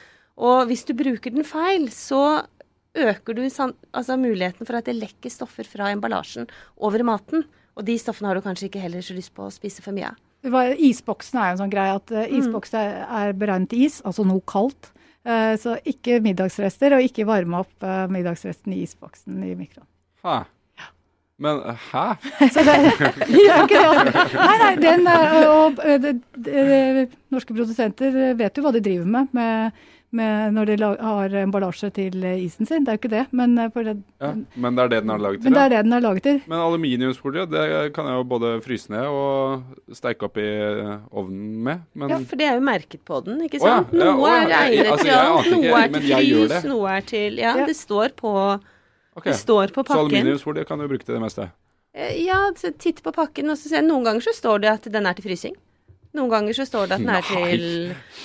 Og 0.41 0.71
hvis 0.71 0.87
du 0.89 0.95
bruker 0.97 1.37
den 1.37 1.45
feil, 1.49 1.91
så 1.93 2.47
øker 2.97 3.37
du 3.37 3.45
altså 3.45 4.17
muligheten 4.17 4.65
for 4.65 4.79
at 4.79 4.89
det 4.89 4.97
lekker 4.97 5.33
stoffer 5.33 5.69
fra 5.69 5.91
emballasjen 5.93 6.49
over 6.77 7.05
maten. 7.05 7.45
Og 7.77 7.85
de 7.85 7.99
stoffene 8.01 8.31
har 8.31 8.41
du 8.41 8.47
kanskje 8.47 8.71
ikke 8.71 8.81
heller 8.81 9.05
så 9.05 9.17
lyst 9.17 9.35
på 9.37 9.45
å 9.45 9.53
spise 9.53 9.85
for 9.85 9.97
mye 9.97 10.15
av. 10.15 10.26
Det 10.47 10.53
var, 10.55 10.75
isboksen 10.79 11.41
er 11.43 11.49
jo 11.49 11.57
en 11.57 11.63
sånn 11.65 11.73
greie 11.73 11.95
at 11.99 12.13
uh, 12.15 12.23
Mm. 12.27 12.37
isboksen 12.39 12.79
er, 12.79 13.01
er 13.21 13.33
beregnet 13.35 13.73
til 13.73 13.87
is, 13.89 13.99
altså 14.07 14.23
noe 14.27 14.45
kaldt. 14.47 14.93
Eh, 15.27 15.57
så 15.59 15.75
ikke 15.83 16.21
middagsrester, 16.23 16.95
og 16.95 17.03
ikke 17.03 17.27
varme 17.27 17.65
opp 17.65 17.83
eh, 17.83 18.05
middagsresten 18.15 18.77
i 18.77 18.85
isboksen 18.85 19.41
i 19.43 19.57
mikroen. 19.59 19.89
Hæ? 20.23 20.45
Men 21.43 21.59
hæ? 21.91 22.05
Så 22.55 22.63
det 22.65 22.77
gjør 23.29 23.67
ikke 23.67 23.81
det. 24.07 24.13
Nei, 24.39 24.55
nei, 24.63 24.71
den, 24.81 25.03
og, 25.11 25.83
og, 25.83 25.83
de, 26.01 26.15
de, 26.47 26.63
de, 26.97 27.03
norske 27.35 27.53
produsenter 27.53 28.15
vet 28.39 28.57
jo 28.57 28.65
hva 28.65 28.73
de 28.73 28.81
driver 28.87 29.11
med, 29.17 29.35
med 29.37 29.85
når 30.17 30.67
de 30.71 30.77
har 31.03 31.35
emballasje 31.43 31.91
til 31.95 32.25
eh, 32.25 32.39
isen 32.45 32.67
sin. 32.67 32.85
Det 32.85 32.93
er 32.93 32.97
jo 32.97 33.01
ikke 33.03 33.11
det, 33.13 33.25
men, 33.37 33.59
eh, 33.59 33.69
for 33.75 33.83
det, 33.85 33.97
Ja, 34.21 34.33
men 34.57 34.75
det 34.77 34.83
er 34.85 34.89
det 34.89 35.01
den 35.05 35.11
er 35.11 35.19
laget 35.19 35.41
til? 35.43 35.45
men 35.51 35.53
det 35.57 35.63
er 35.63 35.69
det 35.75 35.83
den 35.85 35.93
er 35.93 36.01
laget 36.01 36.23
til. 36.23 36.41
Men 36.47 36.59
aluminiumsfolie 36.59 37.47
det 37.51 37.93
kan 37.95 38.07
jeg 38.07 38.15
jo 38.21 38.25
både 38.25 38.53
fryse 38.65 38.91
ned 38.91 39.07
og 39.07 39.63
steike 39.93 40.23
opp 40.29 40.37
i 40.39 40.47
ovnen 41.13 41.63
med. 41.65 41.83
Men 41.95 42.09
Ja, 42.11 42.19
for 42.19 42.37
det 42.37 42.47
er 42.47 42.55
jo 42.55 42.65
merket 42.67 43.05
på 43.05 43.21
den, 43.25 43.41
ikke 43.47 43.61
ja, 43.61 43.77
sant? 43.83 43.93
ja, 43.93 44.13
å 44.13 44.17
Noe 44.17 44.31
ja, 44.31 44.41
er 44.41 44.57
egnet 44.71 44.91
altså, 44.93 45.05
til 45.05 45.15
alt, 45.15 45.53
noe 45.53 45.77
er 45.83 45.89
til 45.93 46.09
frys, 46.09 46.49
det. 46.57 46.65
noe 46.71 46.97
er 46.97 47.01
til 47.13 47.39
Ja, 47.39 47.57
Ja. 47.57 47.67
det 47.67 47.77
står 47.77 48.09
på 48.17 48.33
okay. 49.17 49.33
Det 49.33 49.39
står 49.41 49.73
på 49.73 49.85
Så 49.87 49.99
aluminiumsfolie 50.01 50.65
kan 50.65 50.79
du 50.79 50.89
bruke 50.89 51.05
til 51.05 51.15
det 51.15 51.23
meste? 51.23 51.51
Eh, 51.95 52.25
Ja, 52.27 52.51
titt 52.55 53.03
på 53.03 53.13
pakken, 53.13 53.49
og 53.51 53.57
så 53.57 53.69
ser 53.69 53.81
jeg 53.81 53.89
noen 53.89 54.05
ganger 54.05 54.21
så 54.21 54.33
står 54.37 54.61
det 54.61 54.69
at 54.71 54.83
den 54.93 55.07
er 55.07 55.15
til 55.15 55.25
frysing. 55.25 55.55
Noen 56.17 56.31
ganger 56.33 56.57
så 56.57 56.65
står 56.67 56.87
det 56.89 56.97
at 56.97 57.03
den 57.05 57.11
er 57.13 57.21
Nei. 57.21 57.29
til 57.29 57.67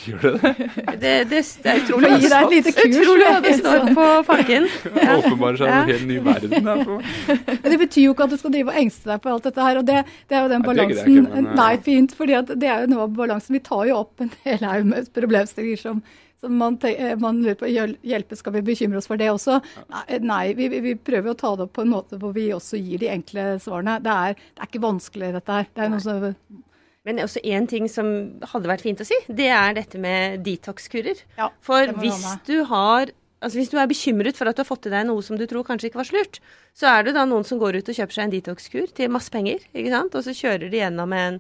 Gjør 0.02 0.22
det 0.24 0.32
det? 0.42 0.94
Det, 1.02 1.12
det, 1.30 1.42
det 1.62 1.72
er 1.74 1.82
utrolig. 1.84 2.10
For 2.10 2.22
gi 2.24 2.30
deg 2.32 2.46
et 2.46 2.54
lite 2.56 2.72
kurs. 2.78 2.96
Utrolig 3.02 3.26
hva 3.28 3.42
det 3.44 3.52
står 3.60 3.90
på 3.98 4.06
pakken. 4.32 4.68
Ja. 5.02 5.18
Åpenbart 5.20 5.60
seg 5.62 5.68
en 5.76 5.92
helt 5.92 6.08
ny 6.10 6.18
verden 6.26 6.68
her. 6.72 6.82
Men 7.52 7.68
det 7.74 7.80
betyr 7.84 8.08
jo 8.08 8.16
ikke 8.16 8.26
at 8.30 8.34
du 8.34 8.40
skal 8.42 8.56
drive 8.56 8.74
og 8.74 8.80
engste 8.82 9.12
deg 9.12 9.22
for 9.24 9.36
alt 9.36 9.46
dette 9.50 9.68
her. 9.68 9.82
Og 9.82 9.86
det, 9.92 10.00
det 10.32 10.38
er 10.40 10.48
jo 10.48 10.52
den 10.56 10.64
Nei, 10.64 10.70
balansen 10.72 11.12
ikke, 11.12 11.28
men, 11.36 11.46
eh, 11.52 11.60
Nei, 11.62 11.70
fint. 11.86 12.16
fordi 12.18 12.40
det 12.56 12.72
er 12.72 12.84
jo 12.88 12.92
noe 12.96 13.06
av 13.06 13.14
balansen. 13.20 13.56
Vi 13.60 13.64
tar 13.68 13.86
jo 13.92 14.00
opp 14.02 14.24
en 14.26 14.32
hel 14.48 14.66
haug 14.72 14.90
med 14.90 15.12
problemstillinger 15.20 15.82
som, 15.84 16.02
som 16.42 16.56
man, 16.64 16.80
eh, 16.90 17.14
man 17.22 17.44
lurer 17.44 17.60
på 17.62 17.70
hjelpe. 17.70 18.40
Skal 18.40 18.56
vi 18.58 18.64
bekymre 18.72 18.98
oss 19.04 19.10
for 19.12 19.22
det 19.22 19.30
også? 19.36 19.60
Nei, 19.94 20.04
nei 20.32 20.42
vi, 20.58 20.72
vi- 20.74 20.82
vi 20.88 20.96
prøver 20.98 21.36
å 21.36 21.38
ta 21.44 21.54
det 21.60 21.68
opp 21.70 21.76
på 21.78 21.86
en 21.86 21.94
måte 21.94 22.18
hvor 22.22 22.34
vi 22.38 22.48
også 22.56 22.80
gir 22.82 23.04
de 23.06 23.12
enkle 23.14 23.52
svarene. 23.62 24.00
Det 24.02 24.18
er, 24.18 24.42
det 24.56 24.66
er 24.66 24.72
ikke 24.74 24.86
vanskelig, 24.90 25.34
dette 25.38 25.60
her. 25.62 25.70
Det 25.76 25.86
er 25.88 25.94
noe 25.94 26.04
som 26.08 26.28
Men 27.08 27.22
også 27.24 27.42
én 27.42 27.66
ting 27.70 27.88
som 27.90 28.08
hadde 28.52 28.70
vært 28.70 28.84
fint 28.86 29.02
å 29.02 29.08
si, 29.08 29.18
det 29.26 29.50
er 29.50 29.74
dette 29.74 29.98
med 30.02 30.44
detox-kurer. 30.46 31.24
Ja, 31.40 31.50
For 31.66 31.94
hvis 32.02 32.22
du 32.48 32.62
har 32.70 33.14
Altså 33.42 33.58
Hvis 33.58 33.72
du 33.72 33.80
er 33.82 33.88
bekymret 33.90 34.38
for 34.38 34.46
at 34.46 34.54
du 34.54 34.62
har 34.62 34.68
fått 34.70 34.86
i 34.86 34.92
deg 34.94 35.08
noe 35.08 35.24
som 35.26 35.34
du 35.34 35.48
tror 35.50 35.66
kanskje 35.66 35.90
ikke 35.90 35.98
var 35.98 36.06
slurt, 36.06 36.38
så 36.78 36.92
er 36.92 37.08
det 37.08 37.16
da 37.16 37.24
noen 37.26 37.42
som 37.42 37.58
går 37.58 37.80
ut 37.80 37.88
og 37.90 37.98
kjøper 37.98 38.14
seg 38.14 38.28
en 38.28 38.34
detox-kur 38.36 38.92
til 38.94 39.10
masse 39.10 39.34
penger, 39.34 39.64
ikke 39.74 39.90
sant? 39.90 40.14
Og 40.14 40.28
så 40.28 40.36
kjører 40.38 40.70
de 40.70 40.78
gjennom 40.78 41.16
en 41.18 41.40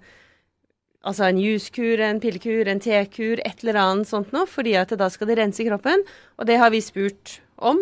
Altså 1.01 1.25
en 1.29 1.37
juskur, 1.41 2.01
en 2.05 2.19
pillekur, 2.21 2.67
en 2.69 2.81
tekur, 2.81 3.39
et 3.41 3.63
eller 3.63 3.79
annet 3.81 4.09
sånt 4.09 4.33
noe, 4.35 4.45
fordi 4.45 4.75
at 4.77 4.91
da 4.97 5.07
skal 5.09 5.31
det 5.31 5.39
rense 5.39 5.65
kroppen. 5.65 6.03
Og 6.37 6.45
det 6.45 6.59
har 6.61 6.69
vi 6.69 6.81
spurt 6.85 7.39
om. 7.57 7.79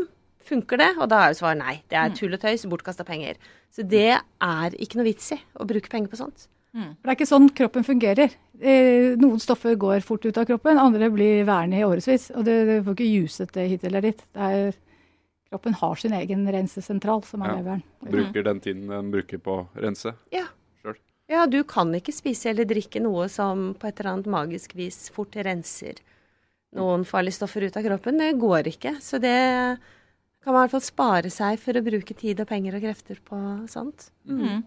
Funker 0.47 0.79
det? 0.79 0.93
Og 0.97 1.09
da 1.11 1.25
er 1.25 1.33
jo 1.33 1.39
svaret 1.41 1.59
nei. 1.59 1.73
Det 1.91 1.99
er 1.99 2.13
tull 2.15 2.37
og 2.37 2.39
tøys, 2.39 2.63
bortkasta 2.71 3.03
penger. 3.07 3.35
Så 3.75 3.83
det 3.83 4.13
er 4.15 4.77
ikke 4.79 5.01
noe 5.01 5.09
vits 5.09 5.33
i 5.35 5.39
å 5.59 5.67
bruke 5.67 5.91
penger 5.91 6.13
på 6.13 6.21
sånt. 6.21 6.47
For 6.73 7.01
Det 7.01 7.09
er 7.09 7.15
ikke 7.17 7.27
sånn 7.29 7.49
kroppen 7.55 7.83
fungerer. 7.83 8.33
Eh, 8.61 9.15
Noen 9.17 9.39
stoffer 9.41 9.75
går 9.79 10.01
fort 10.05 10.25
ut 10.25 10.37
av 10.37 10.45
kroppen, 10.45 10.77
andre 10.77 11.09
blir 11.09 11.43
værende 11.47 11.79
i 11.79 11.83
årevis. 11.87 12.29
Og 12.35 12.45
det, 12.45 12.57
det 12.67 12.83
får 12.85 12.95
ikke 12.97 13.09
juset 13.09 13.51
det 13.55 13.69
hit 13.71 13.83
eller 13.89 14.01
dit. 14.05 14.21
Det 14.35 14.49
er, 14.53 14.73
kroppen 15.49 15.73
har 15.79 15.95
sin 15.97 16.13
egen 16.13 16.45
rensesentral, 16.45 17.23
som 17.25 17.41
er 17.41 17.47
Ja. 17.49 17.55
leveren. 17.57 17.83
Bruker 18.05 18.43
den 18.43 18.59
tiden 18.59 18.87
den 18.87 19.09
bruker 19.11 19.39
på 19.41 19.55
å 19.63 19.67
rense. 19.81 20.13
Ja. 20.31 20.45
Ja, 21.29 21.45
du 21.45 21.63
kan 21.63 21.91
ikke 21.93 22.09
spise 22.13 22.49
eller 22.49 22.65
drikke 22.65 22.99
noe 22.99 23.27
som 23.29 23.75
på 23.77 23.85
et 23.87 23.99
eller 23.99 24.15
annet 24.15 24.25
magisk 24.33 24.71
vis 24.73 25.11
fort 25.13 25.35
renser 25.37 25.99
noen 26.73 27.03
farlige 27.05 27.35
stoffer 27.37 27.67
ut 27.67 27.77
av 27.77 27.83
kroppen. 27.85 28.17
Det 28.17 28.31
går 28.41 28.63
ikke. 28.71 28.95
Så 28.99 29.19
det 29.21 29.77
kan 30.43 30.53
man 30.53 30.63
i 30.63 30.67
hvert 30.67 30.71
fall 30.71 30.81
spare 30.81 31.29
seg 31.29 31.59
for 31.61 31.73
å 31.77 31.83
bruke 31.85 32.15
tid 32.17 32.39
og 32.41 32.47
penger 32.49 32.77
og 32.79 32.81
krefter 32.81 33.19
på 33.25 33.37
sånt. 33.69 34.09
Mhm. 34.25 34.63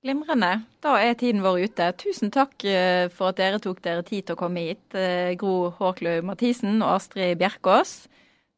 Glimrende. 0.00 0.62
Da 0.80 0.94
er 0.96 1.12
tiden 1.20 1.42
vår 1.44 1.66
ute. 1.68 1.90
Tusen 2.00 2.30
takk 2.32 2.64
eh, 2.64 3.10
for 3.12 3.34
at 3.34 3.40
dere 3.40 3.58
tok 3.60 3.82
dere 3.84 4.04
tid 4.06 4.24
til 4.24 4.36
å 4.36 4.40
komme 4.40 4.62
hit, 4.70 4.96
eh, 4.96 5.34
Gro 5.40 5.74
Håkløy 5.76 6.22
Mathisen 6.24 6.78
og 6.80 6.94
Astrid 6.94 7.36
Bjerkås. 7.42 8.08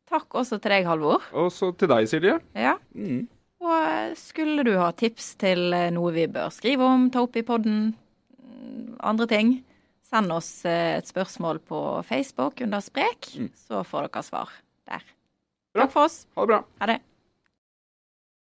Takk 0.07 0.37
også 0.39 0.61
til 0.63 0.77
deg, 0.77 0.87
Halvor. 0.87 1.27
Og 1.35 1.51
så 1.51 1.73
til 1.75 1.91
deg, 1.91 2.07
Silje. 2.07 2.37
Ja. 2.55 2.77
Mm. 2.95 3.27
Og 3.63 3.75
eh, 3.75 4.15
skulle 4.23 4.63
du 4.69 4.77
ha 4.79 4.93
tips 4.95 5.33
til 5.43 5.75
noe 5.97 6.15
vi 6.15 6.29
bør 6.31 6.55
skrive 6.55 6.87
om, 6.87 7.11
ta 7.11 7.27
opp 7.27 7.35
i 7.35 7.47
podden, 7.47 7.89
mm, 8.39 8.99
andre 9.11 9.27
ting, 9.35 9.55
send 10.07 10.31
oss 10.31 10.61
et 10.69 11.11
spørsmål 11.11 11.59
på 11.67 11.81
Facebook 12.07 12.63
under 12.63 12.85
Sprek, 12.85 13.33
så 13.67 13.83
får 13.83 14.13
dere 14.13 14.29
svar 14.29 14.59
der. 14.87 15.03
Takk 15.75 15.91
for 15.91 16.07
oss. 16.07 16.23
Ha 16.37 16.47
det 16.47 16.55
bra. 16.55 16.67
Ha 16.85 16.95
det. 16.95 17.03